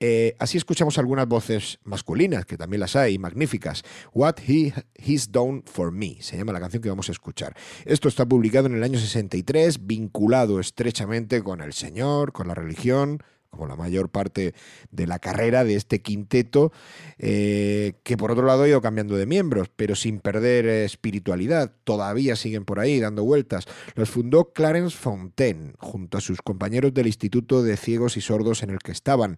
Eh, 0.00 0.36
así 0.38 0.58
escuchamos 0.58 0.98
algunas 0.98 1.26
voces 1.26 1.78
masculinas, 1.82 2.44
que 2.44 2.58
también 2.58 2.80
las 2.80 2.94
hay, 2.94 3.18
magníficas. 3.18 3.84
What 4.12 4.34
He 4.46 4.74
He's 4.96 5.32
Done 5.32 5.62
for 5.64 5.92
Me, 5.92 6.18
se 6.20 6.36
llama 6.36 6.52
la 6.52 6.60
canción 6.60 6.82
que 6.82 6.90
vamos 6.90 7.08
a 7.08 7.12
escuchar. 7.12 7.56
Esto 7.86 8.08
está 8.08 8.26
publicado 8.26 8.66
en 8.66 8.74
el 8.74 8.82
año 8.82 8.98
63, 8.98 9.86
vinculado 9.86 10.60
estrechamente 10.60 11.42
con 11.42 11.62
el 11.62 11.72
Señor, 11.72 12.32
con 12.32 12.48
la 12.48 12.54
religión, 12.54 13.22
como 13.50 13.66
la 13.66 13.76
mayor 13.76 14.08
parte 14.08 14.54
de 14.90 15.06
la 15.06 15.18
carrera 15.18 15.64
de 15.64 15.74
este 15.74 16.00
quinteto, 16.00 16.72
eh, 17.18 17.94
que 18.02 18.16
por 18.16 18.30
otro 18.30 18.46
lado 18.46 18.62
ha 18.62 18.68
ido 18.68 18.80
cambiando 18.80 19.16
de 19.16 19.26
miembros, 19.26 19.68
pero 19.74 19.94
sin 19.94 20.20
perder 20.20 20.66
espiritualidad. 20.66 21.72
Todavía 21.84 22.36
siguen 22.36 22.64
por 22.64 22.80
ahí 22.80 23.00
dando 23.00 23.24
vueltas. 23.24 23.66
Los 23.94 24.10
fundó 24.10 24.52
Clarence 24.52 24.96
Fontaine, 24.96 25.72
junto 25.78 26.18
a 26.18 26.20
sus 26.20 26.42
compañeros 26.42 26.94
del 26.94 27.06
Instituto 27.06 27.62
de 27.62 27.76
Ciegos 27.76 28.16
y 28.16 28.20
Sordos 28.20 28.62
en 28.62 28.70
el 28.70 28.78
que 28.78 28.92
estaban. 28.92 29.36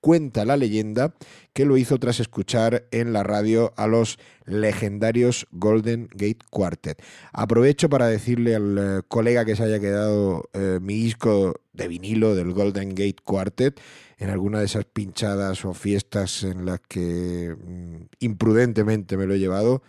Cuenta 0.00 0.44
la 0.44 0.56
leyenda 0.56 1.14
que 1.52 1.64
lo 1.64 1.76
hizo 1.76 1.98
tras 1.98 2.20
escuchar 2.20 2.86
en 2.92 3.12
la 3.12 3.24
radio 3.24 3.72
a 3.76 3.88
los 3.88 4.18
legendarios 4.44 5.48
Golden 5.50 6.08
Gate 6.12 6.44
Quartet. 6.50 7.02
Aprovecho 7.32 7.88
para 7.88 8.06
decirle 8.06 8.54
al 8.54 8.78
eh, 8.78 9.02
colega 9.08 9.44
que 9.44 9.56
se 9.56 9.64
haya 9.64 9.80
quedado 9.80 10.48
eh, 10.52 10.78
mi 10.80 10.94
disco 10.94 11.54
de 11.76 11.88
vinilo 11.88 12.34
del 12.34 12.52
Golden 12.52 12.90
Gate 12.90 13.16
Quartet 13.22 13.80
en 14.18 14.30
alguna 14.30 14.60
de 14.60 14.66
esas 14.66 14.84
pinchadas 14.84 15.64
o 15.64 15.74
fiestas 15.74 16.42
en 16.42 16.64
las 16.64 16.80
que 16.80 17.54
mm, 17.54 17.96
imprudentemente 18.20 19.16
me 19.16 19.26
lo 19.26 19.34
he 19.34 19.38
llevado, 19.38 19.82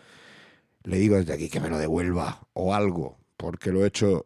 le 0.84 0.98
digo 0.98 1.16
desde 1.16 1.34
aquí 1.34 1.50
que 1.50 1.60
me 1.60 1.70
lo 1.70 1.78
devuelva 1.78 2.48
o 2.54 2.74
algo, 2.74 3.18
porque 3.38 3.72
lo 3.72 3.84
he 3.84 3.88
hecho 3.88 4.26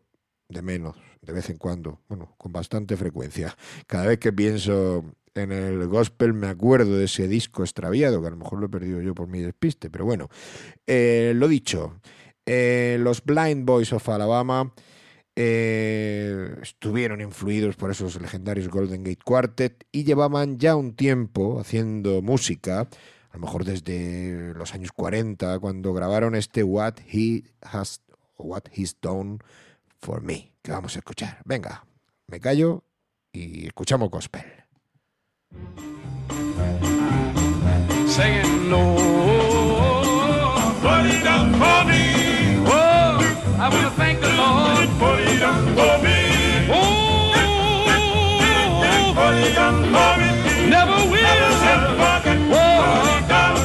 de 0.49 0.61
menos, 0.61 0.95
de 1.21 1.33
vez 1.33 1.49
en 1.49 1.57
cuando, 1.57 2.01
bueno, 2.09 2.33
con 2.37 2.51
bastante 2.51 2.97
frecuencia. 2.97 3.55
Cada 3.87 4.07
vez 4.07 4.19
que 4.19 4.33
pienso 4.33 5.05
en 5.33 5.51
el 5.51 5.87
gospel 5.87 6.33
me 6.33 6.47
acuerdo 6.47 6.97
de 6.97 7.05
ese 7.05 7.27
disco 7.27 7.63
extraviado, 7.63 8.21
que 8.21 8.27
a 8.27 8.31
lo 8.31 8.37
mejor 8.37 8.59
lo 8.59 8.65
he 8.65 8.69
perdido 8.69 9.01
yo 9.01 9.13
por 9.13 9.27
mi 9.27 9.39
despiste, 9.39 9.89
pero 9.89 10.05
bueno, 10.05 10.29
eh, 10.87 11.33
lo 11.35 11.47
dicho, 11.47 11.95
eh, 12.45 12.97
los 12.99 13.23
Blind 13.23 13.65
Boys 13.65 13.93
of 13.93 14.09
Alabama 14.09 14.73
eh, 15.35 16.55
estuvieron 16.61 17.21
influidos 17.21 17.75
por 17.75 17.91
esos 17.91 18.19
legendarios 18.19 18.67
Golden 18.67 19.03
Gate 19.03 19.23
Quartet 19.23 19.85
y 19.91 20.03
llevaban 20.03 20.57
ya 20.57 20.75
un 20.75 20.93
tiempo 20.95 21.59
haciendo 21.59 22.21
música, 22.21 22.81
a 22.81 23.33
lo 23.33 23.39
mejor 23.39 23.63
desde 23.63 24.53
los 24.53 24.73
años 24.73 24.91
40, 24.91 25.59
cuando 25.59 25.93
grabaron 25.93 26.35
este 26.35 26.63
What 26.63 26.95
He 27.07 27.43
Has, 27.61 28.01
What 28.37 28.63
He's 28.73 28.97
Done 29.01 29.39
for 29.99 30.21
Me, 30.21 30.51
que 30.61 30.71
vamos 30.71 30.95
a 30.95 30.99
escuchar. 30.99 31.39
Venga, 31.45 31.85
me 32.27 32.39
callo 32.39 32.83
y 33.31 33.67
escuchamos 33.67 34.09
gospel. 34.09 34.43
Saying 38.07 38.69
no. 38.69 39.11
I 43.61 43.69
want 43.69 43.83
to 43.83 43.91
thank 43.91 44.19
the 44.19 44.33
Lord 44.33 44.89
for 44.97 45.17
He 45.21 45.37
done 45.37 45.75
for 45.77 46.01
me. 46.01 46.65
Oh, 46.73 47.29
for 49.13 49.31
He 49.37 49.53
done 49.53 49.85
for 49.93 50.17
me. 50.17 50.29
Never 50.67 50.97
will 51.05 51.21
have 51.21 51.93
forget 52.01 52.41
what 52.49 53.05
He 53.05 53.21
done 53.29 53.61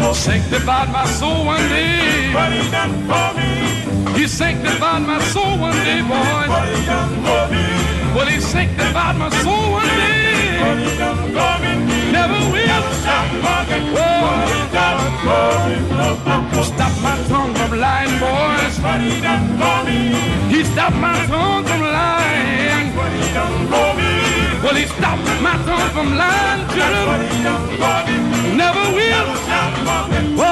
for. 0.00 0.14
Sanctified 0.14 0.90
my 0.90 1.06
soul 1.06 1.46
one 1.46 1.62
day. 1.68 2.34
What 2.34 2.50
He 2.52 2.68
done 2.72 3.06
for 3.06 3.30
me. 3.38 4.18
He 4.18 4.26
sanctified 4.26 5.02
my 5.06 5.20
soul 5.30 5.56
one 5.56 5.76
day, 5.86 6.02
boy. 6.02 6.48
What 6.50 6.66
He 6.74 6.84
done 6.86 7.22
for 7.22 7.46
me. 7.54 7.62
Well, 8.16 8.26
He 8.26 8.40
sanctified 8.40 9.16
my 9.16 9.30
soul 9.44 9.78
one 9.78 9.86
day. 9.86 10.58
What 10.58 10.76
He 10.76 10.98
done 10.98 11.30
for 11.38 11.54
me. 11.62 11.72
Never 12.10 12.40
will 12.50 12.66
stop, 12.66 13.30
stop, 13.30 13.30
stop, 13.38 13.70
stop, 13.70 14.18
stop, 14.70 14.98
stop, 15.20 15.54
stop, 15.94 16.18
stop, 16.18 16.66
stop, 16.66 16.92
stop, 16.98 17.20
stop, 17.28 17.49
from 17.70 17.80
lying, 17.80 18.18
boys. 18.18 18.76
He 20.50 20.64
stopped 20.64 20.96
my 20.96 21.26
tongue 21.26 21.64
from 21.64 21.80
lying. 21.80 22.94
Well, 24.62 24.74
he 24.74 24.86
stopped 24.86 25.22
my 25.40 25.56
tongue 25.64 25.90
from 25.94 26.16
lying, 26.16 26.68
children. 26.74 27.20
Never 28.56 28.84
will. 28.96 29.26
Oh, 30.36 30.50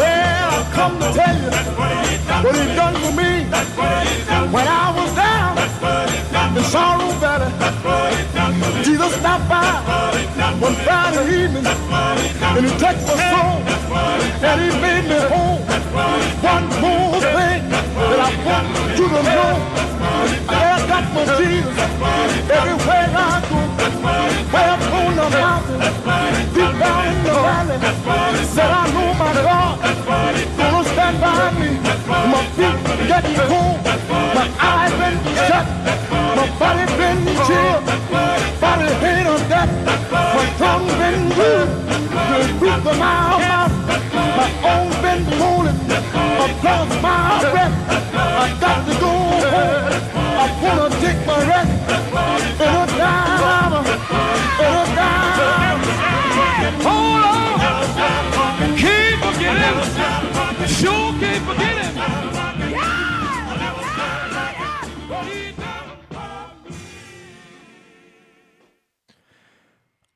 Well, 0.00 0.50
I 0.54 0.70
come 0.72 0.98
to 0.98 1.12
tell 1.12 1.36
you 1.36 1.50
what 2.44 2.54
he 2.56 2.74
done 2.74 2.94
for 3.02 3.12
me 3.12 3.30
when 4.52 4.66
I 4.66 4.92
was 4.96 5.14
down 5.14 6.15
in 6.56 6.64
Sorrow 6.64 7.10
Valley. 7.20 7.52
Jesus 8.82 9.12
stopped 9.16 9.48
by 9.48 9.76
one 10.58 10.74
Friday 10.84 11.44
evening. 11.44 11.66
And 11.66 12.64
he 12.64 12.72
took 12.80 12.96
my 13.08 13.16
soul. 13.30 13.56
And 14.48 14.58
he 14.64 14.70
made 14.80 15.04
me 15.10 15.18
whole. 15.32 15.60
One 16.40 16.66
more 16.80 17.20
thing 17.20 17.62
that 17.68 18.20
I 18.26 18.30
want 18.46 18.68
you 18.98 19.06
to 19.14 19.20
know. 19.36 19.52
I 20.48 20.86
got 20.88 21.04
my 21.14 21.24
Jesus 21.36 21.76
everywhere 22.48 23.08
I 23.12 23.42
go. 23.50 23.60
Way 24.52 24.66
up 24.74 24.82
on 25.00 25.16
the 25.16 25.28
mountain, 25.36 25.80
deep 26.54 26.72
down 26.80 27.02
in 27.12 27.22
the 27.24 27.34
valley. 27.46 27.78
Said 28.54 28.70
I 28.70 28.84
know 28.94 29.14
my 29.14 29.32
God 29.34 29.76
gonna 30.56 30.88
stand 30.88 31.20
by 31.20 31.50
me. 31.60 31.70
My 32.32 32.42
feet 32.56 33.08
getting 33.08 33.36
cold. 33.48 33.84
My 34.34 34.48
body 34.58 34.96
been 34.98 36.25
chill, 37.46 37.80
body 38.60 38.88
hate 39.02 39.26
on 39.26 39.40
that. 39.48 39.68
My 40.34 40.46
tongue 40.58 40.86
been 41.00 41.28
good, 41.34 41.68
the 42.30 42.38
roof 42.60 42.86
of 42.86 42.98
my 42.98 43.38
mouth. 43.38 43.72
My 44.36 44.48
arms 44.64 44.96
been 45.04 45.24
pulling, 45.38 45.78
across 46.46 46.88
my 47.02 47.40
breath. 47.52 47.74
I 48.12 48.56
got 48.60 48.86
to 48.86 48.94
go 49.00 49.12
home. 49.12 49.92
I 50.38 50.46
wanna 50.62 50.88
take 51.00 51.26
my 51.26 51.38
rest. 51.48 52.85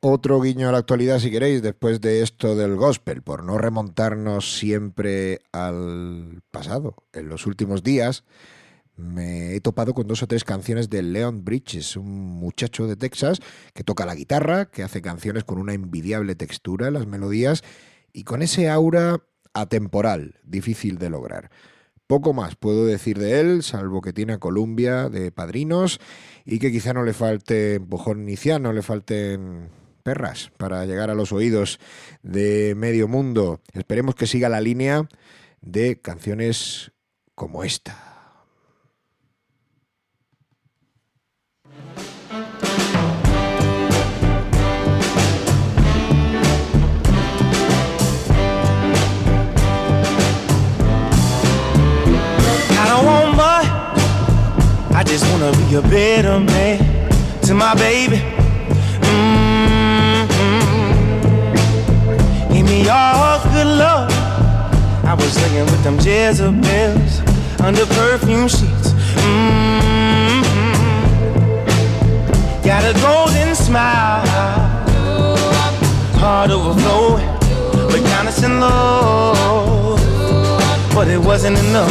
Otro 0.02 0.40
guiño 0.40 0.66
a 0.66 0.72
la 0.72 0.78
actualidad, 0.78 1.18
si 1.18 1.30
queréis, 1.30 1.60
después 1.60 2.00
de 2.00 2.22
esto 2.22 2.56
del 2.56 2.74
gospel, 2.74 3.20
por 3.20 3.44
no 3.44 3.58
remontarnos 3.58 4.56
siempre 4.56 5.40
al 5.52 6.40
pasado. 6.50 6.96
En 7.12 7.28
los 7.28 7.46
últimos 7.46 7.82
días 7.82 8.24
me 8.96 9.54
he 9.54 9.60
topado 9.60 9.92
con 9.92 10.06
dos 10.06 10.22
o 10.22 10.26
tres 10.26 10.42
canciones 10.42 10.88
de 10.88 11.02
Leon 11.02 11.44
Bridges, 11.44 11.96
un 11.96 12.08
muchacho 12.08 12.86
de 12.86 12.96
Texas 12.96 13.40
que 13.74 13.84
toca 13.84 14.06
la 14.06 14.14
guitarra, 14.14 14.70
que 14.70 14.82
hace 14.82 15.02
canciones 15.02 15.44
con 15.44 15.58
una 15.58 15.74
envidiable 15.74 16.34
textura 16.34 16.88
en 16.88 16.94
las 16.94 17.06
melodías 17.06 17.62
y 18.14 18.24
con 18.24 18.40
ese 18.40 18.70
aura 18.70 19.22
atemporal, 19.52 20.36
difícil 20.44 20.96
de 20.96 21.10
lograr. 21.10 21.50
Poco 22.06 22.32
más 22.32 22.56
puedo 22.56 22.86
decir 22.86 23.18
de 23.18 23.38
él, 23.40 23.62
salvo 23.62 24.00
que 24.00 24.14
tiene 24.14 24.32
a 24.32 24.38
Columbia 24.38 25.10
de 25.10 25.30
padrinos 25.30 26.00
y 26.46 26.58
que 26.58 26.72
quizá 26.72 26.94
no 26.94 27.02
le 27.02 27.12
falte 27.12 27.74
empujón 27.74 28.22
inicial, 28.22 28.62
no 28.62 28.72
le 28.72 28.80
falten 28.80 29.78
perras 30.00 30.50
para 30.56 30.84
llegar 30.86 31.10
a 31.10 31.14
los 31.14 31.32
oídos 31.32 31.78
de 32.22 32.74
medio 32.76 33.08
mundo. 33.08 33.60
Esperemos 33.72 34.14
que 34.14 34.26
siga 34.26 34.48
la 34.48 34.60
línea 34.60 35.08
de 35.60 36.00
canciones 36.00 36.92
como 37.34 37.64
esta. 37.64 38.06
I 54.92 55.02
just 55.04 55.24
wanna 55.32 55.50
be 55.52 55.76
a 55.76 55.80
my. 57.54 58.39
Give 62.60 62.68
me 62.68 62.88
all 62.90 63.40
good 63.54 63.66
love. 63.66 64.12
I 65.06 65.14
was 65.14 65.34
laying 65.40 65.64
with 65.64 65.82
them 65.82 65.96
Jezebels 65.96 67.20
under 67.58 67.86
perfume 67.86 68.48
sheets. 68.48 68.92
Mm-hmm. 69.16 70.42
Got 72.62 72.84
a 72.84 72.92
golden 73.00 73.54
smile, 73.54 74.26
heart 76.20 76.50
overflowing, 76.50 77.26
but 77.88 78.44
and 78.44 78.60
love. 78.60 79.98
But 80.94 81.08
it 81.08 81.18
wasn't 81.18 81.56
enough. 81.60 81.90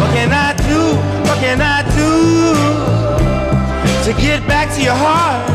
What 0.00 0.10
can 0.14 0.32
I 0.32 0.54
do? 0.56 0.96
What 1.28 1.38
can 1.40 1.60
I 1.60 1.82
do 1.94 2.54
to 4.04 4.12
get 4.18 4.48
back 4.48 4.74
to 4.76 4.82
your 4.82 4.94
heart? 4.94 5.53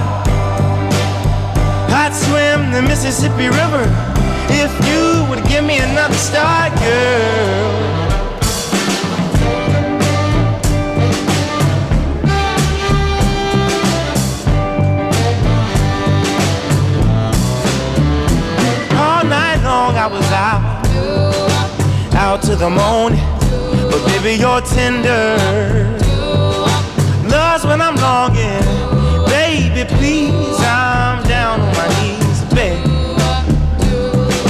I'd 2.11 2.15
swim 2.15 2.71
the 2.71 2.81
Mississippi 2.81 3.49
River 3.49 3.85
if 4.49 4.73
you 4.89 5.29
would 5.29 5.47
give 5.47 5.63
me 5.63 5.77
another 5.77 6.15
start, 6.15 6.73
girl. 6.79 7.69
All 18.97 19.23
night 19.23 19.61
long 19.63 19.93
I 19.93 20.07
was 20.11 20.31
out, 20.31 20.87
out 22.15 22.41
to 22.41 22.55
the 22.55 22.71
morning. 22.71 23.21
But 23.91 24.03
baby, 24.07 24.41
you're 24.41 24.61
tender. 24.61 25.37
Love's 27.29 27.67
when 27.67 27.79
I'm 27.79 27.95
longing. 27.97 28.65
Baby, 29.27 29.87
please, 29.93 30.59
I'm 30.61 30.98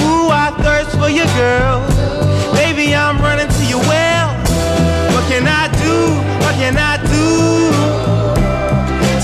Ooh, 0.03 0.29
I 0.31 0.55
thirst 0.63 0.97
for 0.97 1.09
you, 1.09 1.25
girl. 1.35 1.83
Baby, 2.53 2.95
I'm 2.95 3.19
running 3.19 3.47
to 3.47 3.65
your 3.65 3.79
well. 3.81 4.29
What 5.13 5.25
can 5.27 5.47
I 5.47 5.67
do? 5.83 5.95
What 6.43 6.55
can 6.55 6.77
I 6.77 6.97
do 7.05 7.71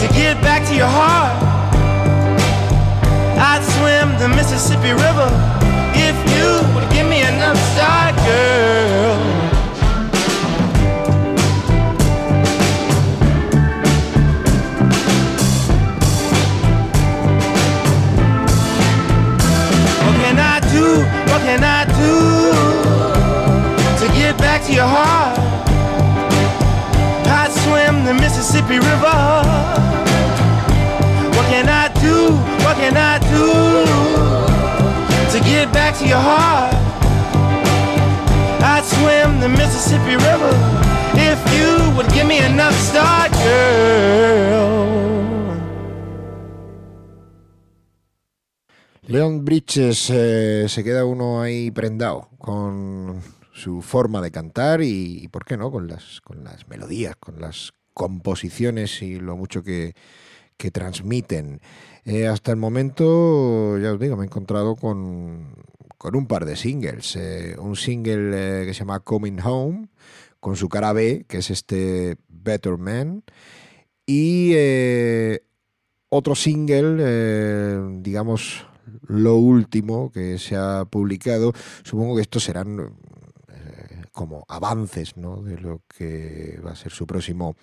to 0.01 0.13
get 0.13 0.41
back 0.41 0.67
to 0.69 0.75
your 0.75 0.87
heart? 0.87 1.35
I'd 3.37 3.63
swim 3.63 4.17
the 4.19 4.27
Mississippi 4.35 4.91
River 4.91 5.54
to 35.99 36.07
your 36.07 36.19
heart? 36.19 36.73
I'd 38.61 38.83
swim 38.83 39.39
the 39.39 39.49
Mississippi 39.49 40.15
River 40.15 40.51
if 41.15 41.39
you 41.55 41.95
would 41.95 42.11
give 42.13 42.27
me 42.27 42.39
another 42.39 42.75
start. 42.75 43.31
Leon 49.07 49.45
Bridges 49.45 50.09
eh, 50.09 50.65
se 50.67 50.83
queda 50.83 51.05
uno 51.05 51.41
ahí 51.41 51.71
prendado 51.71 52.29
con 52.39 53.21
su 53.53 53.81
forma 53.81 54.21
de 54.21 54.31
cantar 54.31 54.81
y, 54.81 55.19
y, 55.23 55.27
¿por 55.27 55.45
qué 55.45 55.57
no? 55.57 55.71
Con 55.71 55.87
las, 55.87 56.19
con 56.21 56.43
las 56.43 56.67
melodías, 56.67 57.15
con 57.15 57.39
las 57.39 57.71
composiciones 57.93 59.01
y 59.01 59.19
lo 59.19 59.37
mucho 59.37 59.63
que, 59.63 59.93
que 60.57 60.71
transmiten. 60.71 61.61
Eh, 62.03 62.27
hasta 62.27 62.51
el 62.51 62.57
momento, 62.57 63.77
ya 63.79 63.93
os 63.93 63.99
digo, 63.99 64.17
me 64.17 64.23
he 64.23 64.25
encontrado 64.25 64.75
con, 64.75 65.55
con 66.05 66.15
un 66.15 66.27
par 66.27 66.45
de 66.45 66.55
singles. 66.55 67.15
Eh, 67.15 67.55
un 67.57 67.75
single 67.75 68.61
eh, 68.61 68.65
que 68.67 68.75
se 68.75 68.81
llama 68.81 68.99
Coming 68.99 69.39
Home, 69.43 69.87
con 70.39 70.55
su 70.55 70.69
cara 70.69 70.93
B, 70.93 71.25
que 71.27 71.39
es 71.39 71.49
este 71.49 72.17
Better 72.27 72.77
Man. 72.77 73.23
Y 74.05 74.51
eh, 74.53 75.41
otro 76.09 76.35
single, 76.35 78.03
digamos, 78.03 78.67
lo 79.07 79.37
último 79.37 80.11
que 80.11 80.37
se 80.37 80.55
ha 80.55 80.85
publicado. 80.85 81.53
Supongo 81.83 82.17
que 82.17 82.21
estos 82.21 82.43
serán 82.43 82.95
como 84.11 84.45
avances 84.47 85.17
¿no? 85.17 85.41
de 85.41 85.57
lo 85.57 85.81
que 85.97 86.59
va 86.63 86.73
a 86.73 86.75
ser 86.75 86.91
su 86.91 87.07
próximo 87.07 87.55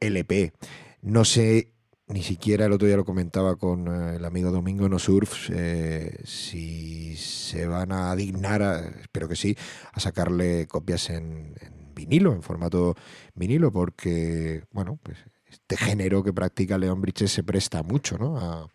LP. 0.00 0.54
No 1.02 1.26
sé, 1.26 1.74
ni 2.08 2.22
siquiera 2.22 2.66
el 2.66 2.72
otro 2.72 2.86
día 2.86 2.96
lo 2.96 3.04
comentaba 3.04 3.56
con 3.56 3.88
eh, 3.88 4.16
el 4.16 4.24
amigo 4.24 4.50
Domingo 4.52 4.88
No 4.88 4.98
Surf, 4.98 5.50
eh, 5.52 6.18
si 6.24 7.16
se 7.16 7.66
van 7.66 7.92
a 7.92 8.14
dignar, 8.16 8.62
a- 8.62 8.80
espero 9.00 9.28
que 9.28 9.36
sí, 9.36 9.56
a 9.92 10.00
sacarle 10.00 10.66
copias 10.68 11.10
en, 11.10 11.54
en 11.60 11.94
vinilo, 11.94 12.32
en 12.32 12.42
formato 12.42 12.94
vinilo, 13.34 13.72
porque, 13.72 14.64
bueno, 14.72 14.98
pues 15.02 15.18
este 15.48 15.76
género 15.76 16.22
que 16.22 16.32
practica 16.32 16.78
Leon 16.78 17.00
Bridges 17.00 17.32
se 17.32 17.42
presta 17.44 17.82
mucho, 17.82 18.18
¿no? 18.18 18.38
A, 18.38 18.68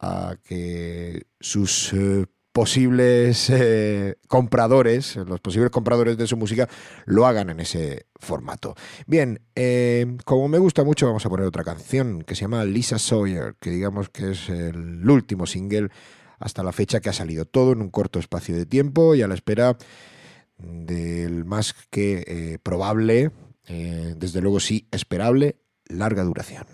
a 0.00 0.36
que 0.42 1.26
sus 1.40 1.92
eh, 1.92 2.26
posibles 2.52 3.48
eh, 3.50 4.16
compradores, 4.28 5.16
los 5.16 5.40
posibles 5.40 5.70
compradores 5.70 6.16
de 6.16 6.26
su 6.26 6.36
música, 6.36 6.68
lo 7.04 7.26
hagan 7.26 7.50
en 7.50 7.60
ese 7.60 8.06
formato. 8.16 8.74
Bien, 9.06 9.40
eh, 9.54 10.16
como 10.24 10.48
me 10.48 10.58
gusta 10.58 10.84
mucho, 10.84 11.06
vamos 11.06 11.24
a 11.24 11.28
poner 11.28 11.46
otra 11.46 11.64
canción 11.64 12.22
que 12.22 12.34
se 12.34 12.42
llama 12.42 12.64
Lisa 12.64 12.98
Sawyer, 12.98 13.54
que 13.60 13.70
digamos 13.70 14.08
que 14.08 14.32
es 14.32 14.48
el 14.48 15.08
último 15.08 15.46
single 15.46 15.90
hasta 16.38 16.62
la 16.62 16.72
fecha 16.72 17.00
que 17.00 17.10
ha 17.10 17.12
salido 17.12 17.44
todo 17.44 17.72
en 17.72 17.82
un 17.82 17.90
corto 17.90 18.18
espacio 18.18 18.56
de 18.56 18.66
tiempo 18.66 19.14
y 19.14 19.22
a 19.22 19.28
la 19.28 19.34
espera 19.34 19.76
del 20.56 21.44
más 21.44 21.74
que 21.90 22.24
eh, 22.26 22.58
probable 22.62 23.30
desde 23.68 24.40
luego 24.40 24.58
sí, 24.58 24.88
esperable, 24.90 25.60
larga 25.86 26.24
duración. 26.24 26.66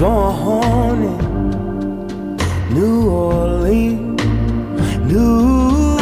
Born 0.00 1.02
in 1.02 1.18
New 2.72 3.10
Orleans, 3.10 4.24
New 5.12 5.98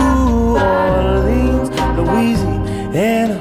Orleans, 0.55 1.69
Louisiana. 1.99 3.39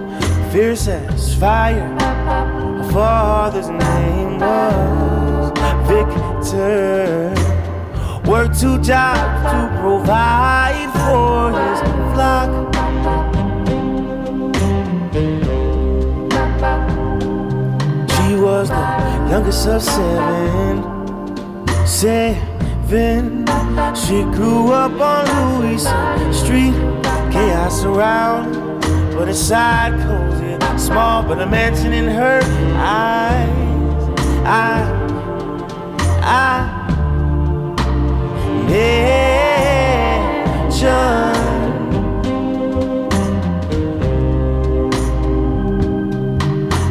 fierce 0.51 0.89
as 0.89 1.35
fire. 1.35 1.91
Her 2.01 2.91
father's 2.91 3.69
name 3.69 4.39
was 4.39 5.53
Victor. 5.87 7.35
Worked 8.27 8.59
two 8.59 8.81
jobs 8.81 9.53
to 9.53 9.79
provide 9.79 10.89
for 11.05 11.53
his 11.53 11.81
flock. 12.15 13.42
Was 18.43 18.69
the 18.69 18.75
youngest 19.31 19.69
of 19.69 19.81
seven. 19.83 20.83
Seven. 21.87 23.47
She 23.95 24.25
grew 24.37 24.73
up 24.73 25.01
on 25.01 25.61
Louis 25.61 25.83
Street. 26.37 26.75
Chaos 27.31 27.85
around, 27.85 28.81
but 29.15 29.29
inside 29.29 29.93
cozy. 30.03 30.59
Small, 30.77 31.23
but 31.23 31.41
a 31.41 31.47
mansion 31.47 31.93
in 31.93 32.07
her 32.07 32.41
eyes. 32.77 33.49
I, 34.45 34.83
I, 36.23 36.83
nature. 38.67 39.43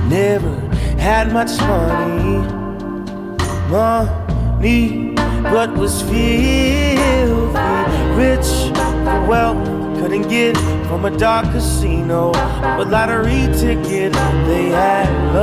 Never 0.10 0.51
had 1.02 1.34
much 1.34 1.57
money, 1.61 2.38
money, 3.72 5.15
but 5.41 5.73
was 5.76 6.03
filthy 6.03 6.95
rich. 8.15 8.49
The 9.10 9.26
wealth 9.28 9.65
couldn't 9.98 10.30
get 10.30 10.56
from 10.88 11.06
a 11.06 11.18
dark 11.18 11.45
casino, 11.52 12.32
but 12.78 12.88
lottery 12.90 13.48
ticket. 13.57 14.14
They 14.45 14.69
had 14.69 15.10
love, 15.34 15.40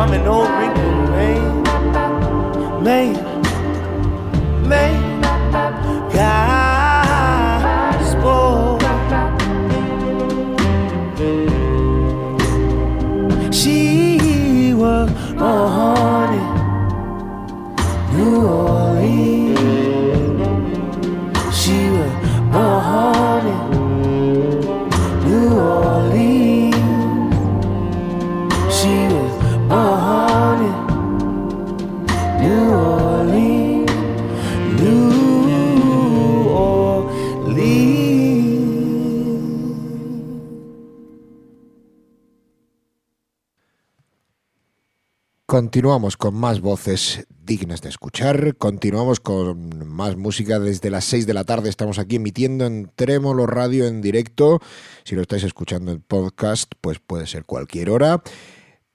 from 0.00 0.14
an 0.14 0.26
old 0.26 0.48
wrinkled 0.48 0.89
Continuamos 45.70 46.16
con 46.16 46.34
más 46.34 46.60
voces 46.60 47.28
dignas 47.44 47.80
de 47.80 47.90
escuchar, 47.90 48.56
continuamos 48.56 49.20
con 49.20 49.86
más 49.86 50.16
música 50.16 50.58
desde 50.58 50.90
las 50.90 51.04
6 51.04 51.28
de 51.28 51.32
la 51.32 51.44
tarde, 51.44 51.68
estamos 51.68 52.00
aquí 52.00 52.16
emitiendo 52.16 52.66
en 52.66 52.90
Trémolo 52.96 53.46
Radio 53.46 53.86
en 53.86 54.00
directo, 54.00 54.58
si 55.04 55.14
lo 55.14 55.22
estáis 55.22 55.44
escuchando 55.44 55.92
en 55.92 56.00
podcast 56.00 56.72
pues 56.80 56.98
puede 56.98 57.28
ser 57.28 57.44
cualquier 57.44 57.90
hora, 57.90 58.20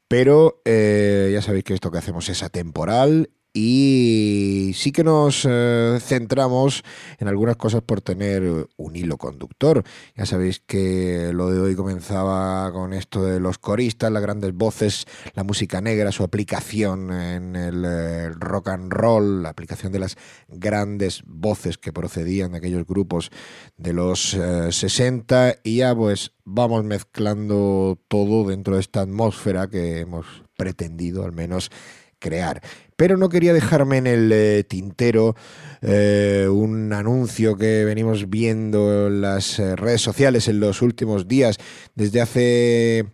pero 0.10 0.62
eh, 0.66 1.30
ya 1.32 1.42
sabéis 1.42 1.64
que 1.64 1.76
esto 1.76 1.92
que 1.92 2.00
hacemos 2.00 2.28
es 2.28 2.44
atemporal 2.44 3.30
y 3.58 4.74
sí 4.76 4.92
que 4.92 5.06
nos 5.06 5.48
eh, 5.50 5.98
centramos 6.02 6.84
en 7.20 7.30
algunas 7.30 7.56
cosas 7.56 7.82
por 7.82 8.02
tener 8.02 8.68
un 8.76 8.96
hilo 8.98 9.18
conductor. 9.18 9.82
Ya 10.14 10.26
sabéis 10.26 10.60
que 10.60 11.32
lo 11.34 11.50
de 11.50 11.62
hoy 11.62 11.74
comenzaba 11.74 12.70
con 12.74 12.92
esto 12.92 13.24
de 13.24 13.40
los 13.40 13.58
coristas, 13.58 14.12
las 14.12 14.22
grandes 14.22 14.54
voces, 14.54 15.06
la 15.36 15.46
música 15.46 15.80
negra, 15.80 16.12
su 16.12 16.24
aplicación 16.24 17.14
en 17.14 17.56
el 17.56 17.86
eh, 17.86 18.30
rock 18.32 18.68
and 18.68 18.92
roll, 18.92 19.44
la 19.44 19.50
aplicación 19.52 19.94
de 19.94 20.00
las 20.00 20.18
grandes 20.50 21.24
voces 21.26 21.78
que 21.78 21.94
procedían 21.94 22.52
de 22.52 22.58
aquellos 22.58 22.86
grupos 22.86 23.32
de 23.78 23.94
los 23.94 24.34
eh, 24.34 24.70
60 24.70 25.60
y 25.64 25.78
ya 25.78 25.96
pues 25.96 26.34
vamos 26.44 26.84
mezclando 26.84 27.98
todo 28.10 28.50
dentro 28.50 28.76
de 28.76 28.82
esta 28.82 29.00
atmósfera 29.00 29.70
que 29.70 30.02
hemos 30.02 30.26
pretendido 30.58 31.24
al 31.24 31.32
menos 31.32 31.72
crear. 32.20 32.62
Pero 32.96 33.18
no 33.18 33.30
quería 33.30 33.54
dejarme 33.54 33.98
en 33.98 34.08
el 34.08 34.32
eh, 34.32 34.64
tintero 34.64 35.36
eh, 35.82 36.48
un 36.50 36.94
anuncio 36.94 37.58
que 37.58 37.86
venimos 37.86 38.30
viendo 38.30 39.08
en 39.08 39.22
las 39.22 39.60
eh, 39.60 39.76
redes 39.76 40.02
sociales 40.02 40.48
en 40.48 40.60
los 40.60 40.82
últimos 40.82 41.28
días, 41.28 41.58
desde 41.94 42.22
hace 42.22 43.06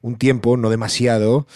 un 0.00 0.16
tiempo, 0.16 0.56
no 0.56 0.70
demasiado, 0.70 1.46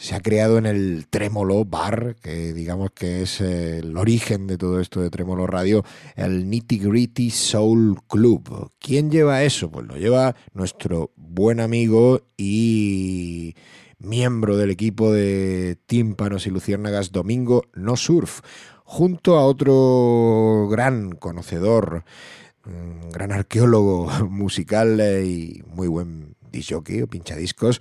se 0.00 0.14
ha 0.14 0.20
creado 0.20 0.56
en 0.56 0.64
el 0.64 1.06
Trémolo 1.10 1.66
Bar, 1.66 2.16
que 2.22 2.54
digamos 2.54 2.90
que 2.92 3.20
es 3.20 3.42
el 3.42 3.94
origen 3.98 4.46
de 4.46 4.56
todo 4.56 4.80
esto 4.80 5.02
de 5.02 5.10
Trémolo 5.10 5.46
Radio, 5.46 5.84
el 6.16 6.48
Nitty 6.48 6.78
Gritty 6.78 7.28
Soul 7.28 7.98
Club. 8.08 8.72
¿Quién 8.78 9.10
lleva 9.10 9.42
eso? 9.42 9.70
Pues 9.70 9.86
lo 9.86 9.96
lleva 9.96 10.34
nuestro 10.54 11.12
buen 11.16 11.60
amigo 11.60 12.22
y 12.38 13.54
miembro 14.00 14.56
del 14.56 14.70
equipo 14.70 15.12
de 15.12 15.78
Tímpanos 15.86 16.46
y 16.46 16.50
Luciérnagas, 16.50 17.12
Domingo 17.12 17.64
No 17.74 17.96
Surf, 17.96 18.40
junto 18.84 19.36
a 19.36 19.44
otro 19.44 20.68
gran 20.70 21.12
conocedor, 21.12 22.04
un 22.66 23.10
gran 23.10 23.32
arqueólogo 23.32 24.10
musical 24.30 24.98
eh, 25.00 25.24
y 25.24 25.62
muy 25.66 25.88
buen 25.88 26.34
disjockey 26.50 27.02
o 27.02 27.06
pinchadiscos, 27.06 27.80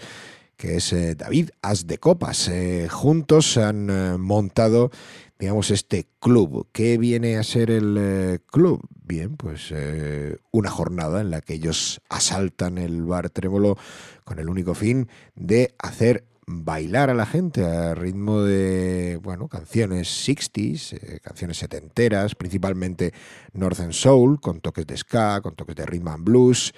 que 0.55 0.75
es 0.75 0.93
eh, 0.93 1.15
David 1.15 1.49
As 1.61 1.87
de 1.87 1.97
Copas. 1.97 2.49
Eh, 2.49 2.87
juntos 2.89 3.57
han 3.57 4.19
montado, 4.21 4.91
digamos, 5.39 5.71
este 5.71 6.05
club. 6.19 6.67
¿Qué 6.71 6.97
viene 6.97 7.37
a 7.37 7.43
ser 7.43 7.71
el 7.71 8.41
club? 8.51 8.81
Bien, 9.09 9.37
pues 9.37 9.71
eh, 9.71 10.37
una 10.51 10.69
jornada 10.69 11.19
en 11.21 11.31
la 11.31 11.41
que 11.41 11.55
ellos 11.55 11.99
asaltan 12.09 12.77
el 12.77 13.01
bar 13.05 13.31
Trémolo 13.31 13.75
con 14.23 14.37
el 14.37 14.47
único 14.47 14.75
fin 14.75 15.09
de 15.33 15.73
hacer 15.79 16.25
bailar 16.45 17.09
a 17.09 17.15
la 17.15 17.25
gente 17.25 17.65
a 17.65 17.95
ritmo 17.95 18.43
de, 18.43 19.19
bueno, 19.23 19.47
canciones 19.47 20.09
60s, 20.27 20.93
eh, 20.93 21.19
canciones 21.23 21.57
setenteras, 21.57 22.35
principalmente 22.35 23.11
Northern 23.53 23.93
Soul, 23.93 24.39
con 24.39 24.61
toques 24.61 24.85
de 24.85 24.95
ska, 24.95 25.41
con 25.41 25.55
toques 25.55 25.75
de 25.75 25.87
rhythm 25.87 26.07
and 26.09 26.23
blues, 26.23 26.71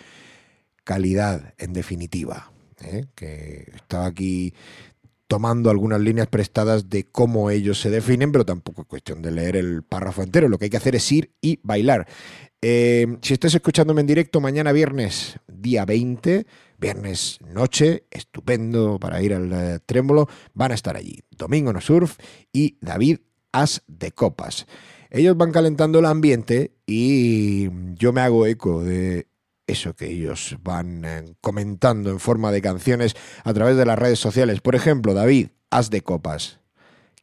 calidad 0.85 1.53
en 1.57 1.73
definitiva, 1.73 2.53
¿eh? 2.79 3.07
que 3.13 3.73
estaba 3.75 4.05
aquí 4.05 4.53
tomando 5.31 5.69
algunas 5.69 6.01
líneas 6.01 6.27
prestadas 6.27 6.89
de 6.89 7.05
cómo 7.05 7.51
ellos 7.51 7.79
se 7.79 7.89
definen, 7.89 8.33
pero 8.33 8.45
tampoco 8.45 8.81
es 8.81 8.87
cuestión 8.89 9.21
de 9.21 9.31
leer 9.31 9.55
el 9.55 9.81
párrafo 9.81 10.23
entero, 10.23 10.49
lo 10.49 10.57
que 10.57 10.65
hay 10.65 10.69
que 10.69 10.75
hacer 10.75 10.93
es 10.93 11.09
ir 11.09 11.31
y 11.39 11.57
bailar. 11.63 12.05
Eh, 12.61 13.07
si 13.21 13.33
estás 13.33 13.55
escuchándome 13.55 14.01
en 14.01 14.07
directo 14.07 14.41
mañana 14.41 14.73
viernes, 14.73 15.39
día 15.47 15.85
20, 15.85 16.45
viernes 16.77 17.39
noche, 17.47 18.03
estupendo 18.11 18.99
para 18.99 19.21
ir 19.21 19.33
al 19.33 19.53
eh, 19.53 19.79
Trémolo, 19.85 20.27
van 20.53 20.73
a 20.73 20.75
estar 20.75 20.97
allí 20.97 21.21
Domingo 21.29 21.71
No 21.71 21.79
Surf 21.79 22.17
y 22.51 22.77
David 22.81 23.19
As 23.53 23.83
de 23.87 24.11
Copas. 24.11 24.67
Ellos 25.11 25.37
van 25.37 25.53
calentando 25.53 25.99
el 25.99 26.07
ambiente 26.07 26.73
y 26.85 27.69
yo 27.95 28.11
me 28.11 28.19
hago 28.19 28.45
eco 28.47 28.83
de 28.83 29.27
eso 29.67 29.93
que 29.95 30.07
ellos 30.07 30.57
van 30.61 31.05
eh, 31.05 31.35
comentando 31.41 32.09
en 32.09 32.19
forma 32.19 32.51
de 32.51 32.61
canciones 32.61 33.15
a 33.43 33.53
través 33.53 33.77
de 33.77 33.85
las 33.85 33.97
redes 33.97 34.19
sociales. 34.19 34.61
Por 34.61 34.75
ejemplo, 34.75 35.13
David, 35.13 35.49
As 35.69 35.89
de 35.89 36.01
Copas, 36.01 36.59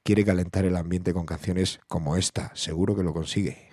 quiere 0.02 0.24
calentar 0.24 0.64
el 0.64 0.76
ambiente 0.76 1.12
con 1.12 1.26
canciones 1.26 1.80
como 1.86 2.16
esta. 2.16 2.50
Seguro 2.54 2.96
que 2.96 3.02
lo 3.02 3.12
consigue. 3.12 3.67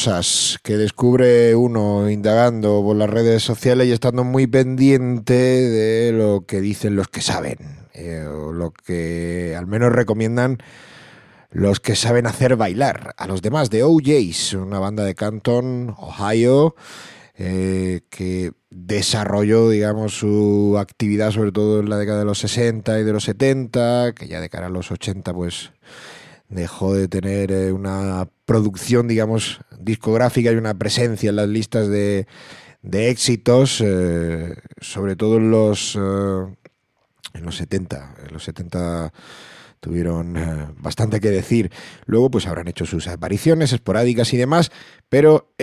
Cosas 0.00 0.58
que 0.62 0.78
descubre 0.78 1.54
uno 1.54 2.08
indagando 2.08 2.82
por 2.82 2.96
las 2.96 3.10
redes 3.10 3.42
sociales 3.42 3.86
y 3.86 3.92
estando 3.92 4.24
muy 4.24 4.46
pendiente 4.46 5.34
de 5.34 6.10
lo 6.12 6.46
que 6.46 6.62
dicen 6.62 6.96
los 6.96 7.08
que 7.08 7.20
saben, 7.20 7.58
eh, 7.92 8.24
o 8.24 8.50
lo 8.50 8.70
que 8.70 9.54
al 9.58 9.66
menos 9.66 9.92
recomiendan 9.92 10.56
los 11.50 11.80
que 11.80 11.96
saben 11.96 12.26
hacer 12.26 12.56
bailar. 12.56 13.12
A 13.18 13.26
los 13.26 13.42
demás 13.42 13.68
de 13.68 13.82
OJs, 13.82 14.54
una 14.54 14.78
banda 14.78 15.04
de 15.04 15.14
Canton, 15.14 15.94
Ohio, 15.98 16.76
eh, 17.36 18.00
que 18.08 18.52
desarrolló, 18.70 19.68
digamos, 19.68 20.14
su 20.14 20.78
actividad 20.78 21.30
sobre 21.30 21.52
todo 21.52 21.80
en 21.80 21.90
la 21.90 21.98
década 21.98 22.20
de 22.20 22.24
los 22.24 22.38
60 22.38 23.00
y 23.00 23.04
de 23.04 23.12
los 23.12 23.24
70, 23.24 24.14
que 24.14 24.28
ya 24.28 24.40
de 24.40 24.48
cara 24.48 24.68
a 24.68 24.70
los 24.70 24.90
80, 24.90 25.34
pues 25.34 25.72
dejó 26.50 26.94
de 26.94 27.08
tener 27.08 27.52
eh, 27.52 27.72
una 27.72 28.28
producción, 28.44 29.08
digamos, 29.08 29.60
discográfica 29.78 30.52
y 30.52 30.56
una 30.56 30.74
presencia 30.74 31.30
en 31.30 31.36
las 31.36 31.48
listas 31.48 31.88
de, 31.88 32.26
de 32.82 33.08
éxitos, 33.08 33.80
eh, 33.80 34.56
sobre 34.80 35.16
todo 35.16 35.36
en 35.36 35.50
los, 35.50 35.96
eh, 35.96 36.56
en 37.34 37.44
los 37.44 37.56
70. 37.56 38.16
En 38.26 38.34
los 38.34 38.44
70 38.44 39.12
tuvieron 39.78 40.34
bastante 40.78 41.20
que 41.20 41.30
decir. 41.30 41.72
Luego, 42.04 42.30
pues 42.30 42.46
habrán 42.46 42.68
hecho 42.68 42.84
sus 42.84 43.08
apariciones 43.08 43.72
esporádicas 43.72 44.34
y 44.34 44.36
demás, 44.36 44.70
pero 45.08 45.54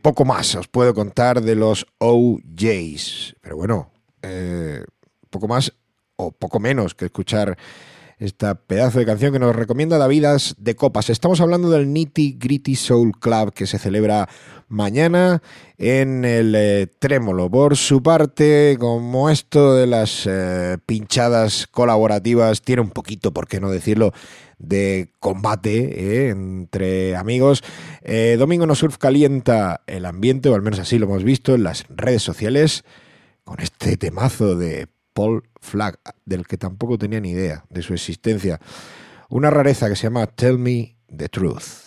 poco 0.00 0.24
más 0.24 0.54
os 0.54 0.68
puedo 0.68 0.94
contar 0.94 1.40
de 1.40 1.56
los 1.56 1.84
OJs. 1.98 3.34
Pero 3.40 3.56
bueno, 3.56 3.90
poco 5.30 5.48
más 5.48 5.72
o 6.14 6.30
poco 6.30 6.60
menos 6.60 6.94
que 6.94 7.06
escuchar 7.06 7.58
esta 8.18 8.54
pedazo 8.54 8.98
de 8.98 9.06
canción 9.06 9.32
que 9.32 9.38
nos 9.38 9.56
recomienda 9.56 9.98
Davidas 9.98 10.54
de 10.58 10.76
Copas. 10.76 11.10
Estamos 11.10 11.40
hablando 11.40 11.70
del 11.70 11.92
Nitty 11.92 12.36
Gritty 12.38 12.76
Soul 12.76 13.12
Club 13.18 13.52
que 13.52 13.66
se 13.66 13.78
celebra 13.78 14.28
mañana 14.68 15.42
en 15.78 16.24
el 16.24 16.54
eh, 16.54 16.86
Trémolo. 16.98 17.50
Por 17.50 17.76
su 17.76 18.02
parte, 18.02 18.76
como 18.78 19.30
esto 19.30 19.74
de 19.74 19.86
las 19.86 20.26
eh, 20.26 20.78
pinchadas 20.86 21.66
colaborativas 21.66 22.62
tiene 22.62 22.82
un 22.82 22.90
poquito, 22.90 23.32
por 23.32 23.48
qué 23.48 23.60
no 23.60 23.70
decirlo, 23.70 24.12
de 24.58 25.10
combate 25.18 26.26
eh, 26.26 26.28
entre 26.30 27.16
amigos. 27.16 27.62
Domingo 28.38 28.66
No 28.66 28.74
Surf 28.74 28.98
calienta 28.98 29.82
el 29.86 30.06
ambiente, 30.06 30.48
o 30.48 30.54
al 30.54 30.62
menos 30.62 30.78
así 30.78 30.98
lo 30.98 31.06
hemos 31.06 31.24
visto 31.24 31.54
en 31.54 31.64
las 31.64 31.84
redes 31.88 32.22
sociales, 32.22 32.84
con 33.44 33.60
este 33.60 33.96
temazo 33.96 34.56
de 34.56 34.88
Paul 35.14 35.48
Flagg, 35.60 35.98
del 36.26 36.46
que 36.46 36.58
tampoco 36.58 36.98
tenía 36.98 37.20
ni 37.20 37.30
idea 37.30 37.64
de 37.70 37.82
su 37.82 37.94
existencia. 37.94 38.60
Una 39.30 39.48
rareza 39.48 39.88
que 39.88 39.96
se 39.96 40.02
llama 40.02 40.26
Tell 40.26 40.58
Me 40.58 40.96
the 41.16 41.28
Truth. 41.30 41.84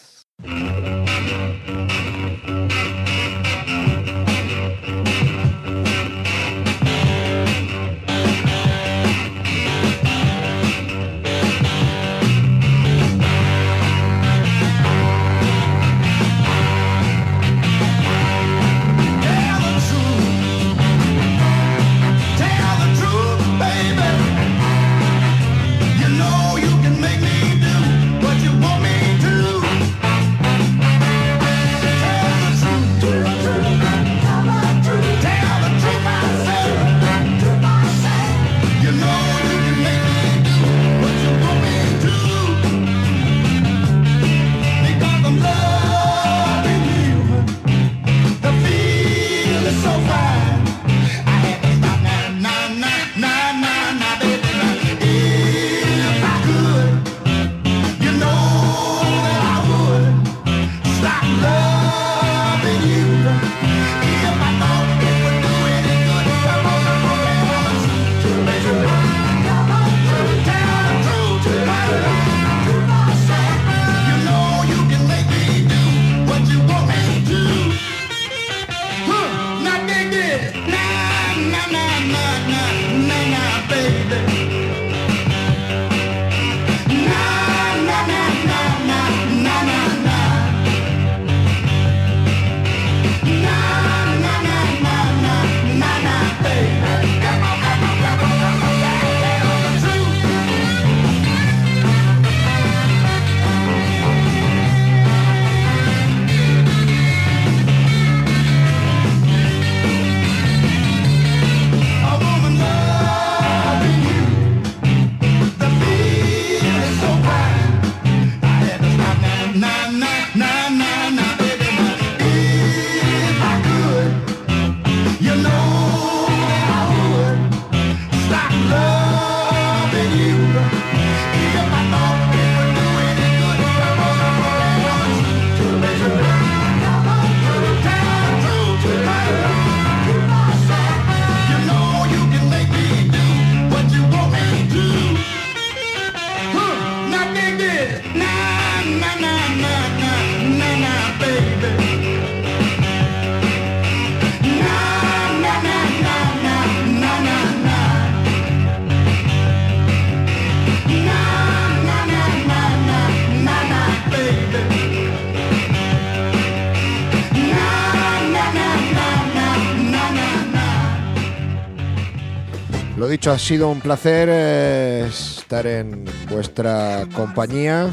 Lo 173.08 173.12
dicho, 173.12 173.32
ha 173.32 173.40
sido 173.40 173.70
un 173.70 173.80
placer 173.80 174.28
eh, 174.30 175.06
estar 175.08 175.66
en 175.66 176.04
vuestra 176.30 177.08
compañía. 177.16 177.90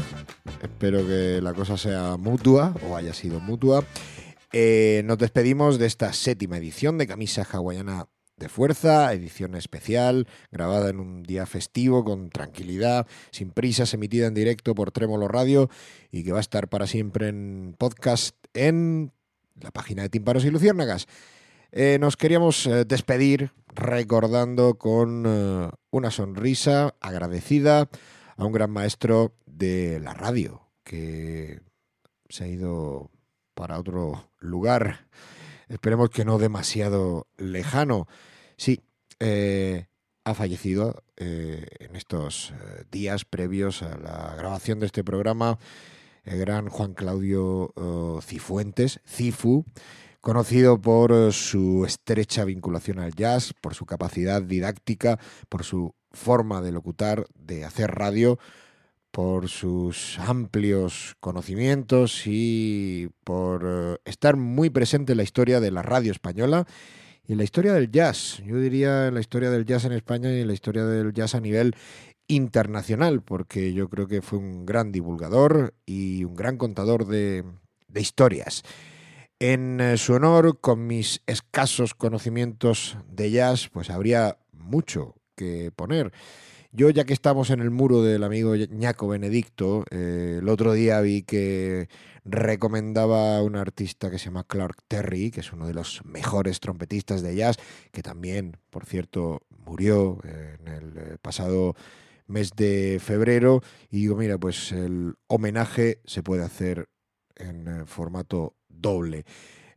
Espero 0.61 1.07
que 1.07 1.39
la 1.41 1.53
cosa 1.53 1.77
sea 1.77 2.17
mutua 2.17 2.75
o 2.85 2.97
haya 2.97 3.13
sido 3.13 3.39
mutua. 3.39 3.85
Eh, 4.51 5.03
nos 5.05 5.17
despedimos 5.17 5.79
de 5.79 5.85
esta 5.85 6.11
séptima 6.11 6.57
edición 6.57 6.97
de 6.97 7.07
Camisa 7.07 7.47
Hawaiana 7.49 8.07
de 8.35 8.49
Fuerza, 8.49 9.13
edición 9.13 9.55
especial, 9.55 10.27
grabada 10.51 10.89
en 10.89 10.99
un 10.99 11.23
día 11.23 11.45
festivo, 11.45 12.03
con 12.03 12.29
tranquilidad, 12.29 13.07
sin 13.31 13.51
prisas, 13.51 13.93
emitida 13.93 14.27
en 14.27 14.33
directo 14.33 14.75
por 14.75 14.91
Trémolo 14.91 15.29
Radio 15.29 15.69
y 16.11 16.25
que 16.25 16.33
va 16.33 16.39
a 16.39 16.41
estar 16.41 16.67
para 16.67 16.87
siempre 16.87 17.29
en 17.29 17.73
podcast 17.77 18.35
en 18.53 19.13
la 19.61 19.71
página 19.71 20.01
de 20.01 20.09
Tímparos 20.09 20.43
y 20.43 20.51
Luciérnagas. 20.51 21.07
Eh, 21.71 21.99
nos 22.01 22.17
queríamos 22.17 22.69
despedir 22.85 23.53
recordando 23.75 24.77
con 24.77 25.25
eh, 25.27 25.69
una 25.91 26.09
sonrisa 26.09 26.95
agradecida 27.01 27.89
a 28.37 28.45
un 28.45 28.53
gran 28.53 28.71
maestro 28.71 29.35
de 29.45 29.99
la 29.99 30.13
radio 30.13 30.69
que 30.83 31.61
se 32.29 32.45
ha 32.45 32.47
ido 32.47 33.11
para 33.53 33.77
otro 33.77 34.31
lugar. 34.39 35.07
Esperemos 35.67 36.09
que 36.09 36.25
no 36.25 36.37
demasiado 36.37 37.27
lejano. 37.37 38.07
Sí, 38.57 38.81
eh, 39.19 39.87
ha 40.23 40.33
fallecido 40.33 41.03
eh, 41.17 41.67
en 41.79 41.95
estos 41.95 42.53
días 42.91 43.25
previos 43.25 43.83
a 43.83 43.97
la 43.97 44.35
grabación 44.37 44.79
de 44.79 44.85
este 44.87 45.03
programa 45.03 45.59
el 46.23 46.39
gran 46.39 46.69
Juan 46.69 46.93
Claudio 46.95 47.71
Cifuentes, 48.23 48.99
Cifu, 49.05 49.63
conocido 50.25 50.81
por 50.81 51.11
eh, 51.11 51.31
su 51.31 51.85
estrecha 51.85 52.45
vinculación 52.45 52.97
al 52.97 53.13
jazz, 53.13 53.53
por 53.61 53.75
su 53.75 53.85
capacidad 53.85 54.41
didáctica, 54.41 55.19
por 55.49 55.63
su 55.63 55.93
forma 56.11 56.63
de 56.63 56.71
locutar, 56.71 57.27
de 57.35 57.63
hacer 57.63 57.91
radio, 57.91 58.39
por 59.11 59.49
sus 59.49 60.17
amplios 60.17 61.15
conocimientos 61.19 62.23
y 62.25 63.07
por 63.23 63.65
eh, 63.67 63.97
estar 64.03 64.35
muy 64.35 64.71
presente 64.71 65.11
en 65.11 65.17
la 65.17 65.23
historia 65.23 65.59
de 65.59 65.69
la 65.69 65.83
radio 65.83 66.11
española 66.11 66.65
y 67.27 67.33
en 67.33 67.37
la 67.37 67.43
historia 67.43 67.73
del 67.73 67.91
jazz. 67.91 68.41
Yo 68.43 68.57
diría 68.57 69.09
en 69.09 69.13
la 69.13 69.19
historia 69.19 69.51
del 69.51 69.63
jazz 69.63 69.85
en 69.85 69.91
España 69.91 70.31
y 70.31 70.41
en 70.41 70.47
la 70.47 70.53
historia 70.53 70.85
del 70.85 71.13
jazz 71.13 71.35
a 71.35 71.39
nivel 71.39 71.75
internacional, 72.27 73.21
porque 73.21 73.73
yo 73.73 73.89
creo 73.89 74.07
que 74.07 74.23
fue 74.23 74.39
un 74.39 74.65
gran 74.65 74.91
divulgador 74.91 75.75
y 75.85 76.23
un 76.23 76.33
gran 76.33 76.57
contador 76.57 77.05
de, 77.05 77.43
de 77.89 78.01
historias. 78.01 78.63
En 79.39 79.81
eh, 79.81 79.97
su 79.97 80.13
honor, 80.13 80.61
con 80.61 80.87
mis 80.87 81.21
escasos 81.27 81.93
conocimientos 81.93 82.97
de 83.09 83.31
jazz, 83.31 83.67
pues 83.67 83.89
habría 83.89 84.37
mucho 84.53 85.15
que 85.35 85.71
poner. 85.75 86.13
Yo, 86.71 86.89
ya 86.89 87.03
que 87.03 87.11
estamos 87.11 87.49
en 87.49 87.59
el 87.59 87.69
muro 87.69 88.01
del 88.01 88.23
amigo 88.23 88.55
Ñaco 88.55 89.09
Benedicto, 89.09 89.83
eh, 89.91 90.37
el 90.39 90.47
otro 90.47 90.71
día 90.71 91.01
vi 91.01 91.23
que 91.23 91.89
recomendaba 92.23 93.37
a 93.37 93.43
un 93.43 93.57
artista 93.57 94.09
que 94.09 94.19
se 94.19 94.25
llama 94.25 94.45
Clark 94.45 94.77
Terry, 94.87 95.31
que 95.31 95.41
es 95.41 95.51
uno 95.51 95.67
de 95.67 95.73
los 95.73 96.03
mejores 96.05 96.61
trompetistas 96.61 97.21
de 97.21 97.35
jazz, 97.35 97.57
que 97.91 98.01
también, 98.01 98.55
por 98.69 98.85
cierto, 98.85 99.41
murió 99.65 100.17
en 100.23 100.67
el 100.67 100.97
eh, 100.97 101.17
pasado 101.21 101.75
mes 102.27 102.51
de 102.55 102.99
febrero. 103.01 103.61
Y 103.89 103.99
digo, 103.99 104.15
mira, 104.15 104.37
pues 104.37 104.71
el 104.71 105.15
homenaje 105.27 105.99
se 106.05 106.23
puede 106.23 106.43
hacer 106.43 106.87
en 107.35 107.85
formato 107.85 108.54
doble. 108.77 109.25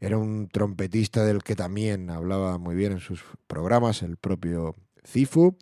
Era 0.01 0.17
un 0.17 0.49
trompetista 0.49 1.25
del 1.25 1.43
que 1.43 1.57
también 1.57 2.11
hablaba 2.11 2.59
muy 2.59 2.77
bien 2.77 2.93
en 2.93 3.01
sus 3.01 3.25
programas, 3.47 4.03
el 4.03 4.17
propio 4.17 4.77
Cifu. 5.05 5.57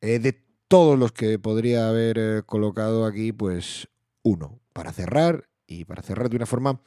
Eh, 0.00 0.18
de 0.18 0.40
todos 0.66 0.98
los 0.98 1.12
que 1.12 1.38
podría 1.38 1.88
haber 1.88 2.18
eh, 2.18 2.42
colocado 2.44 3.06
aquí, 3.06 3.32
pues 3.32 3.88
uno, 4.22 4.60
para 4.72 4.92
cerrar 4.92 5.48
y 5.66 5.84
para 5.84 6.02
cerrar 6.02 6.28
de 6.28 6.36
una 6.36 6.46
forma 6.46 6.80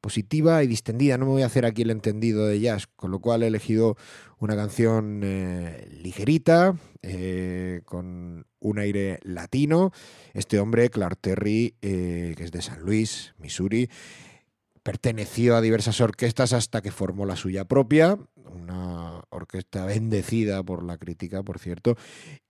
positiva 0.00 0.62
y 0.62 0.68
distendida. 0.68 1.18
No 1.18 1.26
me 1.26 1.32
voy 1.32 1.42
a 1.42 1.46
hacer 1.46 1.66
aquí 1.66 1.82
el 1.82 1.90
entendido 1.90 2.46
de 2.46 2.60
jazz, 2.60 2.86
con 2.86 3.10
lo 3.10 3.18
cual 3.18 3.42
he 3.42 3.48
elegido 3.48 3.96
una 4.38 4.56
canción 4.56 5.20
eh, 5.24 5.88
ligerita, 6.02 6.76
con 7.84 8.46
un 8.60 8.78
aire 8.78 9.18
latino. 9.22 9.92
Este 10.32 10.58
hombre, 10.58 10.90
Clark 10.90 11.18
Terry, 11.20 11.74
que 11.80 12.36
es 12.38 12.50
de 12.50 12.62
San 12.62 12.80
Luis, 12.80 13.34
Missouri, 13.38 13.90
perteneció 14.82 15.56
a 15.56 15.60
diversas 15.60 16.00
orquestas 16.00 16.52
hasta 16.52 16.80
que 16.82 16.90
formó 16.90 17.26
la 17.26 17.36
suya 17.36 17.64
propia, 17.64 18.18
una 18.36 19.22
orquesta 19.30 19.84
bendecida 19.84 20.62
por 20.62 20.82
la 20.82 20.98
crítica, 20.98 21.42
por 21.42 21.58
cierto, 21.58 21.96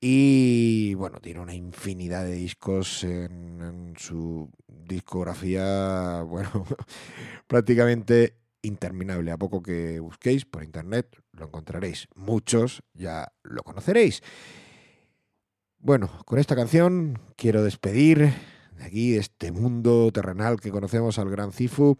y 0.00 0.94
bueno, 0.94 1.20
tiene 1.20 1.40
una 1.40 1.54
infinidad 1.54 2.24
de 2.24 2.32
discos 2.32 3.04
en, 3.04 3.94
su 3.98 4.50
discografía, 4.66 6.22
bueno, 6.26 6.66
prácticamente 7.46 8.36
interminable. 8.62 9.30
A 9.30 9.38
poco 9.38 9.62
que 9.62 10.00
busquéis 10.00 10.44
por 10.44 10.62
internet 10.62 11.16
lo 11.32 11.46
encontraréis. 11.46 12.08
Muchos 12.14 12.82
ya 12.94 13.32
lo 13.42 13.62
conoceréis. 13.62 14.22
Bueno, 15.78 16.10
con 16.26 16.38
esta 16.38 16.56
canción 16.56 17.18
quiero 17.36 17.62
despedir 17.64 18.34
aquí, 18.80 19.16
este 19.16 19.52
mundo 19.52 20.10
terrenal 20.12 20.60
que 20.60 20.70
conocemos 20.70 21.18
al 21.18 21.30
Gran 21.30 21.52
Cifu, 21.52 21.96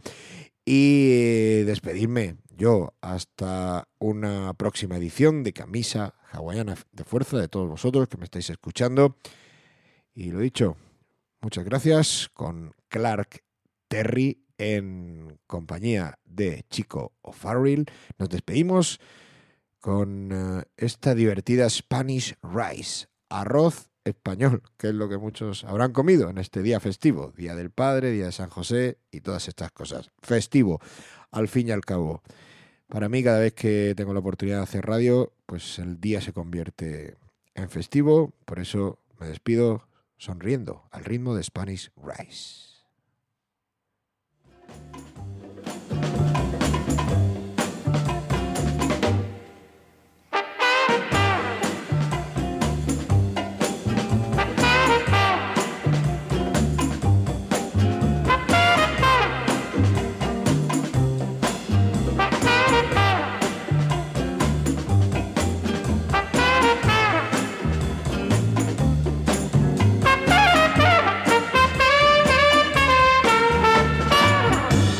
y 0.64 1.62
despedirme 1.62 2.36
yo 2.56 2.94
hasta 3.00 3.88
una 3.98 4.54
próxima 4.54 4.96
edición 4.96 5.42
de 5.42 5.52
Camisa 5.52 6.14
Hawaiana 6.30 6.76
de 6.92 7.04
Fuerza 7.04 7.38
de 7.38 7.48
todos 7.48 7.68
vosotros 7.68 8.08
que 8.08 8.18
me 8.18 8.24
estáis 8.24 8.50
escuchando. 8.50 9.16
Y 10.14 10.30
lo 10.30 10.40
dicho, 10.40 10.76
muchas 11.40 11.64
gracias 11.64 12.30
con 12.34 12.74
Clark 12.88 13.42
Terry 13.88 14.44
en 14.58 15.38
compañía 15.46 16.18
de 16.24 16.64
Chico 16.68 17.14
O'Farrill. 17.22 17.86
Nos 18.18 18.28
despedimos 18.28 19.00
con 19.80 20.30
eh, 20.30 20.62
esta 20.76 21.14
divertida 21.14 21.68
Spanish 21.68 22.36
Rice, 22.42 23.08
arroz 23.28 23.89
español, 24.04 24.62
que 24.76 24.88
es 24.88 24.94
lo 24.94 25.08
que 25.08 25.18
muchos 25.18 25.64
habrán 25.64 25.92
comido 25.92 26.30
en 26.30 26.38
este 26.38 26.62
día 26.62 26.80
festivo, 26.80 27.32
Día 27.36 27.54
del 27.54 27.70
Padre, 27.70 28.10
Día 28.10 28.26
de 28.26 28.32
San 28.32 28.50
José 28.50 28.98
y 29.10 29.20
todas 29.20 29.48
estas 29.48 29.72
cosas. 29.72 30.10
Festivo, 30.22 30.80
al 31.30 31.48
fin 31.48 31.68
y 31.68 31.70
al 31.70 31.84
cabo. 31.84 32.22
Para 32.88 33.08
mí, 33.08 33.22
cada 33.22 33.38
vez 33.38 33.52
que 33.54 33.94
tengo 33.96 34.12
la 34.12 34.20
oportunidad 34.20 34.58
de 34.58 34.62
hacer 34.64 34.84
radio, 34.84 35.32
pues 35.46 35.78
el 35.78 36.00
día 36.00 36.20
se 36.20 36.32
convierte 36.32 37.16
en 37.54 37.68
festivo, 37.68 38.32
por 38.44 38.58
eso 38.58 38.98
me 39.18 39.28
despido 39.28 39.86
sonriendo 40.16 40.84
al 40.90 41.04
ritmo 41.04 41.34
de 41.34 41.42
Spanish 41.42 41.92
Rice. 41.96 42.70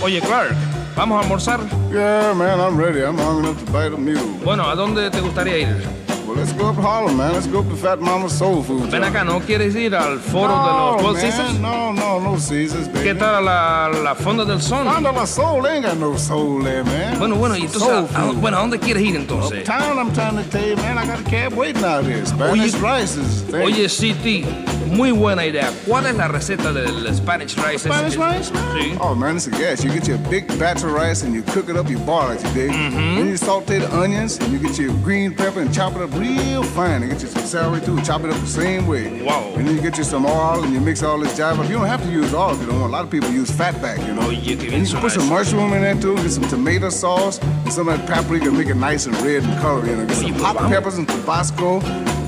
Oye, 0.03 0.21
Clark, 0.21 0.55
¿vamos 0.97 1.19
a 1.19 1.23
almorzar? 1.23 1.61
Yeah, 1.93 2.33
man, 2.35 2.59
I'm 2.59 2.79
ready. 2.79 3.01
I'm 3.03 3.19
hungry 3.19 3.51
enough 3.51 3.59
to 3.65 3.73
bite 3.73 3.93
a 3.93 3.99
mule. 3.99 4.21
Bueno, 4.45 4.69
¿a 4.69 4.75
dónde 4.75 5.11
te 5.11 5.21
gustaría 5.21 5.59
ir? 5.59 6.00
Well, 6.31 6.39
let's 6.39 6.53
go 6.53 6.69
up 6.69 6.77
to 6.77 6.83
Harlem, 6.83 7.17
man. 7.17 7.33
Let's 7.33 7.49
go 7.49 7.59
up 7.59 7.69
to 7.71 7.75
Fat 7.75 8.01
Mama's 8.01 8.33
Soul 8.39 8.63
Food. 8.63 8.89
Ven 8.93 9.03
acá, 9.03 9.25
¿no 9.25 9.41
quieres 9.41 9.75
ir 9.75 9.97
al 9.97 10.21
foro 10.21 10.47
de 10.53 10.71
los 10.73 11.03
No, 11.03 11.13
man, 11.13 11.21
Caesars? 11.21 11.59
No, 11.59 11.93
no, 11.93 12.21
no 12.21 12.33
Caesars, 12.39 12.87
baby. 12.87 13.03
¿Qué 13.03 13.15
tal 13.17 13.35
a 13.35 13.41
la, 13.41 13.89
la 14.01 14.15
Fonda 14.15 14.45
del 14.45 14.63
Sol? 14.63 14.85
Fonda 14.87 15.11
la 15.11 15.27
Soul, 15.27 15.63
they 15.65 15.79
ain't 15.79 15.85
got 15.87 15.97
no 15.97 16.17
soul 16.17 16.63
there, 16.63 16.85
man. 16.85 17.19
Bueno, 17.19 17.35
bueno, 17.35 17.57
y 17.57 17.63
entonces, 17.63 17.83
Soul 17.83 18.07
¿a, 18.15 18.29
a- 18.29 18.33
bueno, 18.33 18.59
¿a 18.59 18.61
dónde 18.61 18.79
quieres 18.79 19.03
ir 19.03 19.17
entonces? 19.17 19.59
Uptown, 19.69 19.99
I'm 19.99 20.13
trying 20.13 20.37
to 20.37 20.49
tell 20.51 20.65
you, 20.65 20.77
man, 20.77 20.99
I 20.99 21.05
got 21.05 21.19
a 21.19 21.25
cab 21.29 21.53
waiting 21.55 21.83
out 21.83 22.05
here. 22.05 22.25
Spanish 22.25 22.75
rice 22.75 23.17
is 23.17 23.43
thing. 23.51 23.63
Oye, 23.63 23.89
City, 23.89 24.47
muy 24.87 25.11
buena 25.11 25.45
idea. 25.45 25.73
¿Cuál 25.85 26.07
es 26.07 26.15
la 26.15 26.29
receta 26.29 26.73
del 26.73 27.13
Spanish 27.13 27.57
Rice? 27.57 27.89
Spanish 27.89 28.17
rice? 28.17 28.53
Sí. 28.75 28.97
Oh, 29.01 29.17
man, 29.17 29.35
it's 29.37 29.49
a 29.49 29.51
gas. 29.51 29.83
You 29.83 29.91
get 29.93 30.07
your 30.07 30.19
big 30.31 30.47
batch 30.61 30.85
of 30.85 30.93
rice 30.93 31.25
and 31.25 31.35
you 31.35 31.43
cook 31.43 31.69
it 31.69 31.77
up, 31.77 31.89
you 31.91 31.99
boil 31.99 32.31
it, 32.31 32.41
you 32.45 32.53
dig? 32.55 32.71
Mm-hmm. 32.71 33.17
Then 33.17 33.27
you 33.27 33.37
saute 33.37 33.79
the 33.81 33.93
onions 33.97 34.39
and 34.39 34.53
you 34.53 34.61
get 34.61 34.79
your 34.79 34.93
green 35.03 35.35
pepper 35.35 35.61
and 35.61 35.73
chop 35.75 35.97
it 35.97 36.03
up 36.03 36.11
real 36.21 36.63
fine. 36.63 37.03
And 37.03 37.11
get 37.11 37.23
you 37.23 37.29
some 37.29 37.45
celery 37.45 37.81
too, 37.81 38.01
chop 38.03 38.23
it 38.23 38.31
up 38.31 38.41
the 38.41 38.47
same 38.47 38.87
way. 38.87 39.23
Wow. 39.23 39.53
And 39.57 39.67
then 39.67 39.77
you 39.77 39.83
get 39.83 39.99
you 39.99 40.05
some 40.05 40.27
oil 40.27 40.63
and 40.63 40.73
you 40.73 40.81
mix 40.81 41.03
all 41.03 41.19
this 41.19 41.39
jive 41.39 41.59
up. 41.59 41.69
You 41.69 41.77
don't 41.77 41.87
have 41.87 42.03
to 42.03 42.11
use 42.11 42.33
oil 42.35 42.51
if 42.53 42.61
you 42.61 42.67
don't 42.67 42.81
want. 42.81 42.93
A 42.93 42.97
lot 42.97 43.05
of 43.05 43.11
people 43.11 43.31
use 43.31 43.51
fat 43.51 43.81
back, 43.83 43.99
you 44.07 44.15
know. 44.15 44.29
Oye, 44.29 44.37
qué 44.37 44.57
bien 44.59 44.75
And 44.75 44.87
you 44.87 44.95
suena 44.95 45.01
put 45.01 45.13
some 45.13 45.29
mushroom 45.29 45.73
in 45.73 45.83
there 45.83 45.95
too, 46.01 46.17
get 46.17 46.31
some 46.31 46.49
tomato 46.49 46.91
sauce 46.91 47.39
and 47.41 47.73
some 47.73 47.89
of 47.89 47.99
that 47.99 48.09
paprika 48.09 48.47
to 48.47 48.53
make 48.53 48.69
it 48.69 48.77
nice 48.77 49.07
and 49.07 49.17
red 49.23 49.43
and 49.43 49.61
color, 49.61 49.87
you 49.87 49.97
know. 49.97 50.07
Get 50.07 50.17
oh, 50.19 50.23
some 50.23 50.33
hot 50.35 50.57
peppers 50.69 50.99
and 50.99 51.09
Tabasco, 51.09 51.81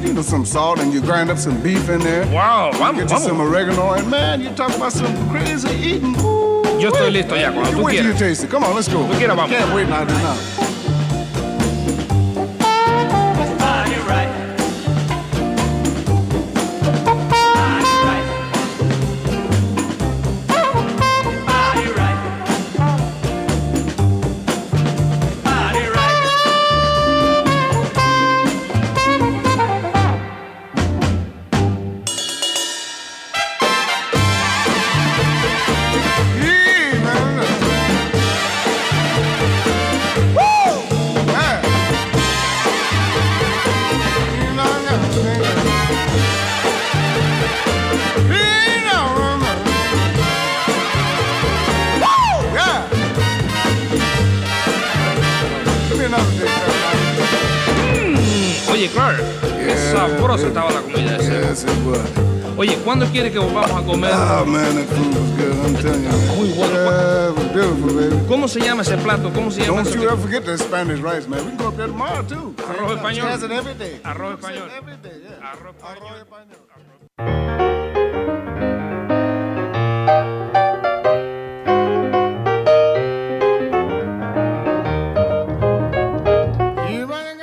you 0.03 0.13
know, 0.15 0.23
some 0.23 0.45
salt 0.45 0.79
and 0.81 0.93
you 0.93 1.01
grind 1.01 1.31
up 1.31 1.39
some 1.39 1.61
beef 1.63 1.89
in 1.89 2.01
there. 2.01 2.27
Wow, 2.33 2.71
You 2.73 2.79
vamos, 2.79 3.03
Get 3.03 3.11
you 3.11 3.19
vamos. 3.19 3.25
some 3.25 3.41
oregano 3.41 3.93
and 3.93 4.11
man, 4.11 4.41
you 4.41 4.51
talk 4.55 4.75
about 4.75 4.93
some 4.93 5.15
crazy 5.31 5.71
eating. 5.77 6.17
Ooh, 6.21 6.63
Yo 6.81 6.91
estoy 6.91 7.11
listo 7.13 7.37
ya, 7.37 7.53
cuando 7.53 7.71
tú 7.71 7.83
Wait 7.85 7.97
till 7.97 8.07
you 8.07 8.15
taste 8.15 8.45
it. 8.45 8.51
Come 8.51 8.65
on, 8.65 8.75
let's 8.75 8.89
go. 8.89 9.07
Tú 9.07 9.15
quieras, 9.19 9.37
vamos. 9.37 9.51
Can't 9.51 9.73
wait 9.75 9.89
now, 9.89 10.05
do 10.05 10.15
now. 10.15 10.72
Quiere 63.13 63.31
que 63.31 63.39
volvamos 63.39 63.71
a 63.71 63.85
comer? 63.85 64.11
Oh 64.13 64.45
man, 64.47 64.75
that 64.75 64.87
food 64.87 65.15
was 65.15 65.31
good. 65.37 65.53
I'm 65.65 65.77
telling 65.77 66.03
you. 66.03 66.11
Muy 66.35 66.49
bueno. 66.57 66.75
Yeah, 66.75 67.29
it 67.29 67.37
was 67.37 67.49
beautiful, 67.53 67.95
baby. 67.95 68.27
¿Cómo 68.27 68.49
se 68.49 68.61
llama 68.61 68.83
ese 68.83 68.97
plato? 68.97 69.31
¿Cómo 69.33 69.51
se 69.51 69.61
llama 69.61 69.83
Don't 69.83 69.87
ese 69.87 69.99
you 69.99 70.05
ever 70.05 70.17
forget 70.17 70.45
that 70.47 70.59
Spanish 70.59 71.01
rice, 71.01 71.29
man. 71.29 71.45
We 71.45 71.51
can 71.51 71.59
go 71.59 71.69
up 71.69 71.77
there 71.77 71.89
tomorrow 71.89 72.23
too. 72.23 72.55
Arroz 72.67 72.97
español. 72.97 73.29
Has 73.29 73.43
it 73.43 73.51
every 73.51 73.75
day. 73.75 74.01
Arroz 74.03 74.41
español. 74.41 74.71
Arroz 75.43 75.77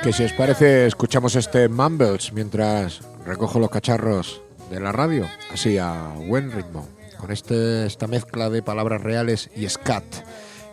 Que 0.02 0.14
si 0.14 0.24
os 0.24 0.32
parece, 0.32 0.86
escuchamos 0.86 1.36
este 1.36 1.68
Mumbles 1.68 2.32
mientras 2.32 3.02
recojo 3.26 3.60
los 3.60 3.70
cacharros 3.70 4.40
de 4.70 4.80
la 4.80 4.92
radio, 4.92 5.28
así 5.52 5.78
a 5.78 6.14
buen 6.26 6.52
ritmo, 6.52 6.88
con 7.18 7.32
este, 7.32 7.86
esta 7.86 8.06
mezcla 8.06 8.48
de 8.48 8.62
palabras 8.62 9.02
reales 9.02 9.50
y 9.56 9.68
scat 9.68 10.04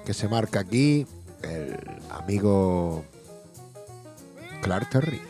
que 0.05 0.13
se 0.13 0.29
marca 0.29 0.59
aquí 0.59 1.05
el 1.41 1.75
amigo 2.11 3.03
Clark 4.61 4.89
Terry. 4.89 5.21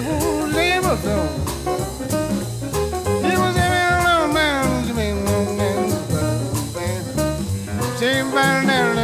Ooh. 0.00 0.37
Same 7.98 8.32
man, 8.32 8.97